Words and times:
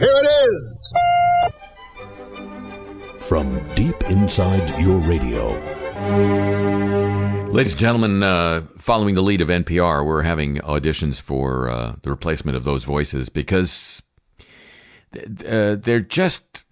Here 0.00 0.08
it 0.16 0.28
is. 0.48 1.58
From 3.26 3.60
deep 3.74 4.02
inside 4.04 4.80
your 4.80 4.96
radio. 4.96 5.50
Ladies 7.50 7.72
and 7.74 7.80
gentlemen, 7.80 8.22
uh, 8.22 8.62
following 8.78 9.14
the 9.14 9.20
lead 9.22 9.42
of 9.42 9.48
NPR, 9.48 10.06
we're 10.06 10.22
having 10.22 10.56
auditions 10.56 11.20
for 11.20 11.68
uh, 11.68 11.96
the 12.00 12.08
replacement 12.08 12.56
of 12.56 12.64
those 12.64 12.84
voices 12.84 13.28
because 13.28 14.00
uh, 15.14 15.74
they're 15.74 16.00
just 16.00 16.64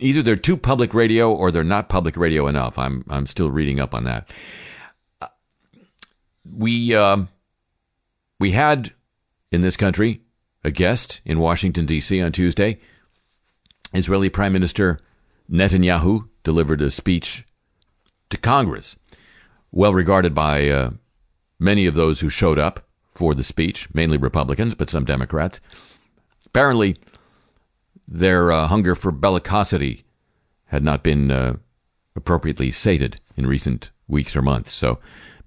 either 0.00 0.20
they're 0.20 0.34
too 0.34 0.56
public 0.56 0.92
radio 0.92 1.32
or 1.32 1.52
they're 1.52 1.62
not 1.62 1.88
public 1.88 2.16
radio 2.16 2.48
enough. 2.48 2.80
I'm 2.80 3.04
I'm 3.08 3.26
still 3.26 3.52
reading 3.52 3.78
up 3.78 3.94
on 3.94 4.02
that. 4.04 4.32
Uh, 5.22 5.28
we 6.44 6.96
um, 6.96 7.28
we 8.40 8.50
had 8.50 8.92
in 9.52 9.60
this 9.60 9.76
country 9.76 10.25
a 10.66 10.70
guest 10.72 11.20
in 11.24 11.38
Washington 11.38 11.86
D.C. 11.86 12.20
on 12.20 12.32
Tuesday. 12.32 12.80
Israeli 13.94 14.28
Prime 14.28 14.52
Minister 14.52 14.98
Netanyahu 15.48 16.28
delivered 16.42 16.82
a 16.82 16.90
speech 16.90 17.46
to 18.30 18.36
Congress, 18.36 18.96
well 19.70 19.94
regarded 19.94 20.34
by 20.34 20.68
uh, 20.68 20.90
many 21.60 21.86
of 21.86 21.94
those 21.94 22.18
who 22.18 22.28
showed 22.28 22.58
up 22.58 22.84
for 23.12 23.32
the 23.32 23.44
speech, 23.44 23.94
mainly 23.94 24.18
Republicans, 24.18 24.74
but 24.74 24.90
some 24.90 25.04
Democrats. 25.04 25.60
Apparently, 26.46 26.96
their 28.08 28.50
uh, 28.50 28.66
hunger 28.66 28.96
for 28.96 29.12
bellicosity 29.12 30.02
had 30.64 30.82
not 30.82 31.04
been 31.04 31.30
uh, 31.30 31.54
appropriately 32.16 32.72
sated 32.72 33.20
in 33.36 33.46
recent 33.46 33.92
weeks 34.08 34.34
or 34.34 34.42
months. 34.42 34.72
So 34.72 34.98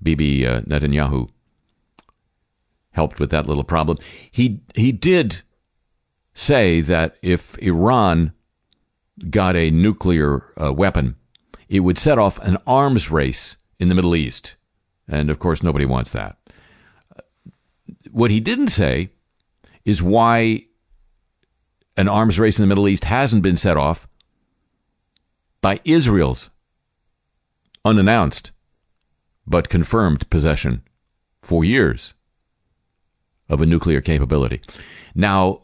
Bibi 0.01 0.47
uh, 0.47 0.61
Netanyahu 0.61 1.29
helped 2.91 3.19
with 3.19 3.31
that 3.31 3.47
little 3.47 3.63
problem. 3.63 3.97
He 4.31 4.61
he 4.75 4.91
did 4.91 5.41
say 6.33 6.81
that 6.81 7.17
if 7.21 7.57
Iran 7.59 8.33
got 9.29 9.55
a 9.55 9.71
nuclear 9.71 10.53
uh, 10.61 10.73
weapon, 10.73 11.15
it 11.67 11.81
would 11.81 11.97
set 11.97 12.17
off 12.17 12.39
an 12.39 12.57
arms 12.65 13.11
race 13.11 13.57
in 13.79 13.89
the 13.89 13.95
Middle 13.95 14.15
East, 14.15 14.55
and 15.07 15.29
of 15.29 15.39
course 15.39 15.63
nobody 15.63 15.85
wants 15.85 16.11
that. 16.11 16.37
What 18.11 18.31
he 18.31 18.39
didn't 18.39 18.69
say 18.69 19.09
is 19.85 20.01
why 20.01 20.65
an 21.97 22.07
arms 22.07 22.39
race 22.39 22.57
in 22.57 22.63
the 22.63 22.67
Middle 22.67 22.87
East 22.87 23.05
hasn't 23.05 23.43
been 23.43 23.57
set 23.57 23.77
off 23.77 24.07
by 25.61 25.79
Israel's 25.83 26.49
unannounced 27.83 28.51
but 29.45 29.67
confirmed 29.69 30.29
possession 30.29 30.83
for 31.41 31.63
years 31.63 32.13
of 33.49 33.61
a 33.61 33.65
nuclear 33.65 34.01
capability. 34.01 34.61
Now, 35.15 35.63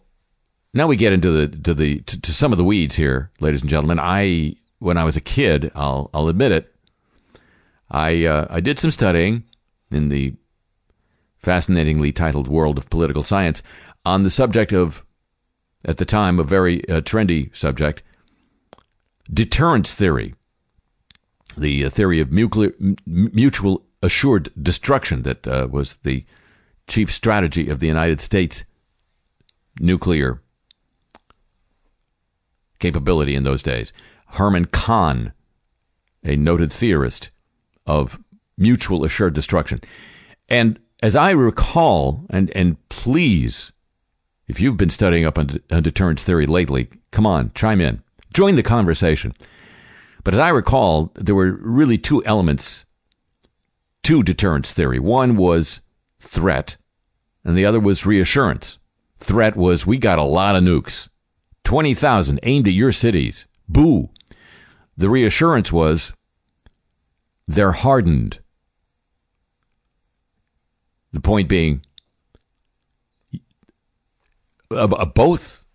now 0.74 0.88
we 0.88 0.96
get 0.96 1.14
into 1.14 1.32
the 1.32 1.48
to 1.60 1.74
the 1.74 2.00
to, 2.02 2.22
to, 2.22 2.34
some 2.34 2.52
of 2.52 2.58
the 2.58 2.64
weeds 2.64 2.96
here, 2.96 3.32
ladies 3.40 3.62
and 3.62 3.70
gentlemen. 3.70 4.00
I 4.00 4.56
when 4.80 4.98
I 4.98 5.04
was 5.04 5.16
a 5.16 5.22
kid, 5.22 5.72
I'll 5.76 6.10
I'll 6.14 6.28
admit 6.28 6.52
it, 6.52 6.74
I 7.90 8.26
uh, 8.26 8.48
I 8.50 8.60
did 8.60 8.80
some 8.80 8.92
studying 8.92 9.44
in 9.92 10.10
the 10.10 10.34
fascinatingly 11.38 12.12
titled 12.12 12.48
world 12.48 12.78
of 12.78 12.90
political 12.90 13.24
science 13.24 13.62
on 14.06 14.24
the 14.24 14.30
subject 14.30 14.72
of 14.72 15.06
at 15.86 15.98
the 15.98 16.06
time, 16.06 16.40
a 16.40 16.44
very 16.44 16.88
uh, 16.90 17.02
trendy 17.02 17.56
subject 17.56 18.02
deterrence 19.32 19.94
theory, 19.94 20.34
the 21.56 21.86
uh, 21.86 21.90
theory 21.90 22.20
of 22.20 22.32
mutual, 22.32 22.70
mutual 23.06 23.86
assured 24.02 24.52
destruction 24.62 25.22
that 25.22 25.48
uh, 25.48 25.68
was 25.70 25.98
the 26.04 26.26
chief 26.88 27.12
strategy 27.12 27.70
of 27.70 27.80
the 27.80 27.88
United 27.88 28.22
States 28.22 28.64
nuclear 29.80 30.42
capability 32.80 33.36
in 33.36 33.44
those 33.44 33.64
days. 33.64 33.92
Herman 34.28 34.66
Kahn, 34.66 35.34
a 36.24 36.36
noted 36.36 36.72
theorist 36.72 37.32
of 37.86 38.20
mutual 38.58 39.04
assured 39.06 39.34
destruction. 39.34 39.82
And 40.50 40.80
as 41.02 41.16
I 41.16 41.32
recall, 41.32 42.26
and, 42.30 42.50
and 42.52 42.78
please 42.90 43.72
if 44.48 44.60
you've 44.60 44.78
been 44.78 44.90
studying 44.90 45.26
up 45.26 45.38
on, 45.38 45.60
on 45.72 45.84
deterrence 45.84 46.24
theory 46.24 46.46
lately, 46.46 46.90
come 47.12 47.26
on, 47.26 47.52
chime 47.56 47.82
in. 47.82 48.02
Join 48.34 48.56
the 48.56 48.64
conversation. 48.64 49.34
But 50.24 50.34
as 50.34 50.40
I 50.40 50.50
recall, 50.50 51.12
there 51.16 51.36
were 51.36 51.54
really 51.62 51.98
two 51.98 52.24
elements 52.26 52.86
to 54.04 54.24
deterrence 54.24 54.72
theory. 54.72 55.00
One 55.00 55.36
was 55.36 55.82
threat, 56.28 56.78
and 57.44 57.58
the 57.58 57.66
other 57.66 57.80
was 57.80 58.06
reassurance. 58.06 58.80
Threat 59.18 59.56
was 59.56 59.86
we 59.86 59.98
got 59.98 60.20
a 60.20 60.24
lot 60.24 60.56
of 60.56 60.64
nukes, 60.64 61.10
20,000 61.64 62.40
aimed 62.44 62.68
at 62.68 62.74
your 62.74 62.92
cities. 62.92 63.46
Boo. 63.68 64.10
The 64.98 65.10
reassurance 65.10 65.72
was 65.72 66.14
they're 67.48 67.72
hardened. 67.72 68.40
The 71.12 71.22
point 71.22 71.48
being, 71.48 71.82
of, 74.70 74.94
both 75.14 75.66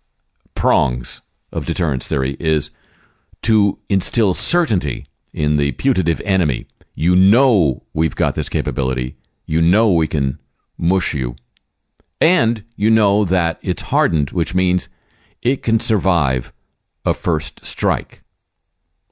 prongs 0.53 1.21
of 1.51 1.65
deterrence 1.65 2.07
theory 2.07 2.37
is 2.39 2.69
to 3.43 3.79
instill 3.89 4.33
certainty 4.33 5.07
in 5.33 5.55
the 5.55 5.71
putative 5.73 6.21
enemy. 6.25 6.67
You 6.93 7.15
know 7.15 7.83
we've 7.93 8.15
got 8.15 8.35
this 8.35 8.49
capability. 8.49 9.15
You 9.45 9.61
know 9.61 9.91
we 9.91 10.07
can 10.07 10.39
mush 10.81 11.13
you. 11.13 11.35
And 12.19 12.63
you 12.75 12.89
know 12.89 13.23
that 13.23 13.59
it's 13.61 13.83
hardened, 13.83 14.31
which 14.31 14.53
means 14.53 14.89
it 15.41 15.63
can 15.63 15.79
survive 15.79 16.51
a 17.05 17.13
first 17.13 17.65
strike. 17.65 18.21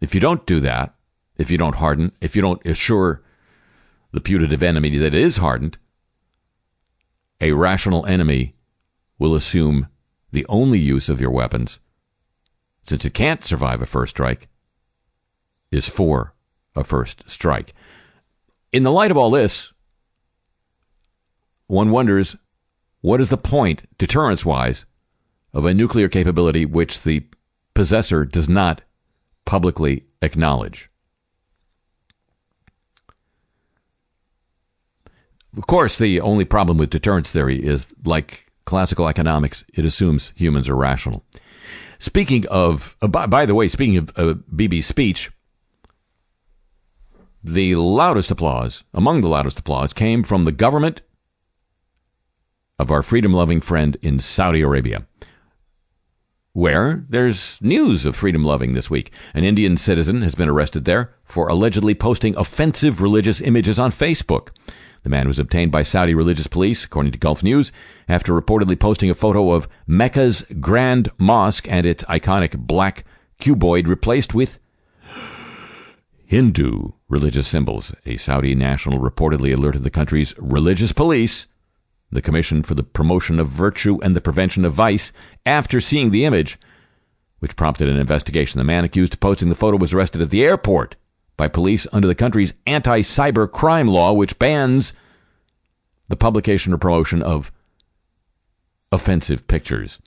If 0.02 0.14
you 0.14 0.20
don't 0.20 0.46
do 0.46 0.60
that, 0.60 0.96
if 1.38 1.50
you 1.50 1.58
don't 1.58 1.76
harden, 1.76 2.12
if 2.22 2.36
you 2.36 2.42
don't 2.42 2.66
assure 2.66 3.24
the 4.12 4.22
putative 4.22 4.64
enemy 4.64 4.98
that 4.98 5.14
it 5.14 5.22
is 5.22 5.38
hardened, 5.38 5.78
a 7.42 7.54
rational 7.54 8.06
enemy 8.06 8.56
will 9.18 9.36
assume 9.36 9.88
the 10.32 10.46
only 10.50 10.80
use 10.80 11.10
of 11.10 11.22
your 11.22 11.32
weapons, 11.32 11.80
since 12.84 13.06
it 13.06 13.14
can't 13.14 13.44
survive 13.44 13.82
a 13.82 13.86
first 13.86 14.12
strike, 14.12 14.50
is 15.72 15.88
for 15.88 16.34
a 16.76 16.84
first 16.84 17.30
strike. 17.30 17.74
In 18.72 18.84
the 18.84 18.92
light 18.92 19.12
of 19.12 19.18
all 19.18 19.32
this, 19.32 19.74
one 21.70 21.92
wonders 21.92 22.36
what 23.02 23.22
is 23.22 23.30
the 23.30 23.38
point, 23.38 23.84
deterrence 23.98 24.46
wise, 24.46 24.86
of 25.54 25.66
a 25.66 25.74
nuclear 25.74 26.10
capability 26.10 26.66
which 26.66 27.04
the 27.04 27.26
possessor 27.74 28.26
does 28.26 28.50
not 28.50 28.82
publicly 29.46 30.04
acknowledge? 30.22 30.90
Of 35.56 35.68
course, 35.68 35.98
the 35.98 36.20
only 36.22 36.44
problem 36.44 36.78
with 36.78 36.90
deterrence 36.90 37.32
theory 37.32 37.64
is 37.64 37.88
like 38.04 38.52
classical 38.66 39.08
economics, 39.08 39.64
it 39.74 39.86
assumes 39.86 40.34
humans 40.36 40.68
are 40.70 40.76
rational. 40.76 41.24
Speaking 42.00 42.48
of, 42.48 42.96
uh, 43.02 43.08
by, 43.08 43.28
by, 43.28 43.46
the 43.46 43.56
way, 43.56 43.68
speaking 43.68 43.98
of 43.98 44.12
uh, 44.16 44.34
Bibi's 44.56 44.86
speech, 44.86 45.32
the 47.44 47.76
loudest 47.76 48.32
applause, 48.32 48.84
among 48.94 49.22
the 49.22 49.28
loudest 49.28 49.60
applause, 49.60 49.94
came 49.94 50.24
from 50.24 50.44
the 50.44 50.52
government 50.52 51.02
of 52.80 52.90
our 52.90 53.04
freedom 53.04 53.34
loving 53.34 53.62
friend 53.62 53.98
in 54.02 54.20
Saudi 54.20 54.62
Arabia, 54.62 55.06
where 56.54 57.06
there's 57.10 57.60
news 57.62 58.06
of 58.06 58.16
freedom 58.16 58.44
loving 58.44 58.74
this 58.74 58.90
week. 58.90 59.12
An 59.34 59.44
Indian 59.44 59.78
citizen 59.78 60.22
has 60.24 60.34
been 60.34 60.50
arrested 60.50 60.86
there 60.86 61.14
for 61.26 61.48
allegedly 61.48 61.94
posting 61.94 62.36
offensive 62.36 63.02
religious 63.02 63.42
images 63.42 63.78
on 63.78 63.92
Facebook. 63.92 64.50
The 65.04 65.10
man 65.10 65.28
was 65.28 65.40
obtained 65.40 65.72
by 65.72 65.84
Saudi 65.84 66.14
religious 66.14 66.48
police, 66.48 66.84
according 66.84 67.12
to 67.12 67.18
Gulf 67.18 67.44
News, 67.44 67.72
after 68.08 68.34
reportedly 68.34 68.80
posting 68.80 69.10
a 69.10 69.16
photo 69.16 69.52
of 69.52 69.70
Mecca's 69.88 70.44
Grand 70.60 71.10
Mosque 71.18 71.68
and 71.70 71.86
its 71.86 72.04
iconic 72.06 72.58
black 72.58 73.06
cuboid 73.40 73.88
replaced 73.88 74.34
with 74.34 74.60
Hindu 76.26 76.92
religious 77.08 77.48
symbols. 77.48 77.94
A 78.06 78.18
Saudi 78.18 78.56
national 78.56 79.00
reportedly 79.00 79.54
alerted 79.54 79.84
the 79.84 79.90
country's 79.90 80.38
religious 80.38 80.92
police, 80.92 81.48
the 82.12 82.22
Commission 82.22 82.64
for 82.64 82.76
the 82.76 82.84
Promotion 82.84 83.40
of 83.40 83.50
Virtue 83.50 84.00
and 84.02 84.16
the 84.16 84.22
Prevention 84.22 84.66
of 84.66 84.74
Vice, 84.74 85.12
after 85.46 85.80
seeing 85.80 86.10
the 86.10 86.26
image, 86.26 86.60
which 87.40 87.56
prompted 87.56 87.88
an 87.88 87.98
investigation. 87.98 88.58
The 88.58 88.64
man 88.64 88.84
accused 88.84 89.14
of 89.14 89.20
posting 89.20 89.50
the 89.50 89.56
photo 89.56 89.78
was 89.78 89.94
arrested 89.94 90.22
at 90.22 90.30
the 90.30 90.44
airport 90.44 90.96
by 91.38 91.48
police 91.48 91.88
under 91.94 92.08
the 92.08 92.16
country's 92.16 92.54
anti 92.66 93.02
cyber 93.02 93.50
crime 93.50 93.88
law, 93.88 94.12
which 94.12 94.40
bans 94.40 94.94
the 96.08 96.18
publication 96.18 96.74
or 96.74 96.78
promotion 96.78 97.22
of 97.22 97.52
offensive 98.92 99.48
pictures. 99.48 100.00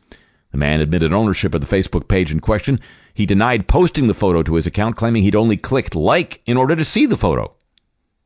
The 0.50 0.58
man 0.58 0.80
admitted 0.80 1.12
ownership 1.12 1.54
of 1.54 1.66
the 1.66 1.76
Facebook 1.76 2.08
page 2.08 2.30
in 2.30 2.40
question. 2.40 2.78
He 3.14 3.24
denied 3.24 3.68
posting 3.68 4.06
the 4.06 4.14
photo 4.14 4.42
to 4.42 4.54
his 4.54 4.66
account, 4.66 4.96
claiming 4.96 5.22
he'd 5.22 5.36
only 5.36 5.56
clicked 5.56 5.94
like 5.94 6.42
in 6.44 6.56
order 6.56 6.76
to 6.76 6.84
see 6.84 7.06
the 7.06 7.16
photo, 7.16 7.54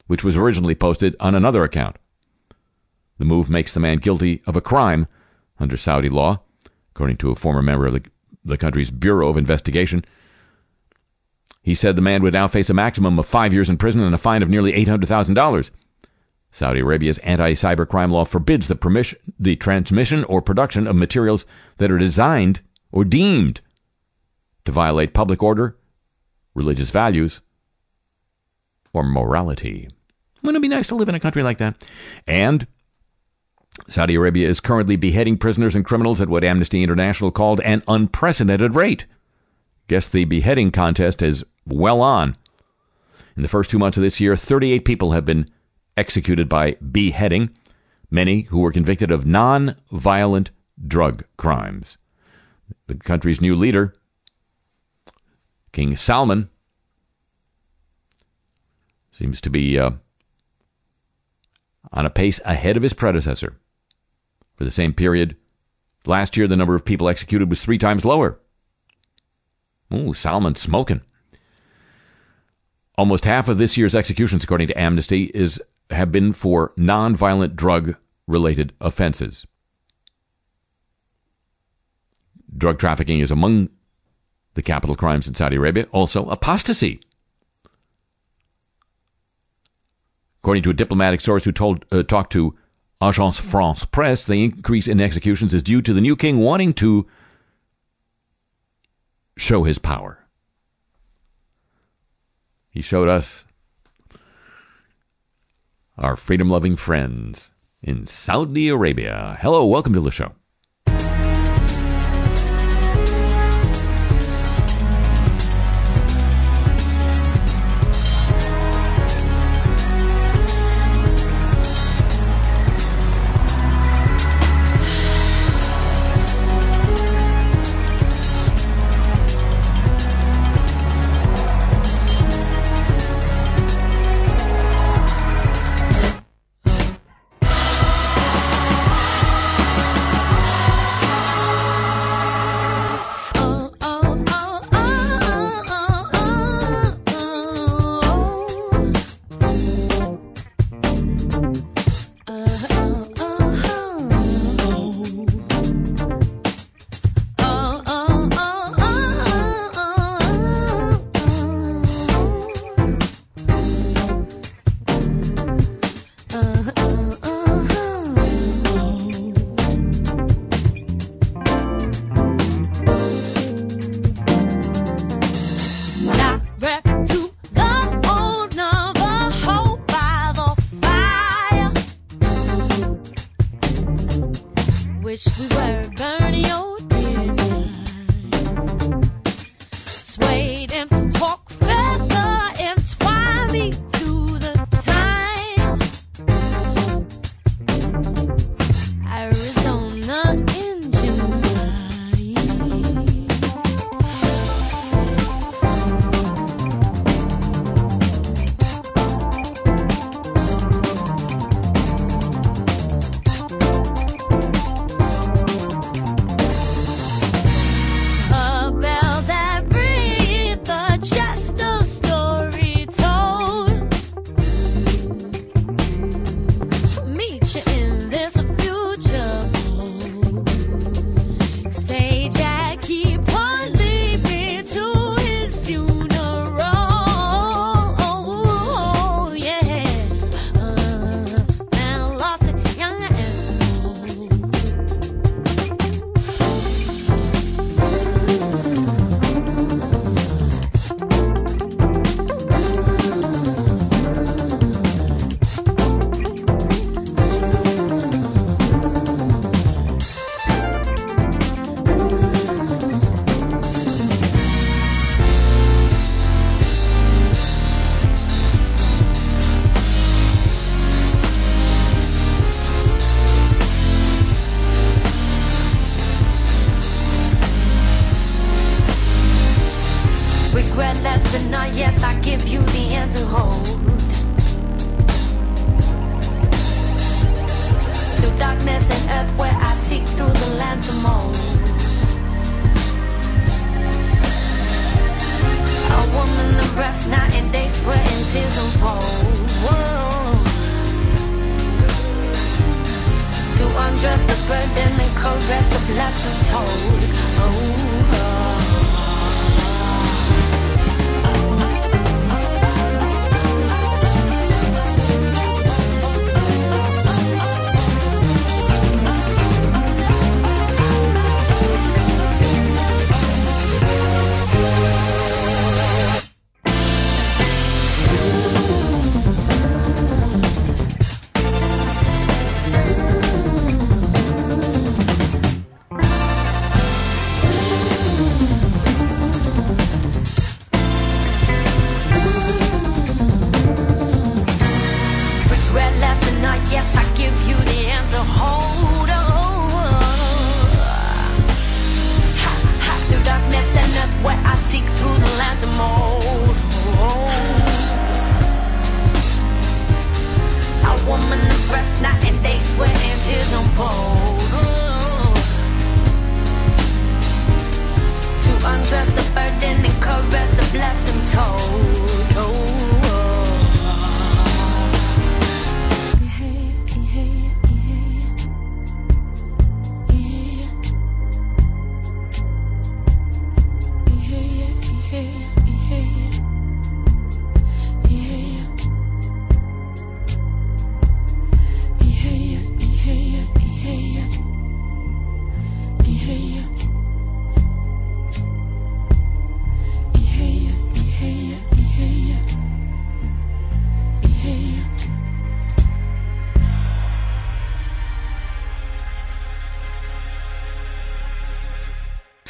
which 0.06 0.24
was 0.24 0.36
originally 0.36 0.74
posted 0.74 1.14
on 1.20 1.34
another 1.34 1.62
account. 1.62 1.96
The 3.18 3.24
move 3.24 3.48
makes 3.48 3.72
the 3.72 3.80
man 3.80 3.98
guilty 3.98 4.42
of 4.46 4.56
a 4.56 4.60
crime 4.60 5.06
under 5.58 5.76
Saudi 5.76 6.08
law, 6.08 6.40
according 6.90 7.16
to 7.18 7.30
a 7.30 7.36
former 7.36 7.62
member 7.62 7.86
of 7.86 7.94
the 7.94 8.02
the 8.46 8.56
country's 8.56 8.90
Bureau 8.90 9.28
of 9.28 9.36
Investigation. 9.36 10.04
He 11.62 11.74
said 11.74 11.96
the 11.96 12.02
man 12.02 12.22
would 12.22 12.32
now 12.32 12.48
face 12.48 12.70
a 12.70 12.74
maximum 12.74 13.18
of 13.18 13.26
five 13.26 13.52
years 13.52 13.68
in 13.68 13.76
prison 13.76 14.00
and 14.00 14.14
a 14.14 14.18
fine 14.18 14.42
of 14.42 14.48
nearly 14.48 14.72
$800,000. 14.72 15.70
Saudi 16.52 16.80
Arabia's 16.80 17.18
anti 17.18 17.52
cybercrime 17.52 18.10
law 18.10 18.24
forbids 18.24 18.68
the, 18.68 18.76
permission, 18.76 19.18
the 19.38 19.56
transmission 19.56 20.24
or 20.24 20.40
production 20.40 20.86
of 20.86 20.96
materials 20.96 21.44
that 21.78 21.90
are 21.90 21.98
designed 21.98 22.60
or 22.92 23.04
deemed 23.04 23.60
to 24.64 24.72
violate 24.72 25.12
public 25.12 25.42
order, 25.42 25.76
religious 26.54 26.90
values, 26.90 27.40
or 28.92 29.02
morality. 29.02 29.88
Wouldn't 30.42 30.58
it 30.58 30.62
be 30.62 30.68
nice 30.68 30.86
to 30.88 30.94
live 30.94 31.08
in 31.08 31.14
a 31.14 31.20
country 31.20 31.42
like 31.42 31.58
that? 31.58 31.86
And 32.26 32.66
Saudi 33.86 34.14
Arabia 34.14 34.48
is 34.48 34.60
currently 34.60 34.96
beheading 34.96 35.36
prisoners 35.36 35.74
and 35.74 35.84
criminals 35.84 36.20
at 36.20 36.28
what 36.28 36.44
Amnesty 36.44 36.82
International 36.82 37.30
called 37.30 37.60
an 37.60 37.82
unprecedented 37.86 38.74
rate. 38.74 39.06
Guess 39.88 40.08
the 40.08 40.24
beheading 40.24 40.70
contest 40.70 41.22
is 41.22 41.44
well 41.66 42.00
on. 42.00 42.36
In 43.36 43.42
the 43.42 43.48
first 43.48 43.70
two 43.70 43.78
months 43.78 43.96
of 43.96 44.02
this 44.02 44.18
year, 44.18 44.36
38 44.36 44.84
people 44.84 45.12
have 45.12 45.24
been 45.24 45.48
executed 45.96 46.48
by 46.48 46.72
beheading, 46.90 47.56
many 48.10 48.42
who 48.42 48.60
were 48.60 48.72
convicted 48.72 49.10
of 49.10 49.26
non 49.26 49.76
violent 49.92 50.50
drug 50.86 51.24
crimes. 51.36 51.98
The 52.86 52.96
country's 52.96 53.40
new 53.40 53.54
leader, 53.54 53.94
King 55.72 55.96
Salman, 55.96 56.48
seems 59.12 59.40
to 59.42 59.50
be 59.50 59.78
uh, 59.78 59.92
on 61.92 62.06
a 62.06 62.10
pace 62.10 62.40
ahead 62.44 62.76
of 62.76 62.82
his 62.82 62.92
predecessor. 62.92 63.56
For 64.56 64.64
the 64.64 64.70
same 64.70 64.92
period, 64.92 65.36
last 66.06 66.36
year 66.36 66.46
the 66.46 66.56
number 66.56 66.74
of 66.74 66.84
people 66.84 67.08
executed 67.08 67.48
was 67.48 67.60
three 67.60 67.78
times 67.78 68.04
lower. 68.04 68.38
Ooh, 69.92 70.14
Salman 70.14 70.54
smoking. 70.54 71.02
Almost 72.98 73.24
half 73.24 73.48
of 73.48 73.58
this 73.58 73.76
year's 73.76 73.94
executions, 73.94 74.42
according 74.42 74.68
to 74.68 74.80
Amnesty, 74.80 75.24
is 75.34 75.60
have 75.90 76.10
been 76.10 76.32
for 76.32 76.72
nonviolent 76.76 77.54
drug 77.54 77.94
related 78.26 78.72
offenses. 78.80 79.46
Drug 82.56 82.78
trafficking 82.78 83.20
is 83.20 83.30
among 83.30 83.68
the 84.54 84.62
capital 84.62 84.96
crimes 84.96 85.28
in 85.28 85.34
Saudi 85.34 85.56
Arabia. 85.56 85.86
Also, 85.92 86.26
apostasy. 86.28 87.00
According 90.40 90.62
to 90.62 90.70
a 90.70 90.74
diplomatic 90.74 91.20
source 91.20 91.44
who 91.44 91.52
told 91.52 91.84
uh, 91.92 92.02
talked 92.02 92.32
to 92.32 92.56
Agence 93.00 93.40
France 93.40 93.84
Presse, 93.84 94.24
the 94.24 94.42
increase 94.42 94.88
in 94.88 95.00
executions 95.00 95.52
is 95.52 95.62
due 95.62 95.82
to 95.82 95.92
the 95.92 96.00
new 96.00 96.16
king 96.16 96.38
wanting 96.38 96.72
to 96.74 97.06
show 99.36 99.64
his 99.64 99.78
power. 99.78 100.24
He 102.70 102.80
showed 102.80 103.08
us 103.08 103.44
our 105.98 106.16
freedom 106.16 106.48
loving 106.48 106.76
friends 106.76 107.52
in 107.82 108.06
Saudi 108.06 108.68
Arabia. 108.68 109.38
Hello, 109.40 109.64
welcome 109.66 109.92
to 109.92 110.00
the 110.00 110.10
show. 110.10 110.32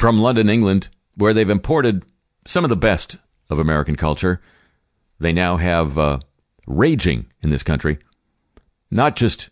From 0.07 0.19
London, 0.19 0.49
England, 0.49 0.87
where 1.17 1.33
they've 1.33 1.49
imported 1.49 2.05
some 2.45 2.63
of 2.63 2.69
the 2.69 2.77
best 2.77 3.17
of 3.49 3.59
American 3.59 3.97
culture, 3.97 4.39
they 5.19 5.33
now 5.33 5.57
have 5.57 5.97
uh, 5.97 6.19
raging 6.65 7.25
in 7.41 7.49
this 7.49 7.61
country, 7.61 7.97
not 8.89 9.17
just 9.17 9.49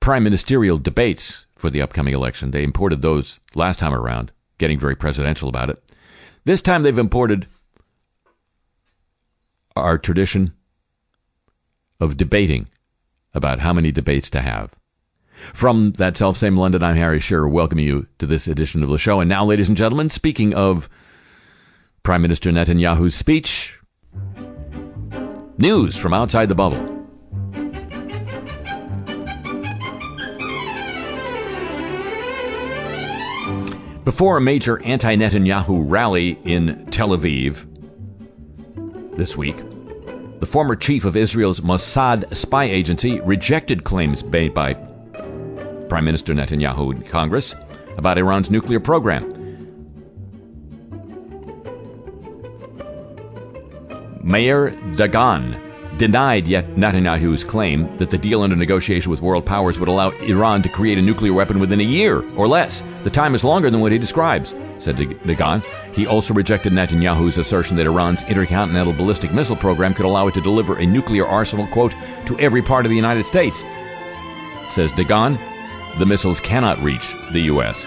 prime 0.00 0.24
ministerial 0.24 0.76
debates 0.76 1.46
for 1.54 1.70
the 1.70 1.80
upcoming 1.80 2.14
election. 2.14 2.50
They 2.50 2.64
imported 2.64 3.00
those 3.00 3.38
last 3.54 3.78
time 3.78 3.94
around, 3.94 4.32
getting 4.58 4.76
very 4.76 4.96
presidential 4.96 5.48
about 5.48 5.70
it. 5.70 5.80
This 6.44 6.60
time 6.60 6.82
they've 6.82 6.98
imported 6.98 7.46
our 9.76 9.98
tradition 9.98 10.52
of 12.00 12.16
debating 12.16 12.66
about 13.34 13.60
how 13.60 13.72
many 13.72 13.92
debates 13.92 14.30
to 14.30 14.40
have. 14.40 14.74
From 15.54 15.92
that 15.92 16.16
self-same 16.16 16.56
London, 16.56 16.82
I'm 16.82 16.96
Harry 16.96 17.20
Shearer, 17.20 17.48
welcoming 17.48 17.86
you 17.86 18.06
to 18.18 18.26
this 18.26 18.48
edition 18.48 18.82
of 18.82 18.90
the 18.90 18.98
show. 18.98 19.20
And 19.20 19.28
now, 19.28 19.44
ladies 19.44 19.68
and 19.68 19.76
gentlemen, 19.76 20.10
speaking 20.10 20.54
of 20.54 20.88
Prime 22.02 22.22
Minister 22.22 22.50
Netanyahu's 22.50 23.14
speech, 23.14 23.78
news 25.58 25.96
from 25.96 26.14
outside 26.14 26.48
the 26.48 26.54
bubble. 26.54 26.98
Before 34.04 34.38
a 34.38 34.40
major 34.40 34.82
anti 34.84 35.16
Netanyahu 35.16 35.84
rally 35.86 36.38
in 36.44 36.86
Tel 36.86 37.10
Aviv 37.10 37.66
this 39.16 39.36
week, 39.36 39.56
the 40.40 40.46
former 40.46 40.76
chief 40.76 41.04
of 41.04 41.14
Israel's 41.14 41.60
Mossad 41.60 42.34
spy 42.34 42.64
agency 42.64 43.20
rejected 43.20 43.84
claims 43.84 44.24
made 44.24 44.54
by 44.54 44.74
Prime 45.88 46.04
Minister 46.04 46.34
Netanyahu 46.34 46.94
in 46.94 47.02
Congress 47.02 47.54
about 47.96 48.18
Iran's 48.18 48.50
nuclear 48.50 48.80
program. 48.80 49.34
Meir 54.22 54.72
Dagan 54.92 55.58
denied 55.98 56.46
yet 56.46 56.76
Netanyahu's 56.76 57.42
claim 57.42 57.94
that 57.96 58.10
the 58.10 58.18
deal 58.18 58.42
under 58.42 58.54
negotiation 58.54 59.10
with 59.10 59.20
world 59.20 59.44
powers 59.44 59.80
would 59.80 59.88
allow 59.88 60.10
Iran 60.20 60.62
to 60.62 60.68
create 60.68 60.98
a 60.98 61.02
nuclear 61.02 61.32
weapon 61.32 61.58
within 61.58 61.80
a 61.80 61.84
year 61.84 62.22
or 62.36 62.46
less. 62.46 62.82
The 63.02 63.10
time 63.10 63.34
is 63.34 63.42
longer 63.42 63.68
than 63.68 63.80
what 63.80 63.90
he 63.90 63.98
describes, 63.98 64.54
said 64.78 64.96
Dagan. 64.96 65.64
He 65.92 66.06
also 66.06 66.34
rejected 66.34 66.72
Netanyahu's 66.72 67.38
assertion 67.38 67.76
that 67.78 67.86
Iran's 67.86 68.22
intercontinental 68.24 68.92
ballistic 68.92 69.32
missile 69.32 69.56
program 69.56 69.92
could 69.92 70.06
allow 70.06 70.28
it 70.28 70.34
to 70.34 70.40
deliver 70.40 70.76
a 70.76 70.86
nuclear 70.86 71.26
arsenal, 71.26 71.66
quote, 71.68 71.94
to 72.26 72.38
every 72.38 72.62
part 72.62 72.84
of 72.84 72.90
the 72.90 72.96
United 72.96 73.24
States. 73.24 73.64
Says 74.68 74.92
Dagan, 74.92 75.36
the 75.96 76.06
missiles 76.06 76.40
cannot 76.40 76.78
reach 76.80 77.14
the 77.32 77.40
U.S. 77.42 77.86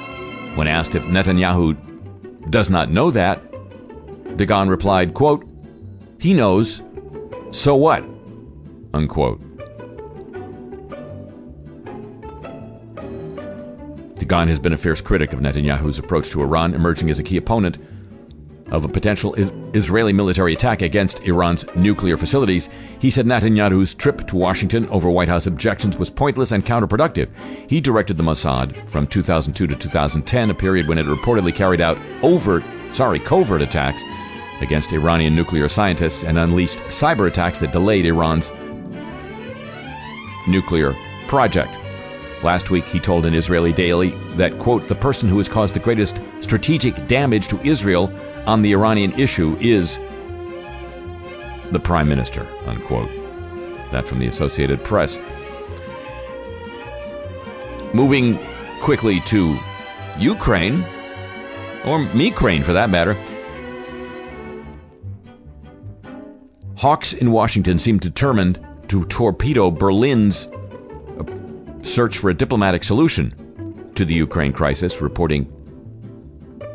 When 0.55 0.67
asked 0.67 0.95
if 0.95 1.03
Netanyahu 1.03 2.49
does 2.49 2.69
not 2.69 2.89
know 2.89 3.11
that, 3.11 3.41
Dagan 4.37 4.69
replied, 4.69 5.13
quote, 5.13 5.47
he 6.19 6.33
knows, 6.33 6.81
so 7.51 7.75
what? 7.75 8.03
Unquote. 8.93 9.41
Dagan 14.15 14.47
has 14.47 14.59
been 14.59 14.73
a 14.73 14.77
fierce 14.77 15.01
critic 15.01 15.33
of 15.33 15.39
Netanyahu's 15.39 15.99
approach 15.99 16.29
to 16.29 16.41
Iran, 16.41 16.73
emerging 16.73 17.09
as 17.09 17.19
a 17.19 17.23
key 17.23 17.37
opponent 17.37 17.77
of 18.71 18.85
a 18.85 18.89
potential 18.89 19.33
is- 19.35 19.51
Israeli 19.73 20.13
military 20.13 20.53
attack 20.53 20.81
against 20.81 21.19
Iran's 21.21 21.65
nuclear 21.75 22.17
facilities. 22.17 22.69
He 22.99 23.09
said 23.09 23.25
Netanyahu's 23.25 23.93
trip 23.93 24.25
to 24.27 24.35
Washington 24.35 24.87
over 24.89 25.09
White 25.09 25.27
House 25.27 25.45
objections 25.45 25.97
was 25.97 26.09
pointless 26.09 26.51
and 26.51 26.65
counterproductive. 26.65 27.27
He 27.67 27.81
directed 27.81 28.17
the 28.17 28.23
Mossad 28.23 28.73
from 28.89 29.07
2002 29.07 29.67
to 29.67 29.75
2010, 29.75 30.49
a 30.49 30.53
period 30.53 30.87
when 30.87 30.97
it 30.97 31.05
reportedly 31.05 31.53
carried 31.53 31.81
out 31.81 31.97
overt, 32.23 32.63
sorry, 32.93 33.19
covert 33.19 33.61
attacks 33.61 34.03
against 34.61 34.93
Iranian 34.93 35.35
nuclear 35.35 35.67
scientists 35.67 36.23
and 36.23 36.37
unleashed 36.37 36.79
cyber 36.89 37.27
attacks 37.27 37.59
that 37.59 37.71
delayed 37.71 38.05
Iran's 38.05 38.51
nuclear 40.47 40.93
project. 41.27 41.71
Last 42.43 42.71
week, 42.71 42.85
he 42.85 42.99
told 42.99 43.25
an 43.25 43.35
Israeli 43.35 43.71
daily 43.71 44.11
that, 44.35 44.57
quote, 44.57 44.87
the 44.87 44.95
person 44.95 45.29
who 45.29 45.37
has 45.37 45.47
caused 45.47 45.75
the 45.75 45.79
greatest 45.79 46.19
strategic 46.39 47.07
damage 47.07 47.47
to 47.49 47.59
Israel 47.61 48.11
on 48.45 48.61
the 48.61 48.71
Iranian 48.73 49.11
issue 49.19 49.57
is 49.59 49.99
the 51.71 51.79
prime 51.79 52.09
minister, 52.09 52.47
unquote. 52.65 53.09
That 53.91 54.07
from 54.07 54.19
the 54.19 54.27
Associated 54.27 54.83
Press. 54.83 55.19
Moving 57.93 58.39
quickly 58.81 59.19
to 59.21 59.57
Ukraine, 60.17 60.85
or 61.85 61.99
Ukraine 62.13 62.63
for 62.63 62.73
that 62.73 62.89
matter. 62.89 63.17
Hawks 66.77 67.13
in 67.13 67.31
Washington 67.31 67.77
seem 67.79 67.99
determined 67.99 68.65
to 68.87 69.05
torpedo 69.05 69.69
Berlin's 69.69 70.47
uh, 70.47 71.23
search 71.83 72.17
for 72.17 72.29
a 72.29 72.33
diplomatic 72.33 72.83
solution 72.83 73.91
to 73.95 74.03
the 74.03 74.13
Ukraine 74.13 74.53
crisis, 74.53 74.99
reporting 75.01 75.51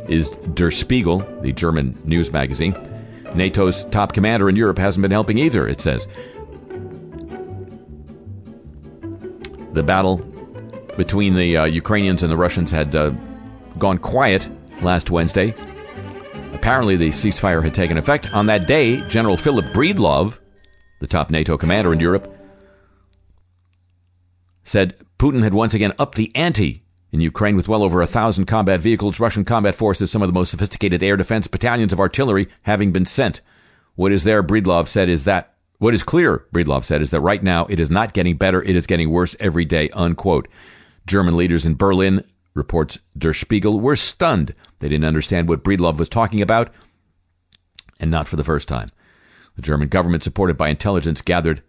is 0.09 0.31
Der 0.55 0.71
Spiegel, 0.71 1.19
the 1.41 1.53
German 1.53 1.99
news 2.05 2.33
magazine. 2.33 2.75
NATO's 3.35 3.85
top 3.87 4.13
commander 4.13 4.49
in 4.49 4.57
Europe 4.57 4.79
hasn't 4.79 5.03
been 5.03 5.11
helping 5.11 5.39
either, 5.39 5.69
it 5.69 5.81
says. 5.81 6.07
The 9.73 9.83
battle 9.83 10.19
between 10.97 11.35
the 11.35 11.57
uh, 11.57 11.65
Ukrainians 11.65 12.23
and 12.23 12.33
the 12.33 12.37
Russians 12.37 12.71
had 12.71 12.95
uh, 12.97 13.11
gone 13.79 13.99
quiet 13.99 14.49
last 14.81 15.11
Wednesday. 15.11 15.55
Apparently, 16.55 16.97
the 16.97 17.11
ceasefire 17.11 17.63
had 17.63 17.75
taken 17.75 17.99
effect. 17.99 18.33
On 18.33 18.47
that 18.47 18.67
day, 18.67 19.07
General 19.09 19.37
Philip 19.37 19.67
Breedlove, 19.67 20.39
the 21.01 21.07
top 21.07 21.31
NATO 21.31 21.59
commander 21.59 21.93
in 21.93 22.01
Europe, 22.01 22.33
said 24.65 24.97
Putin 25.19 25.43
had 25.43 25.53
once 25.53 25.75
again 25.75 25.93
upped 25.99 26.17
the 26.17 26.35
ante 26.35 26.86
in 27.17 27.23
Ukraine 27.23 27.57
with 27.57 27.67
well 27.67 27.83
over 27.83 28.03
a 28.03 28.07
thousand 28.07 28.45
combat 28.45 28.79
vehicles, 28.79 29.19
Russian 29.19 29.45
combat 29.45 29.75
forces, 29.75 30.11
some 30.11 30.21
of 30.21 30.29
the 30.29 30.35
most 30.35 30.51
sophisticated 30.51 31.03
air 31.03 31.17
defense 31.17 31.47
battalions 31.47 31.95
of 31.95 31.99
artillery 31.99 32.47
having 32.63 32.93
been 32.93 33.07
sent. 33.07 33.41
What 33.95 34.13
is 34.13 34.25
there, 34.25 34.43
Breedlove 34.43 34.87
said, 34.87 35.09
is 35.09 35.25
that 35.25 35.55
what 35.79 35.95
is 35.95 36.03
clear, 36.03 36.45
Breedlove 36.53 36.85
said, 36.85 37.01
is 37.01 37.11
that 37.13 37.23
right 37.23 37.43
now 37.43 37.65
it 37.71 37.81
is 37.81 37.91
not 37.91 38.13
getting 38.13 38.37
better, 38.37 38.63
it 38.63 38.77
is 38.77 38.87
getting 38.87 39.11
worse 39.11 39.35
every 39.41 39.65
day, 39.65 39.89
unquote. 39.91 40.47
German 41.07 41.37
leaders 41.39 41.65
in 41.65 41.75
Berlin, 41.75 42.23
reports 42.53 42.99
Der 43.17 43.33
Spiegel, 43.33 43.81
were 43.81 43.97
stunned. 43.97 44.55
They 44.81 44.89
didn't 44.91 45.07
understand 45.07 45.49
what 45.49 45.65
Breedlove 45.65 45.97
was 45.97 46.11
talking 46.11 46.43
about, 46.43 46.71
and 47.99 48.11
not 48.11 48.29
for 48.29 48.37
the 48.37 48.45
first 48.45 48.69
time. 48.69 48.91
The 49.55 49.63
German 49.63 49.89
government, 49.89 50.23
supported 50.23 50.59
by 50.59 50.69
intelligence 50.69 51.23
gathered 51.23 51.63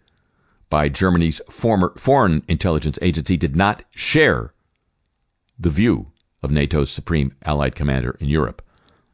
by 0.68 0.90
Germany's 0.90 1.40
former 1.48 1.94
foreign 1.96 2.42
intelligence 2.48 2.98
agency, 3.00 3.38
did 3.38 3.56
not 3.56 3.82
share 3.90 4.52
the 5.58 5.70
view 5.70 6.12
of 6.42 6.50
NATO's 6.50 6.90
supreme 6.90 7.34
allied 7.44 7.74
commander 7.74 8.16
in 8.20 8.28
Europe. 8.28 8.62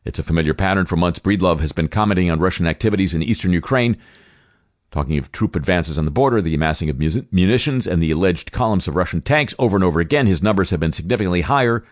It's 0.05 0.19
a 0.19 0.23
familiar 0.23 0.53
pattern. 0.53 0.85
For 0.85 0.97
months, 0.97 1.19
Breedlove 1.19 1.61
has 1.61 1.73
been 1.73 1.89
commenting 1.89 2.31
on 2.31 2.39
Russian 2.39 2.67
activities 2.67 3.15
in 3.15 3.23
eastern 3.23 3.53
Ukraine, 3.53 3.97
talking 4.91 5.17
of 5.19 5.33
troop 5.33 5.57
advances 5.57 5.99
on 5.99 6.05
the 6.05 6.11
border, 6.11 6.43
the 6.43 6.55
amassing 6.55 6.91
of 6.91 6.99
munitions, 6.99 7.87
and 7.87 8.03
the 8.03 8.11
alleged 8.11 8.53
columns 8.53 8.87
of 8.87 8.97
Russian 8.97 9.23
tanks. 9.23 9.55
Over 9.59 9.77
and 9.77 9.85
over 9.85 10.01
again, 10.01 10.27
his 10.27 10.43
numbers 10.43 10.71
have 10.71 10.81
been 10.81 10.93
significantly 10.93 11.41
higher 11.41 11.85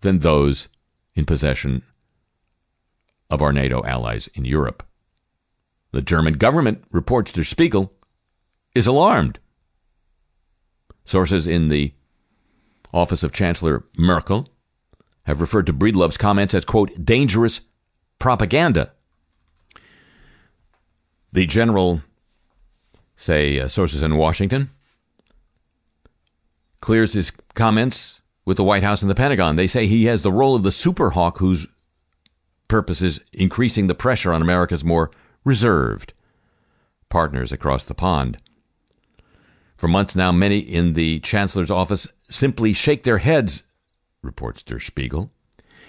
than 0.00 0.20
those 0.20 0.68
in 1.14 1.26
possession 1.26 1.82
of 3.28 3.42
our 3.42 3.52
NATO 3.52 3.84
allies 3.84 4.28
in 4.34 4.44
Europe. 4.44 4.82
The 5.92 6.02
German 6.02 6.34
government, 6.34 6.84
reports 6.90 7.32
Der 7.32 7.44
Spiegel, 7.44 7.92
is 8.74 8.86
alarmed. 8.86 9.38
Sources 11.04 11.46
in 11.46 11.68
the 11.68 11.92
office 12.92 13.22
of 13.22 13.32
Chancellor 13.32 13.84
Merkel 13.96 14.48
have 15.24 15.40
referred 15.40 15.66
to 15.66 15.72
Breedlove's 15.72 16.16
comments 16.16 16.54
as, 16.54 16.64
quote, 16.64 17.04
dangerous 17.04 17.60
propaganda. 18.18 18.92
The 21.32 21.46
general, 21.46 22.02
say, 23.16 23.60
uh, 23.60 23.68
sources 23.68 24.02
in 24.02 24.16
Washington, 24.16 24.70
clears 26.80 27.12
his 27.12 27.32
comments 27.54 28.20
with 28.44 28.56
the 28.56 28.64
White 28.64 28.84
House 28.84 29.02
and 29.02 29.10
the 29.10 29.14
Pentagon. 29.14 29.56
They 29.56 29.66
say 29.66 29.86
he 29.86 30.04
has 30.04 30.22
the 30.22 30.32
role 30.32 30.54
of 30.54 30.62
the 30.62 30.72
super 30.72 31.10
hawk 31.10 31.38
whose 31.38 31.66
purpose 32.68 33.02
is 33.02 33.20
increasing 33.32 33.86
the 33.86 33.94
pressure 33.94 34.32
on 34.32 34.42
America's 34.42 34.84
more 34.84 35.10
reserved 35.44 36.12
partners 37.08 37.52
across 37.52 37.84
the 37.84 37.94
pond. 37.94 38.38
For 39.76 39.88
months 39.88 40.16
now, 40.16 40.32
many 40.32 40.58
in 40.58 40.94
the 40.94 41.20
Chancellor's 41.20 41.70
office 41.70 42.08
simply 42.30 42.72
shake 42.72 43.02
their 43.02 43.18
heads, 43.18 43.62
reports 44.22 44.62
Der 44.62 44.78
Spiegel. 44.78 45.30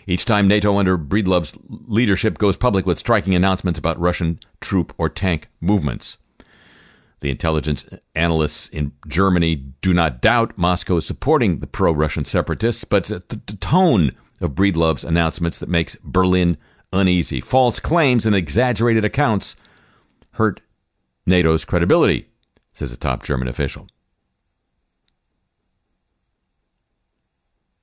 Each 0.06 0.24
time 0.24 0.48
NATO 0.48 0.77
under 0.77 0.98
Breedlove's 0.98 1.53
leadership 1.67 2.38
goes 2.38 2.56
public 2.56 2.86
with 2.86 2.98
striking 2.98 3.36
announcements 3.36 3.77
about 3.77 4.00
Russian 4.00 4.39
troop 4.62 4.94
or 4.98 5.10
tank 5.10 5.50
movements. 5.60 6.17
The 7.20 7.29
intelligence 7.29 7.86
analysts 8.15 8.70
in 8.70 8.94
Germany 9.08 9.56
do 9.82 9.94
not 9.94 10.22
doubt 10.22 10.58
Moscow 10.58 10.98
is 10.98 11.06
supporting 11.06 11.60
the 11.60 11.67
pro 11.67 11.91
Russian 11.91 12.25
separatists, 12.25 12.84
but 12.84 13.06
the 13.06 13.58
tone 13.60 14.12
of 14.39 14.56
Breedlove's 14.56 15.03
announcements 15.03 15.58
that 15.60 15.67
makes 15.67 15.98
Berlin 16.03 16.58
uneasy. 16.94 17.41
False 17.41 17.79
claims 17.79 18.25
and 18.25 18.36
exaggerated 18.36 19.03
accounts 19.03 19.56
hurt 20.32 20.62
NATO's 21.25 21.65
credibility, 21.65 22.29
says 22.72 22.91
a 22.91 22.98
top 22.98 23.24
German 23.24 23.48
official. 23.48 23.88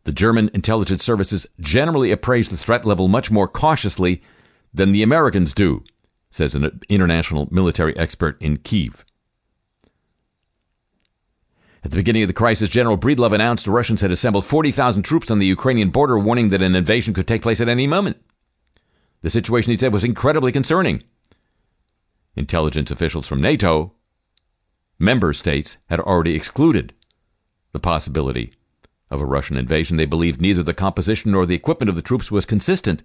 The 0.05 0.13
German 0.13 0.51
intelligence 0.53 1.03
services 1.03 1.47
generally 1.59 2.11
appraise 2.11 2.51
the 2.51 2.59
threat 2.59 2.85
level 2.85 3.09
much 3.09 3.31
more 3.31 3.49
cautiously 3.49 4.23
than 4.73 4.93
the 4.93 5.03
Americans 5.03 5.55
do, 5.55 5.83
says 6.31 6.55
an 6.55 6.81
international 6.89 7.49
military 7.51 7.97
expert 7.97 8.41
in 8.41 8.59
Kiev. 8.59 9.05
At 11.83 11.91
the 11.91 11.97
beginning 11.97 12.23
of 12.23 12.29
the 12.29 12.35
crisis, 12.35 12.69
General 12.69 12.99
Breedlove 12.99 13.35
announced 13.35 13.65
the 13.65 13.71
Russians 13.71 14.01
had 14.01 14.11
assembled 14.11 14.45
40,000 14.45 15.03
troops 15.03 15.31
on 15.31 15.39
the 15.39 15.47
Ukrainian 15.47 15.91
border, 15.91 16.19
warning 16.19 16.49
that 16.49 16.63
an 16.63 16.75
invasion 16.75 17.13
could 17.13 17.27
take 17.27 17.43
place 17.43 17.61
at 17.61 17.69
any 17.69 17.87
moment. 17.87 18.17
The 19.23 19.31
situation, 19.31 19.71
he 19.71 19.79
said, 19.79 19.93
was 19.93 20.05
incredibly 20.05 20.53
concerning. 20.53 21.03
Intelligence 22.37 22.91
officials 22.91 23.27
from 23.27 23.41
NATO, 23.41 23.93
member 24.99 25.33
states, 25.33 25.77
had 25.89 26.01
already 26.01 26.35
excluded 26.35 26.95
the 27.73 27.81
possibility 27.81 28.53
of 29.15 29.21
a 29.21 29.27
Russian 29.27 29.57
invasion. 29.57 29.97
They 29.97 30.07
believed 30.07 30.41
neither 30.41 30.63
the 30.63 30.75
composition 30.75 31.31
nor 31.31 31.47
the 31.47 31.55
equipment 31.55 31.89
of 31.89 31.97
the 31.97 32.03
troops 32.03 32.31
was 32.31 32.45
consistent 32.45 33.05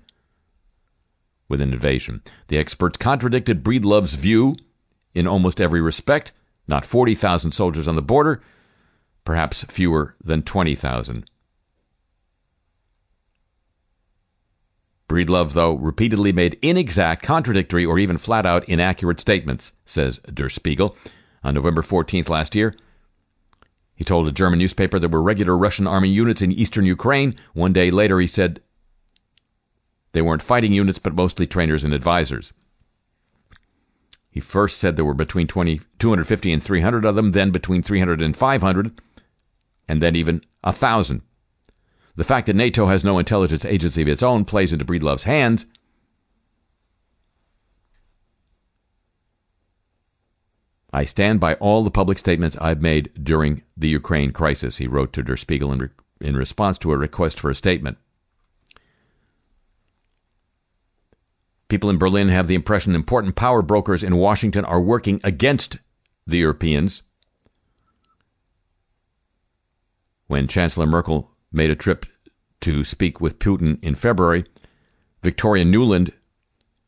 with 1.47 1.61
an 1.61 1.71
invasion. 1.71 2.21
The 2.47 2.57
experts 2.57 2.97
contradicted 2.97 3.63
Breedlove's 3.63 4.15
view 4.15 4.55
in 5.13 5.27
almost 5.27 5.61
every 5.61 5.81
respect. 5.81 6.31
Not 6.67 6.85
40,000 6.85 7.51
soldiers 7.51 7.87
on 7.87 7.95
the 7.95 8.01
border, 8.01 8.41
perhaps 9.23 9.63
fewer 9.65 10.15
than 10.23 10.41
20,000. 10.41 11.25
Breedlove, 15.07 15.53
though, 15.53 15.73
repeatedly 15.73 16.31
made 16.31 16.59
inexact, 16.61 17.23
contradictory, 17.23 17.83
or 17.83 17.97
even 17.97 18.17
flat 18.17 18.45
out 18.45 18.67
inaccurate 18.69 19.19
statements, 19.19 19.73
says 19.85 20.19
Der 20.31 20.49
Spiegel. 20.49 20.95
On 21.43 21.55
November 21.55 21.81
14th 21.81 22.29
last 22.29 22.53
year, 22.53 22.75
he 23.99 24.05
told 24.05 24.25
a 24.29 24.31
German 24.31 24.59
newspaper 24.59 24.97
there 24.97 25.09
were 25.09 25.21
regular 25.21 25.57
Russian 25.57 25.85
army 25.85 26.07
units 26.07 26.41
in 26.41 26.53
eastern 26.53 26.85
Ukraine. 26.85 27.35
One 27.51 27.73
day 27.73 27.91
later, 27.91 28.17
he 28.21 28.27
said 28.27 28.61
they 30.13 30.21
weren't 30.21 30.41
fighting 30.41 30.71
units, 30.71 30.99
but 30.99 31.13
mostly 31.13 31.45
trainers 31.45 31.83
and 31.83 31.93
advisors. 31.93 32.53
He 34.31 34.39
first 34.39 34.77
said 34.77 34.95
there 34.95 35.03
were 35.03 35.13
between 35.13 35.47
20, 35.47 35.81
250 35.99 36.53
and 36.53 36.63
300 36.63 37.03
of 37.03 37.15
them, 37.15 37.33
then 37.33 37.51
between 37.51 37.81
300 37.81 38.21
and 38.21 38.37
500 38.37 39.01
and 39.89 40.01
then 40.01 40.15
even 40.15 40.45
a 40.63 40.71
thousand. 40.71 41.21
The 42.15 42.23
fact 42.23 42.47
that 42.47 42.55
NATO 42.55 42.85
has 42.85 43.03
no 43.03 43.19
intelligence 43.19 43.65
agency 43.65 44.01
of 44.03 44.07
its 44.07 44.23
own 44.23 44.45
plays 44.45 44.71
into 44.71 44.85
Breedlove's 44.85 45.25
hands. 45.25 45.65
I 50.91 51.05
stand 51.05 51.39
by 51.39 51.53
all 51.55 51.83
the 51.83 51.91
public 51.91 52.17
statements 52.17 52.57
I've 52.59 52.81
made 52.81 53.11
during 53.21 53.61
the 53.77 53.89
Ukraine 53.89 54.31
crisis, 54.31 54.77
he 54.77 54.87
wrote 54.87 55.13
to 55.13 55.23
Der 55.23 55.37
Spiegel 55.37 55.71
in, 55.71 55.79
re- 55.79 55.89
in 56.19 56.35
response 56.35 56.77
to 56.79 56.91
a 56.91 56.97
request 56.97 57.39
for 57.39 57.49
a 57.49 57.55
statement. 57.55 57.97
People 61.67 61.91
in 61.91 61.99
Berlin 61.99 62.29
have 62.29 62.47
the 62.47 62.55
impression 62.55 62.95
important 62.95 63.35
power 63.35 63.61
brokers 63.61 64.03
in 64.03 64.17
Washington 64.17 64.65
are 64.65 64.81
working 64.81 65.21
against 65.23 65.77
the 66.25 66.37
Europeans 66.39 67.03
when 70.25 70.47
Chancellor 70.47 70.87
Merkel 70.87 71.31
made 71.51 71.69
a 71.69 71.75
trip 71.75 72.05
to 72.61 72.83
speak 72.83 73.21
with 73.21 73.39
Putin 73.39 73.83
in 73.83 73.95
February, 73.95 74.45
Victoria 75.23 75.65
Nuland, 75.65 76.11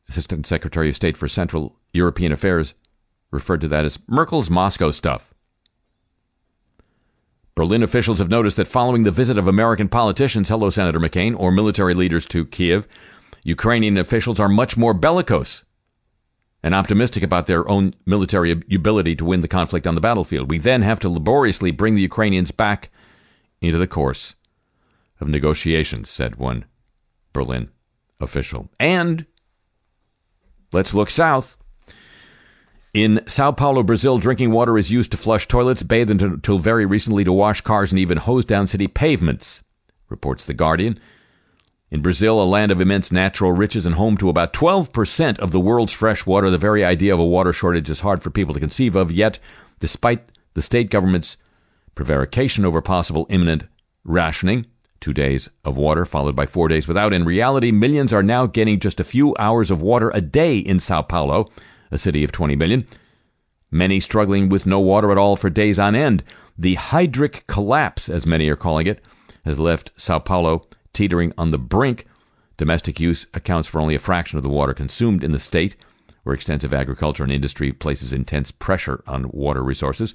Assistant 0.10 0.46
Secretary 0.46 0.90
of 0.90 0.96
State 0.96 1.18
for 1.18 1.28
Central 1.28 1.76
European 1.94 2.32
Affairs, 2.32 2.74
referred 3.32 3.62
to 3.62 3.68
that 3.70 3.86
as 3.86 4.00
Merkel's 4.08 4.50
Moscow 4.50 4.92
stuff. 4.92 5.34
Berlin 7.56 7.84
officials 7.84 8.20
have 8.20 8.30
noticed 8.30 8.58
that 8.58 8.68
following 8.68 9.04
the 9.04 9.12
visit 9.12 9.38
of 9.38 9.48
American 9.48 9.90
politicians, 9.90 10.50
hello, 10.50 10.70
Senator 10.70 11.00
McCain, 11.00 11.38
or 11.38 11.52
military 11.52 11.94
leaders 11.94 12.26
to 12.28 12.46
Kiev, 12.46 12.88
Ukrainian 13.44 13.98
officials 13.98 14.40
are 14.40 14.50
much 14.50 14.78
more 14.78 14.94
bellicose 14.94 15.64
and 16.64 16.76
optimistic 16.76 17.24
about 17.24 17.48
their 17.48 17.68
own 17.68 17.94
military 18.06 18.52
ability 18.52 19.16
to 19.16 19.26
win 19.26 19.42
the 19.42 19.48
conflict 19.48 19.88
on 19.88 19.96
the 19.96 20.02
battlefield. 20.02 20.50
We 20.50 20.60
then 20.60 20.84
have 20.84 21.00
to 21.00 21.10
laboriously 21.10 21.72
bring 21.72 21.96
the 21.96 22.02
Ukrainians 22.02 22.52
back 22.52 22.90
into 23.62 23.78
the 23.78 23.88
course 23.88 24.36
of 25.20 25.28
negotiations, 25.28 26.10
said 26.10 26.36
one 26.36 26.66
Berlin 27.34 27.70
official. 28.20 28.70
And 28.80 29.26
let's 30.72 30.94
look 30.94 31.10
south. 31.10 31.58
In 32.94 33.22
Sao 33.26 33.54
Paulo, 33.54 33.84
Brazil, 33.84 34.18
drinking 34.18 34.52
water 34.52 34.78
is 34.78 34.92
used 34.92 35.12
to 35.12 35.18
flush 35.18 35.48
toilets, 35.48 35.82
bathe 35.82 36.12
until 36.12 36.58
very 36.58 36.86
recently 36.86 37.24
to 37.24 37.32
wash 37.32 37.62
cars, 37.62 37.94
and 37.94 38.00
even 38.00 38.18
hose 38.18 38.44
down 38.44 38.68
city 38.68 38.88
pavements, 38.88 39.64
reports 40.10 40.44
The 40.44 40.54
Guardian. 40.54 41.00
In 41.90 42.02
Brazil, 42.02 42.42
a 42.42 42.44
land 42.44 42.70
of 42.70 42.82
immense 42.82 43.10
natural 43.10 43.54
riches 43.54 43.86
and 43.86 43.96
home 43.96 44.18
to 44.18 44.28
about 44.28 44.52
12% 44.52 45.40
of 45.40 45.52
the 45.52 45.60
world's 45.60 45.94
fresh 45.94 46.26
water, 46.26 46.50
the 46.50 46.58
very 46.58 46.84
idea 46.84 47.14
of 47.14 47.20
a 47.20 47.26
water 47.26 47.54
shortage 47.54 47.90
is 47.90 48.02
hard 48.02 48.22
for 48.22 48.30
people 48.30 48.54
to 48.54 48.60
conceive 48.60 48.98
of. 48.98 49.10
Yet, 49.10 49.40
despite 49.80 50.30
the 50.54 50.62
state 50.62 50.90
government's 50.90 51.38
prevarication 51.96 52.66
over 52.66 52.82
possible 52.82 53.26
imminent 53.30 53.66
rationing, 54.04 54.66
two 55.00 55.14
days 55.14 55.50
of 55.64 55.78
water 55.78 56.06
followed 56.06 56.36
by 56.36 56.46
four 56.46 56.68
days 56.68 56.90
without. 56.90 57.14
In 57.14 57.24
reality, 57.24 57.72
millions 57.72 58.14
are 58.14 58.24
now 58.24 58.48
getting 58.48 58.80
just 58.80 59.00
a 59.00 59.06
few 59.06 59.34
hours 59.40 59.72
of 59.72 59.82
water 59.82 60.12
a 60.14 60.22
day 60.22 60.58
in 60.58 60.80
Sao 60.80 61.02
Paulo, 61.02 61.48
a 61.92 61.98
city 61.98 62.24
of 62.24 62.32
20 62.32 62.56
million. 62.56 62.86
Many 63.70 64.00
struggling 64.00 64.50
with 64.50 64.66
no 64.66 64.80
water 64.80 65.12
at 65.12 65.18
all 65.18 65.36
for 65.36 65.50
days 65.50 65.80
on 65.80 65.96
end. 65.96 66.24
The 66.58 66.76
hydric 66.76 67.48
collapse, 67.48 68.10
as 68.10 68.26
many 68.26 68.50
are 68.50 68.56
calling 68.56 68.88
it, 68.88 69.06
has 69.46 69.60
left 69.60 69.92
Sao 69.96 70.20
Paulo 70.20 70.64
teetering 70.94 71.34
on 71.38 71.52
the 71.52 71.60
brink. 71.60 72.06
Domestic 72.58 73.00
use 73.00 73.26
accounts 73.34 73.68
for 73.68 73.80
only 73.80 73.96
a 73.96 74.00
fraction 74.00 74.38
of 74.38 74.44
the 74.44 74.50
water 74.50 74.74
consumed 74.74 75.24
in 75.24 75.32
the 75.32 75.40
state, 75.40 75.76
where 76.24 76.36
extensive 76.36 76.74
agriculture 76.74 77.24
and 77.24 77.32
industry 77.32 77.72
places 77.72 78.14
intense 78.14 78.52
pressure 78.52 79.04
on 79.08 79.32
water 79.32 79.64
resources. 79.64 80.14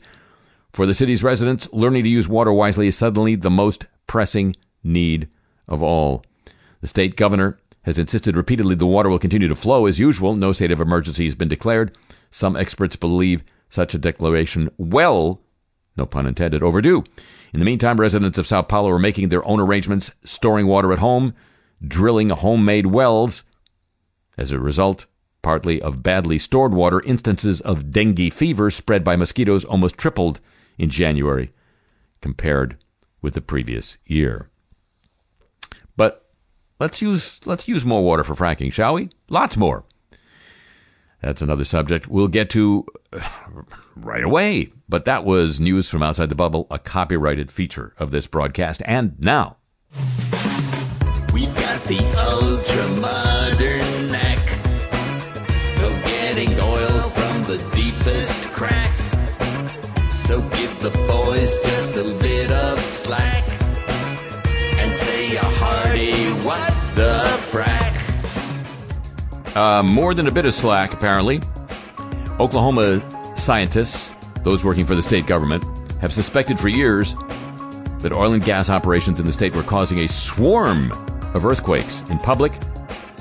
For 0.73 0.87
the 0.87 0.95
city's 0.95 1.23
residents, 1.23 1.69
learning 1.73 2.05
to 2.05 2.09
use 2.09 2.29
water 2.29 2.53
wisely 2.53 2.89
is 2.89 2.97
suddenly 2.97 3.35
the 3.35 3.51
most 3.51 3.87
pressing 4.07 4.55
need 4.85 5.29
of 5.67 5.83
all. 5.83 6.25
The 6.81 6.87
state 6.87 7.17
governor 7.17 7.59
has 7.87 7.99
insisted 7.99 8.37
repeatedly 8.37 8.75
the 8.75 8.85
water 8.85 9.09
will 9.09 9.18
continue 9.18 9.46
to 9.46 9.55
flow 9.55 9.87
as 9.87 10.01
usual. 10.01 10.35
No 10.35 10.53
state 10.53 10.72
of 10.72 10.81
emergency 10.81 11.25
has 11.25 11.37
been 11.37 11.49
declared. 11.49 11.96
Some 12.31 12.57
experts 12.57 12.96
believe 12.96 13.44
such 13.70 13.94
a 13.94 13.99
declaration 13.99 14.70
well, 14.77 15.40
no 15.96 16.05
pun 16.05 16.27
intended, 16.27 16.64
overdue. 16.64 17.05
In 17.55 17.61
the 17.61 17.64
meantime, 17.64 18.01
residents 18.01 18.38
of 18.38 18.46
Sao 18.46 18.62
Paulo 18.62 18.90
are 18.90 18.99
making 18.99 19.29
their 19.29 19.46
own 19.49 19.61
arrangements, 19.61 20.11
storing 20.25 20.66
water 20.66 20.92
at 20.92 20.99
home, 20.99 21.33
drilling 21.87 22.31
homemade 22.31 22.87
wells. 22.87 23.44
As 24.37 24.51
a 24.51 24.59
result, 24.59 25.07
partly 25.40 25.81
of 25.81 26.03
badly 26.03 26.38
stored 26.38 26.75
water, 26.75 27.01
instances 27.03 27.61
of 27.61 27.92
dengue 27.92 28.33
fever 28.33 28.68
spread 28.68 29.05
by 29.05 29.14
mosquitoes 29.14 29.64
almost 29.64 29.96
tripled 29.96 30.40
in 30.77 30.90
January 30.90 31.53
compared 32.20 32.77
with 33.22 33.35
the 33.35 33.40
previous 33.40 33.99
year. 34.05 34.51
But 35.96 36.26
let's 36.79 37.03
use 37.03 37.41
let's 37.45 37.69
use 37.69 37.85
more 37.85 38.03
water 38.05 38.25
for 38.25 38.35
fracking, 38.35 38.73
shall 38.73 38.95
we? 38.95 39.09
Lots 39.29 39.57
more. 39.57 39.85
That's 41.23 41.43
another 41.43 41.65
subject 41.65 42.09
we'll 42.09 42.29
get 42.29 42.51
to 42.51 42.87
uh, 43.12 43.29
right 43.97 44.23
away. 44.23 44.71
But 44.89 45.07
that 45.07 45.25
was 45.25 45.59
news 45.59 45.89
from 45.89 46.03
outside 46.03 46.29
the 46.29 46.35
bubble, 46.35 46.67
a 46.71 46.79
copyrighted 46.79 47.51
feature 47.51 47.95
of 47.99 48.11
this 48.11 48.27
broadcast. 48.27 48.83
And 48.85 49.19
now, 49.19 49.57
We've 51.33 51.55
got 51.55 51.85
the 51.85 51.99
uh, 69.57 69.83
more 69.83 70.14
than 70.14 70.27
a 70.27 70.31
bit 70.31 70.45
of 70.45 70.55
slack, 70.55 70.92
apparently. 70.92 71.40
Oklahoma 72.38 73.01
scientists, 73.37 74.14
those 74.45 74.62
working 74.62 74.85
for 74.85 74.95
the 74.95 75.03
state 75.03 75.27
government, 75.27 75.64
have 76.01 76.12
suspected 76.12 76.59
for 76.59 76.69
years 76.69 77.14
that 78.01 78.12
oil 78.12 78.35
and 78.35 78.45
gas 78.45 78.69
operations 78.69 79.19
in 79.19 79.27
the 79.27 79.33
state 79.33 79.57
were 79.57 79.62
causing 79.62 80.01
a 80.01 80.09
swarm 80.09 80.92
of 81.35 81.45
earthquakes. 81.45 82.03
In 82.11 82.19
public, 82.19 82.53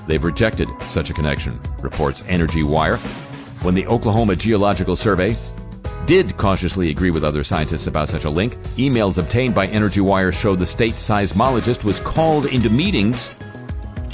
they've 0.07 0.23
rejected 0.23 0.69
such 0.89 1.09
a 1.09 1.13
connection, 1.13 1.59
reports 1.81 2.23
Energy 2.27 2.63
Wire. 2.63 2.97
When 3.61 3.73
the 3.73 3.87
Oklahoma 3.87 4.35
Geological 4.35 4.95
Survey 4.95 5.35
did 6.05 6.37
cautiously 6.37 6.89
agree 6.89 7.11
with 7.11 7.23
other 7.23 7.43
scientists 7.43 7.87
about 7.87 8.09
such 8.09 8.25
a 8.25 8.29
link, 8.29 8.53
emails 8.75 9.17
obtained 9.17 9.55
by 9.55 9.67
Energy 9.67 10.01
Wire 10.01 10.31
show 10.31 10.55
the 10.55 10.65
state 10.65 10.93
seismologist 10.93 11.83
was 11.83 11.99
called 12.01 12.45
into 12.47 12.69
meetings 12.69 13.31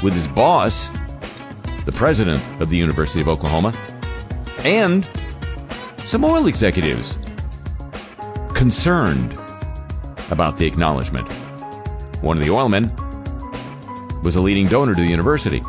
with 0.03 0.13
his 0.13 0.27
boss, 0.27 0.87
the 1.91 1.97
president 1.97 2.41
of 2.61 2.69
the 2.69 2.77
University 2.77 3.21
of 3.21 3.27
Oklahoma, 3.27 3.73
and 4.63 5.05
some 6.05 6.23
oil 6.23 6.47
executives 6.47 7.17
concerned 8.53 9.33
about 10.29 10.57
the 10.57 10.65
acknowledgement. 10.65 11.31
One 12.21 12.37
of 12.37 12.43
the 12.43 12.49
oilmen 12.49 12.91
was 14.23 14.35
a 14.35 14.41
leading 14.41 14.67
donor 14.67 14.93
to 14.93 15.01
the 15.01 15.09
university. 15.09 15.59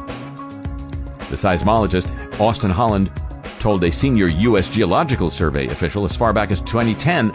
The 1.30 1.38
seismologist, 1.38 2.40
Austin 2.40 2.70
Holland, 2.70 3.10
told 3.58 3.82
a 3.84 3.92
senior 3.92 4.26
U.S. 4.26 4.68
Geological 4.68 5.30
Survey 5.30 5.66
official 5.66 6.04
as 6.04 6.14
far 6.14 6.32
back 6.32 6.50
as 6.50 6.60
2010 6.60 7.32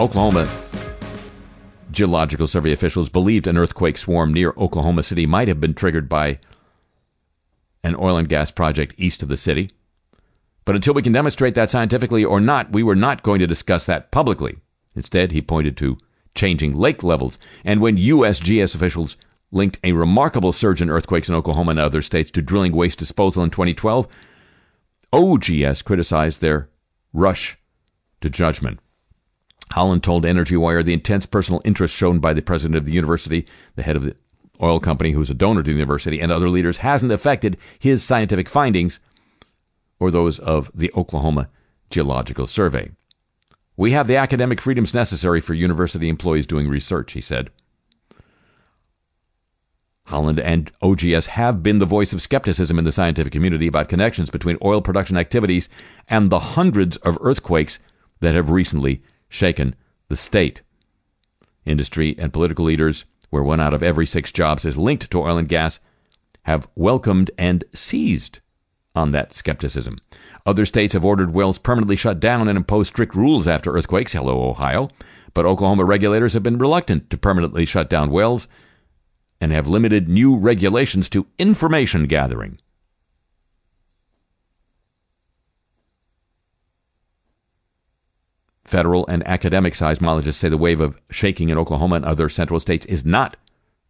Oklahoma 0.00 0.48
Geological 1.94 2.48
Survey 2.48 2.72
officials 2.72 3.08
believed 3.08 3.46
an 3.46 3.56
earthquake 3.56 3.96
swarm 3.96 4.32
near 4.32 4.52
Oklahoma 4.58 5.04
City 5.04 5.26
might 5.26 5.46
have 5.46 5.60
been 5.60 5.74
triggered 5.74 6.08
by 6.08 6.40
an 7.84 7.94
oil 7.96 8.16
and 8.16 8.28
gas 8.28 8.50
project 8.50 8.94
east 8.96 9.22
of 9.22 9.28
the 9.28 9.36
city. 9.36 9.70
But 10.64 10.74
until 10.74 10.94
we 10.94 11.02
can 11.02 11.12
demonstrate 11.12 11.54
that 11.54 11.70
scientifically 11.70 12.24
or 12.24 12.40
not, 12.40 12.72
we 12.72 12.82
were 12.82 12.96
not 12.96 13.22
going 13.22 13.38
to 13.38 13.46
discuss 13.46 13.84
that 13.84 14.10
publicly. 14.10 14.56
Instead, 14.96 15.30
he 15.30 15.42
pointed 15.42 15.76
to 15.76 15.98
changing 16.34 16.74
lake 16.74 17.02
levels. 17.02 17.38
And 17.64 17.80
when 17.80 17.98
USGS 17.98 18.74
officials 18.74 19.16
linked 19.52 19.78
a 19.84 19.92
remarkable 19.92 20.52
surge 20.52 20.82
in 20.82 20.90
earthquakes 20.90 21.28
in 21.28 21.34
Oklahoma 21.34 21.72
and 21.72 21.80
other 21.80 22.02
states 22.02 22.30
to 22.32 22.42
drilling 22.42 22.72
waste 22.72 22.98
disposal 22.98 23.44
in 23.44 23.50
2012, 23.50 24.08
OGS 25.12 25.82
criticized 25.82 26.40
their 26.40 26.70
rush 27.12 27.56
to 28.20 28.30
judgment. 28.30 28.80
Holland 29.72 30.02
told 30.02 30.24
Energy 30.24 30.56
Wire 30.56 30.82
the 30.82 30.92
intense 30.92 31.26
personal 31.26 31.62
interest 31.64 31.94
shown 31.94 32.18
by 32.18 32.32
the 32.32 32.42
president 32.42 32.76
of 32.76 32.84
the 32.84 32.92
university, 32.92 33.46
the 33.76 33.82
head 33.82 33.96
of 33.96 34.04
the 34.04 34.16
oil 34.62 34.80
company 34.80 35.12
who's 35.12 35.30
a 35.30 35.34
donor 35.34 35.62
to 35.62 35.70
the 35.70 35.74
university, 35.74 36.20
and 36.20 36.30
other 36.30 36.48
leaders 36.48 36.78
hasn't 36.78 37.12
affected 37.12 37.56
his 37.78 38.02
scientific 38.02 38.48
findings 38.48 39.00
or 39.98 40.10
those 40.10 40.38
of 40.38 40.70
the 40.74 40.92
Oklahoma 40.94 41.48
Geological 41.90 42.46
Survey. 42.46 42.90
We 43.76 43.92
have 43.92 44.06
the 44.06 44.16
academic 44.16 44.60
freedoms 44.60 44.94
necessary 44.94 45.40
for 45.40 45.54
university 45.54 46.08
employees 46.08 46.46
doing 46.46 46.68
research, 46.68 47.12
he 47.12 47.20
said. 47.20 47.50
Holland 50.06 50.38
and 50.38 50.70
OGS 50.82 51.26
have 51.26 51.62
been 51.62 51.78
the 51.78 51.86
voice 51.86 52.12
of 52.12 52.20
skepticism 52.20 52.78
in 52.78 52.84
the 52.84 52.92
scientific 52.92 53.32
community 53.32 53.66
about 53.66 53.88
connections 53.88 54.28
between 54.28 54.58
oil 54.62 54.82
production 54.82 55.16
activities 55.16 55.68
and 56.08 56.30
the 56.30 56.38
hundreds 56.38 56.98
of 56.98 57.18
earthquakes 57.20 57.78
that 58.20 58.34
have 58.34 58.50
recently 58.50 59.02
shaken 59.28 59.74
the 60.08 60.16
state. 60.16 60.60
Industry 61.64 62.14
and 62.18 62.32
political 62.32 62.66
leaders, 62.66 63.06
where 63.34 63.42
one 63.42 63.58
out 63.58 63.74
of 63.74 63.82
every 63.82 64.06
six 64.06 64.30
jobs 64.30 64.64
is 64.64 64.78
linked 64.78 65.10
to 65.10 65.20
oil 65.20 65.36
and 65.36 65.48
gas, 65.48 65.80
have 66.44 66.68
welcomed 66.76 67.32
and 67.36 67.64
seized 67.74 68.38
on 68.94 69.10
that 69.10 69.34
skepticism. 69.34 69.98
Other 70.46 70.64
states 70.64 70.94
have 70.94 71.04
ordered 71.04 71.34
wells 71.34 71.58
permanently 71.58 71.96
shut 71.96 72.20
down 72.20 72.46
and 72.46 72.56
imposed 72.56 72.90
strict 72.90 73.16
rules 73.16 73.48
after 73.48 73.72
earthquakes. 73.74 74.12
Hello, 74.12 74.48
Ohio. 74.48 74.88
But 75.34 75.46
Oklahoma 75.46 75.84
regulators 75.84 76.34
have 76.34 76.44
been 76.44 76.58
reluctant 76.58 77.10
to 77.10 77.18
permanently 77.18 77.64
shut 77.64 77.90
down 77.90 78.12
wells 78.12 78.46
and 79.40 79.50
have 79.50 79.66
limited 79.66 80.08
new 80.08 80.36
regulations 80.36 81.08
to 81.08 81.26
information 81.36 82.06
gathering. 82.06 82.60
Federal 88.64 89.06
and 89.06 89.26
academic 89.26 89.74
seismologists 89.74 90.34
say 90.34 90.48
the 90.48 90.56
wave 90.56 90.80
of 90.80 91.00
shaking 91.10 91.50
in 91.50 91.58
Oklahoma 91.58 91.96
and 91.96 92.04
other 92.04 92.28
central 92.28 92.58
states 92.58 92.86
is 92.86 93.04
not 93.04 93.36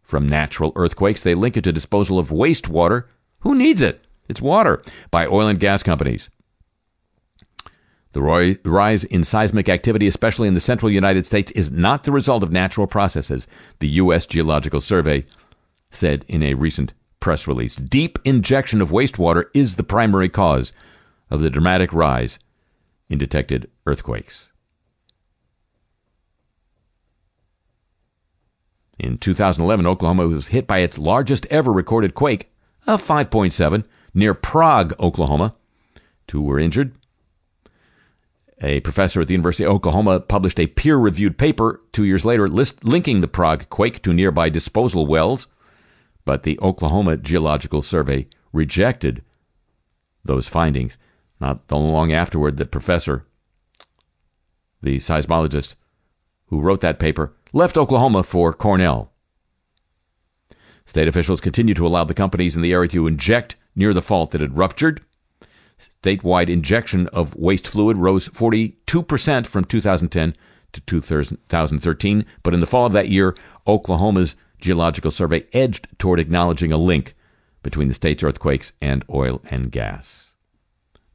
from 0.01 0.27
natural 0.27 0.73
earthquakes. 0.75 1.23
They 1.23 1.33
link 1.33 1.57
it 1.57 1.63
to 1.63 1.71
disposal 1.71 2.19
of 2.19 2.29
wastewater. 2.29 3.05
Who 3.39 3.55
needs 3.55 3.81
it? 3.81 4.05
It's 4.27 4.41
water 4.41 4.81
by 5.11 5.27
oil 5.27 5.47
and 5.47 5.59
gas 5.59 5.81
companies. 5.81 6.29
The 8.11 8.21
rise 8.63 9.03
in 9.03 9.23
seismic 9.23 9.67
activity, 9.67 10.07
especially 10.07 10.47
in 10.47 10.53
the 10.53 10.61
central 10.61 10.89
United 10.89 11.25
States, 11.25 11.51
is 11.51 11.69
not 11.69 12.05
the 12.05 12.13
result 12.13 12.43
of 12.43 12.51
natural 12.51 12.87
processes, 12.87 13.45
the 13.79 13.89
U.S. 13.89 14.25
Geological 14.25 14.79
Survey 14.79 15.25
said 15.89 16.23
in 16.27 16.41
a 16.41 16.53
recent 16.53 16.93
press 17.19 17.45
release. 17.45 17.75
Deep 17.75 18.17
injection 18.23 18.81
of 18.81 18.89
wastewater 18.89 19.45
is 19.53 19.75
the 19.75 19.83
primary 19.83 20.29
cause 20.29 20.71
of 21.29 21.41
the 21.41 21.49
dramatic 21.49 21.91
rise 21.91 22.39
in 23.09 23.17
detected 23.17 23.69
earthquakes. 23.85 24.49
In 28.97 29.17
2011, 29.17 29.85
Oklahoma 29.85 30.27
was 30.27 30.47
hit 30.47 30.67
by 30.67 30.79
its 30.79 30.97
largest 30.97 31.45
ever 31.47 31.71
recorded 31.71 32.15
quake 32.15 32.51
a 32.87 32.97
5.7 32.97 33.83
near 34.13 34.33
Prague, 34.33 34.93
Oklahoma. 34.99 35.55
Two 36.27 36.41
were 36.41 36.59
injured. 36.59 36.93
A 38.61 38.79
professor 38.79 39.21
at 39.21 39.27
the 39.27 39.33
University 39.33 39.65
of 39.65 39.71
Oklahoma 39.71 40.21
published 40.21 40.59
a 40.59 40.67
peer 40.67 40.97
reviewed 40.97 41.37
paper 41.37 41.81
two 41.91 42.05
years 42.05 42.23
later 42.23 42.47
list, 42.47 42.85
linking 42.85 43.19
the 43.19 43.27
Prague 43.27 43.69
quake 43.69 44.01
to 44.03 44.13
nearby 44.13 44.47
disposal 44.49 45.05
wells, 45.05 45.47
but 46.23 46.43
the 46.43 46.57
Oklahoma 46.61 47.17
Geological 47.17 47.81
Survey 47.81 48.27
rejected 48.53 49.23
those 50.23 50.47
findings. 50.47 50.97
Not 51.41 51.69
long 51.69 52.13
afterward, 52.13 52.55
the 52.55 52.65
professor, 52.65 53.25
the 54.81 54.97
seismologist 54.97 55.75
who 56.47 56.61
wrote 56.61 56.79
that 56.79 56.97
paper, 56.97 57.33
left 57.55 57.77
Oklahoma 57.77 58.21
for 58.21 58.51
Cornell. 58.51 59.13
State 60.85 61.07
officials 61.07 61.39
continue 61.39 61.73
to 61.73 61.87
allow 61.87 62.03
the 62.03 62.13
companies 62.13 62.57
in 62.57 62.61
the 62.61 62.73
area 62.73 62.89
to 62.89 63.07
inject 63.07 63.55
near 63.77 63.93
the 63.93 64.01
fault 64.01 64.31
that 64.31 64.41
had 64.41 64.57
ruptured. 64.57 65.01
Statewide 65.79 66.49
injection 66.49 67.07
of 67.07 67.33
waste 67.35 67.65
fluid 67.65 67.95
rose 67.97 68.27
42% 68.27 69.47
from 69.47 69.63
2010 69.63 70.35
to 70.73 70.81
2013, 70.81 72.25
but 72.43 72.53
in 72.53 72.59
the 72.59 72.67
fall 72.67 72.85
of 72.85 72.91
that 72.91 73.07
year, 73.07 73.33
Oklahoma's 73.65 74.35
Geological 74.59 75.11
Survey 75.11 75.45
edged 75.53 75.87
toward 75.97 76.19
acknowledging 76.19 76.73
a 76.73 76.77
link 76.77 77.15
between 77.63 77.87
the 77.87 77.93
state's 77.93 78.23
earthquakes 78.23 78.73
and 78.81 79.05
oil 79.09 79.41
and 79.49 79.71
gas. 79.71 80.33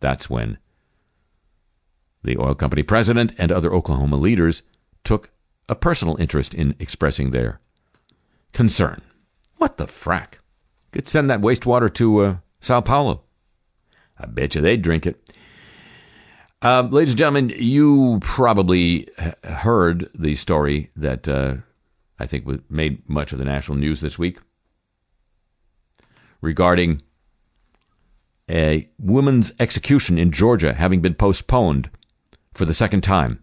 That's 0.00 0.31
when 0.31 0.57
the 2.24 2.38
oil 2.38 2.55
company 2.55 2.83
president 2.83 3.35
and 3.37 3.53
other 3.53 3.74
Oklahoma 3.74 4.16
leaders 4.16 4.62
took 5.05 5.31
a 5.71 5.75
personal 5.77 6.17
interest 6.17 6.53
in 6.53 6.75
expressing 6.79 7.31
their 7.31 7.61
concern. 8.53 8.99
What 9.57 9.79
the 9.79 9.87
frack? 9.87 10.35
Could 10.91 11.09
send 11.09 11.31
that 11.31 11.41
wastewater 11.41 11.93
to 11.95 12.21
uh, 12.21 12.37
Sao 12.61 12.81
Paulo. 12.81 13.23
I 14.19 14.27
bet 14.27 14.55
you 14.55 14.61
they'd 14.61 14.83
drink 14.83 15.07
it. 15.07 15.33
Uh, 16.61 16.87
ladies 16.91 17.13
and 17.13 17.19
gentlemen, 17.19 17.53
you 17.57 18.19
probably 18.21 19.09
heard 19.45 20.11
the 20.15 20.35
story 20.35 20.91
that 20.97 21.29
uh, 21.29 21.55
I 22.19 22.27
think 22.27 22.45
made 22.69 23.09
much 23.09 23.33
of 23.33 23.39
the 23.39 23.45
national 23.45 23.79
news 23.79 24.01
this 24.01 24.19
week 24.19 24.39
regarding 26.43 27.01
a 28.51 28.89
woman's 28.99 29.53
execution 29.61 30.19
in 30.19 30.33
Georgia 30.33 30.75
having 30.75 31.01
been 31.01 31.15
postponed 31.15 31.89
for 32.53 32.65
the 32.65 32.75
second 32.75 33.03
time. 33.03 33.43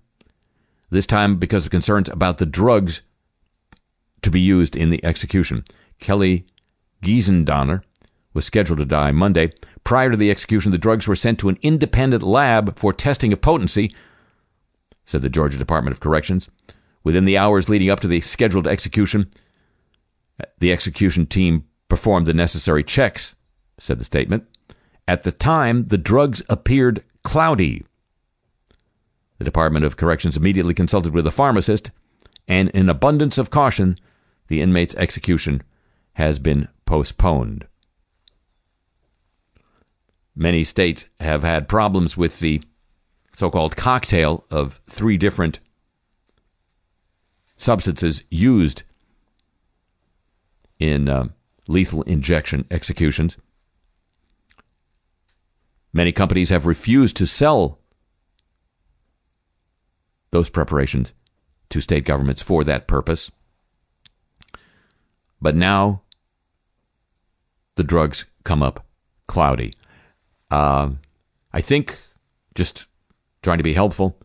This 0.89 1.05
time 1.05 1.37
because 1.37 1.65
of 1.65 1.71
concerns 1.71 2.09
about 2.09 2.37
the 2.37 2.45
drugs 2.45 3.01
to 4.21 4.31
be 4.31 4.39
used 4.39 4.75
in 4.75 4.89
the 4.89 5.03
execution. 5.03 5.65
Kelly 5.99 6.45
Gissendaner 7.03 7.83
was 8.33 8.45
scheduled 8.45 8.79
to 8.79 8.85
die 8.85 9.11
Monday. 9.11 9.49
Prior 9.83 10.11
to 10.11 10.17
the 10.17 10.31
execution, 10.31 10.71
the 10.71 10.77
drugs 10.77 11.07
were 11.07 11.15
sent 11.15 11.39
to 11.39 11.49
an 11.49 11.57
independent 11.61 12.23
lab 12.23 12.77
for 12.77 12.93
testing 12.93 13.33
of 13.33 13.41
potency, 13.41 13.93
said 15.05 15.21
the 15.21 15.29
Georgia 15.29 15.57
Department 15.57 15.93
of 15.93 15.99
Corrections. 15.99 16.49
Within 17.03 17.25
the 17.25 17.37
hours 17.37 17.69
leading 17.69 17.89
up 17.89 17.99
to 18.01 18.07
the 18.07 18.21
scheduled 18.21 18.67
execution, 18.67 19.29
the 20.59 20.71
execution 20.71 21.25
team 21.25 21.65
performed 21.89 22.25
the 22.25 22.33
necessary 22.33 22.83
checks, 22.83 23.35
said 23.77 23.99
the 23.99 24.03
statement. 24.05 24.45
At 25.07 25.23
the 25.23 25.31
time, 25.31 25.85
the 25.85 25.97
drugs 25.97 26.43
appeared 26.49 27.03
cloudy. 27.23 27.85
The 29.37 29.45
Department 29.45 29.85
of 29.85 29.97
Corrections 29.97 30.37
immediately 30.37 30.73
consulted 30.73 31.13
with 31.13 31.27
a 31.27 31.31
pharmacist, 31.31 31.91
and 32.47 32.69
in 32.69 32.89
abundance 32.89 33.37
of 33.37 33.51
caution, 33.51 33.97
the 34.47 34.61
inmate's 34.61 34.95
execution 34.95 35.63
has 36.13 36.39
been 36.39 36.67
postponed. 36.85 37.67
Many 40.35 40.63
states 40.63 41.07
have 41.19 41.43
had 41.43 41.67
problems 41.67 42.15
with 42.15 42.39
the 42.39 42.61
so 43.33 43.51
called 43.51 43.75
cocktail 43.75 44.45
of 44.49 44.79
three 44.85 45.17
different 45.17 45.59
substances 47.55 48.23
used 48.29 48.83
in 50.79 51.09
uh, 51.09 51.27
lethal 51.67 52.03
injection 52.03 52.65
executions. 52.71 53.37
Many 55.93 56.11
companies 56.11 56.49
have 56.49 56.65
refused 56.65 57.17
to 57.17 57.25
sell 57.25 57.76
those 60.31 60.49
preparations 60.49 61.13
to 61.69 61.81
state 61.81 62.05
governments 62.05 62.41
for 62.41 62.63
that 62.63 62.87
purpose. 62.87 63.31
But 65.41 65.55
now 65.55 66.01
the 67.75 67.83
drugs 67.83 68.25
come 68.43 68.63
up 68.63 68.85
cloudy. 69.27 69.73
Uh, 70.49 70.91
I 71.53 71.61
think, 71.61 72.01
just 72.55 72.87
trying 73.41 73.57
to 73.57 73.63
be 73.63 73.73
helpful, 73.73 74.17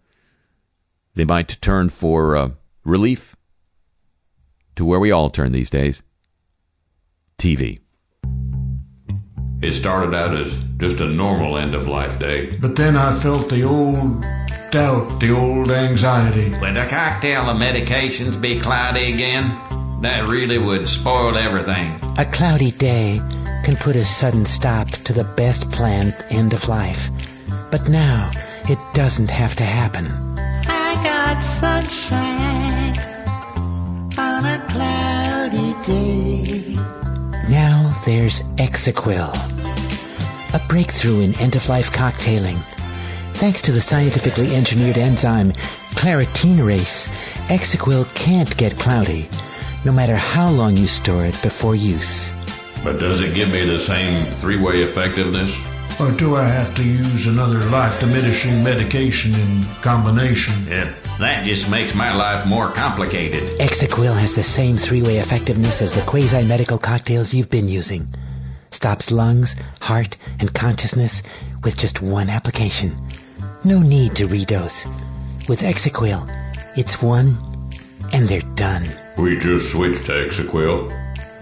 they 1.14 1.24
might 1.24 1.60
turn 1.60 1.88
for 1.88 2.36
uh, 2.36 2.50
relief 2.84 3.36
to 4.76 4.84
where 4.84 5.00
we 5.00 5.10
all 5.10 5.30
turn 5.30 5.52
these 5.52 5.70
days 5.70 6.02
TV. 7.38 7.78
It 9.62 9.74
started 9.74 10.12
out 10.12 10.36
as 10.36 10.58
just 10.78 10.98
a 10.98 11.06
normal 11.06 11.56
end 11.56 11.74
of 11.74 11.86
life 11.86 12.18
day. 12.18 12.56
But 12.56 12.74
then 12.74 12.96
I 12.96 13.14
felt 13.14 13.48
the 13.48 13.62
old 13.62 14.22
doubt, 14.72 15.20
the 15.20 15.30
old 15.30 15.70
anxiety. 15.70 16.50
Would 16.58 16.76
a 16.76 16.88
cocktail 16.88 17.48
of 17.48 17.56
medications 17.56 18.40
be 18.40 18.58
cloudy 18.58 19.12
again? 19.12 19.44
That 20.02 20.26
really 20.26 20.58
would 20.58 20.88
spoil 20.88 21.36
everything. 21.36 22.00
A 22.18 22.24
cloudy 22.24 22.72
day 22.72 23.20
can 23.64 23.76
put 23.76 23.94
a 23.94 24.04
sudden 24.04 24.44
stop 24.44 24.88
to 24.88 25.12
the 25.12 25.22
best 25.36 25.70
planned 25.70 26.16
end 26.30 26.52
of 26.52 26.68
life. 26.68 27.10
But 27.70 27.88
now, 27.88 28.32
it 28.68 28.78
doesn't 28.94 29.30
have 29.30 29.54
to 29.56 29.64
happen. 29.64 30.06
I 30.66 30.94
got 31.04 31.40
sunshine 31.40 32.98
on 34.18 34.44
a 34.44 34.66
cloudy 34.68 35.74
day. 35.84 36.76
Now 37.48 37.92
there's 38.06 38.42
Exequil, 38.56 39.32
a 40.54 40.60
breakthrough 40.68 41.20
in 41.20 41.38
end-of-life 41.38 41.90
cocktailing. 41.90 42.58
Thanks 43.34 43.62
to 43.62 43.72
the 43.72 43.80
scientifically 43.80 44.54
engineered 44.54 44.98
enzyme 44.98 45.52
claritinase, 45.94 47.08
Exequil 47.48 48.12
can't 48.14 48.56
get 48.56 48.78
cloudy, 48.78 49.28
no 49.84 49.92
matter 49.92 50.16
how 50.16 50.50
long 50.50 50.76
you 50.76 50.86
store 50.86 51.26
it 51.26 51.40
before 51.42 51.74
use. 51.74 52.32
But 52.84 52.98
does 52.98 53.20
it 53.20 53.34
give 53.34 53.52
me 53.52 53.64
the 53.64 53.78
same 53.78 54.24
three 54.34 54.58
way 54.58 54.82
effectiveness? 54.82 55.54
Or 56.00 56.10
do 56.10 56.36
I 56.36 56.48
have 56.48 56.74
to 56.76 56.84
use 56.84 57.26
another 57.26 57.58
life 57.66 58.00
diminishing 58.00 58.64
medication 58.64 59.34
in 59.34 59.62
combination? 59.82 60.54
Yeah, 60.66 60.92
that 61.18 61.44
just 61.44 61.70
makes 61.70 61.94
my 61.94 62.14
life 62.14 62.46
more 62.46 62.70
complicated. 62.70 63.58
Exequil 63.60 64.18
has 64.18 64.34
the 64.34 64.42
same 64.42 64.76
three-way 64.76 65.18
effectiveness 65.18 65.82
as 65.82 65.94
the 65.94 66.00
quasi-medical 66.02 66.78
cocktails 66.78 67.34
you've 67.34 67.50
been 67.50 67.68
using. 67.68 68.08
Stops 68.72 69.10
lungs, 69.10 69.54
heart, 69.80 70.16
and 70.40 70.52
consciousness 70.52 71.22
with 71.62 71.78
just 71.78 72.02
one 72.02 72.28
application. 72.28 72.96
No 73.64 73.80
need 73.80 74.16
to 74.16 74.26
redose. 74.26 74.86
With 75.48 75.60
Exequil, 75.60 76.26
it's 76.76 77.00
one, 77.00 77.36
and 78.12 78.28
they're 78.28 78.40
done. 78.56 78.88
We 79.16 79.38
just 79.38 79.70
switched 79.70 80.06
to 80.06 80.12
Exequil. 80.12 80.90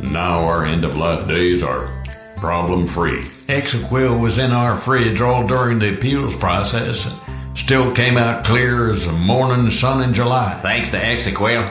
Now 0.00 0.44
our 0.44 0.66
end 0.66 0.84
of 0.84 0.96
life 0.98 1.26
days 1.28 1.62
are 1.62 1.88
problem 2.36 2.86
free. 2.86 3.22
Exequil 3.48 4.20
was 4.20 4.38
in 4.38 4.50
our 4.50 4.76
fridge 4.76 5.20
all 5.20 5.46
during 5.46 5.78
the 5.78 5.94
appeals 5.94 6.34
process 6.34 7.06
and 7.06 7.58
still 7.58 7.94
came 7.94 8.16
out 8.16 8.44
clear 8.44 8.90
as 8.90 9.06
the 9.06 9.12
morning 9.12 9.70
sun 9.70 10.02
in 10.02 10.12
July. 10.12 10.58
Thanks 10.62 10.90
to 10.90 10.98
Exequil, 10.98 11.70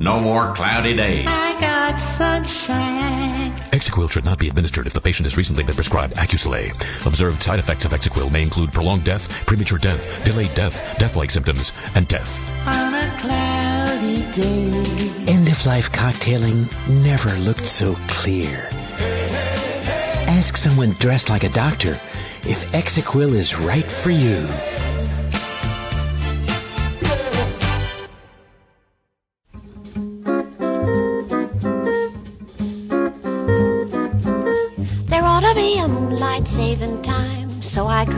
no 0.00 0.18
more 0.18 0.54
cloudy 0.54 0.96
days. 0.96 1.26
I 1.28 1.60
got 1.60 2.00
sunshine. 2.00 3.52
Exequil 3.70 4.10
should 4.10 4.24
not 4.24 4.38
be 4.38 4.48
administered 4.48 4.86
if 4.86 4.94
the 4.94 5.00
patient 5.00 5.26
has 5.26 5.36
recently 5.36 5.62
been 5.62 5.74
prescribed 5.74 6.14
Accusilay. 6.16 6.72
Observed 7.06 7.42
side 7.42 7.58
effects 7.58 7.84
of 7.84 7.92
Exequil 7.92 8.32
may 8.32 8.42
include 8.42 8.72
prolonged 8.72 9.04
death, 9.04 9.28
premature 9.46 9.78
death, 9.78 10.24
delayed 10.24 10.52
death, 10.54 10.98
death-like 10.98 11.30
symptoms, 11.30 11.72
and 11.94 12.08
death. 12.08 12.32
On 12.66 12.94
a 12.94 13.10
cloudy 13.20 14.22
day. 14.32 15.32
End-of-life 15.32 15.92
cocktailing 15.92 16.66
never 17.04 17.30
looked 17.40 17.66
so 17.66 17.94
clear. 18.08 18.68
Ask 20.26 20.56
someone 20.56 20.92
dressed 20.92 21.28
like 21.28 21.44
a 21.44 21.50
doctor 21.50 22.00
if 22.44 22.72
Exequil 22.72 23.34
is 23.34 23.58
right 23.58 23.84
for 23.84 24.10
you. 24.10 24.46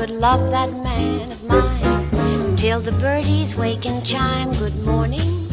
Could 0.03 0.11
love 0.11 0.51
that 0.51 0.69
man 0.83 1.31
of 1.31 1.45
mine 1.45 2.57
till 2.57 2.81
the 2.81 2.91
birdies 2.91 3.55
wake 3.55 3.87
and 3.87 4.05
chime 4.05 4.51
good 4.55 4.75
morning. 4.85 5.47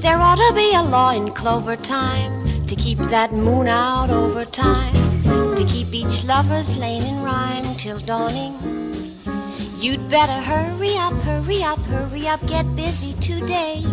There 0.00 0.20
ought 0.20 0.36
to 0.36 0.52
be 0.54 0.72
a 0.76 0.82
law 0.84 1.10
in 1.10 1.32
clover 1.32 1.74
time 1.74 2.64
to 2.68 2.76
keep 2.76 2.98
that 3.10 3.32
moon 3.32 3.66
out 3.66 4.10
over 4.10 4.44
time, 4.44 4.94
to 5.56 5.64
keep 5.66 5.92
each 5.92 6.22
lover's 6.22 6.78
lane 6.78 7.02
in 7.02 7.24
rhyme 7.24 7.74
till 7.74 7.98
dawning. 7.98 8.54
You'd 9.80 10.08
better 10.08 10.40
hurry 10.40 10.96
up, 10.96 11.14
hurry 11.24 11.64
up, 11.64 11.80
hurry 11.80 12.28
up, 12.28 12.46
get 12.46 12.76
busy 12.76 13.14
today. 13.14 13.84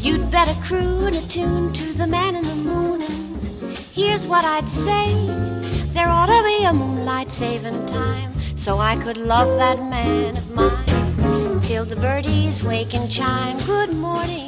You'd 0.00 0.30
better 0.30 0.58
croon 0.62 1.12
a 1.12 1.20
tune 1.28 1.74
to 1.74 1.92
the 1.92 2.06
man 2.06 2.34
in 2.34 2.44
the 2.44 2.54
moon. 2.54 3.02
And 3.02 3.76
here's 3.92 4.26
what 4.26 4.46
I'd 4.46 4.70
say 4.70 5.67
there 5.98 6.08
ought 6.10 6.26
to 6.26 6.42
be 6.44 6.64
a 6.64 6.72
moonlight 6.72 7.28
saving 7.28 7.84
time 7.86 8.32
so 8.54 8.78
I 8.78 8.94
could 9.02 9.16
love 9.16 9.58
that 9.58 9.80
man 9.90 10.36
of 10.36 10.48
mine 10.52 11.60
till 11.62 11.84
the 11.84 11.96
birdies 11.96 12.62
wake 12.62 12.94
and 12.94 13.10
chime 13.10 13.58
good 13.66 13.92
morning. 13.92 14.47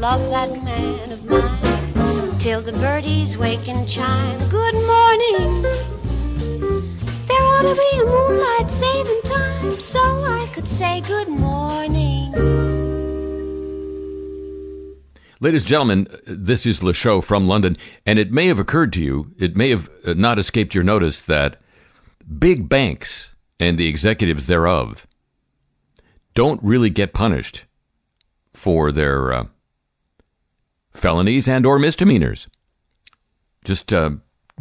Love 0.00 0.30
that 0.30 0.62
man 0.62 1.10
of 1.10 1.24
mine. 1.24 2.38
Till 2.38 2.60
the 2.60 2.72
birdies 2.72 3.36
wake 3.36 3.68
and 3.68 3.88
chime, 3.88 4.48
good 4.48 4.74
morning. 4.74 5.62
there 7.26 7.42
ought 7.42 7.62
to 7.62 7.74
be 7.74 7.98
a 7.98 8.04
moonlight 8.04 8.70
saving 8.70 9.20
time 9.24 9.80
so 9.80 9.98
I 9.98 10.48
could 10.54 10.68
say 10.68 11.00
good 11.00 11.28
morning. 11.28 12.32
Ladies 15.40 15.62
and 15.62 15.68
gentlemen, 15.68 16.06
this 16.26 16.64
is 16.64 16.80
Le 16.80 16.94
Show 16.94 17.20
from 17.20 17.48
London, 17.48 17.76
and 18.06 18.20
it 18.20 18.30
may 18.30 18.46
have 18.46 18.60
occurred 18.60 18.92
to 18.92 19.02
you, 19.02 19.32
it 19.36 19.56
may 19.56 19.70
have 19.70 19.88
uh, 20.06 20.14
not 20.14 20.38
escaped 20.38 20.76
your 20.76 20.84
notice 20.84 21.20
that 21.22 21.60
big 22.38 22.68
banks 22.68 23.34
and 23.58 23.76
the 23.76 23.88
executives 23.88 24.46
thereof 24.46 25.08
don't 26.34 26.62
really 26.62 26.90
get 26.90 27.12
punished 27.12 27.64
for 28.52 28.92
their 28.92 29.32
uh, 29.32 29.46
felonies 30.98 31.48
and 31.48 31.64
or 31.64 31.78
misdemeanors. 31.78 32.48
Just 33.64 33.92
uh, 33.92 34.10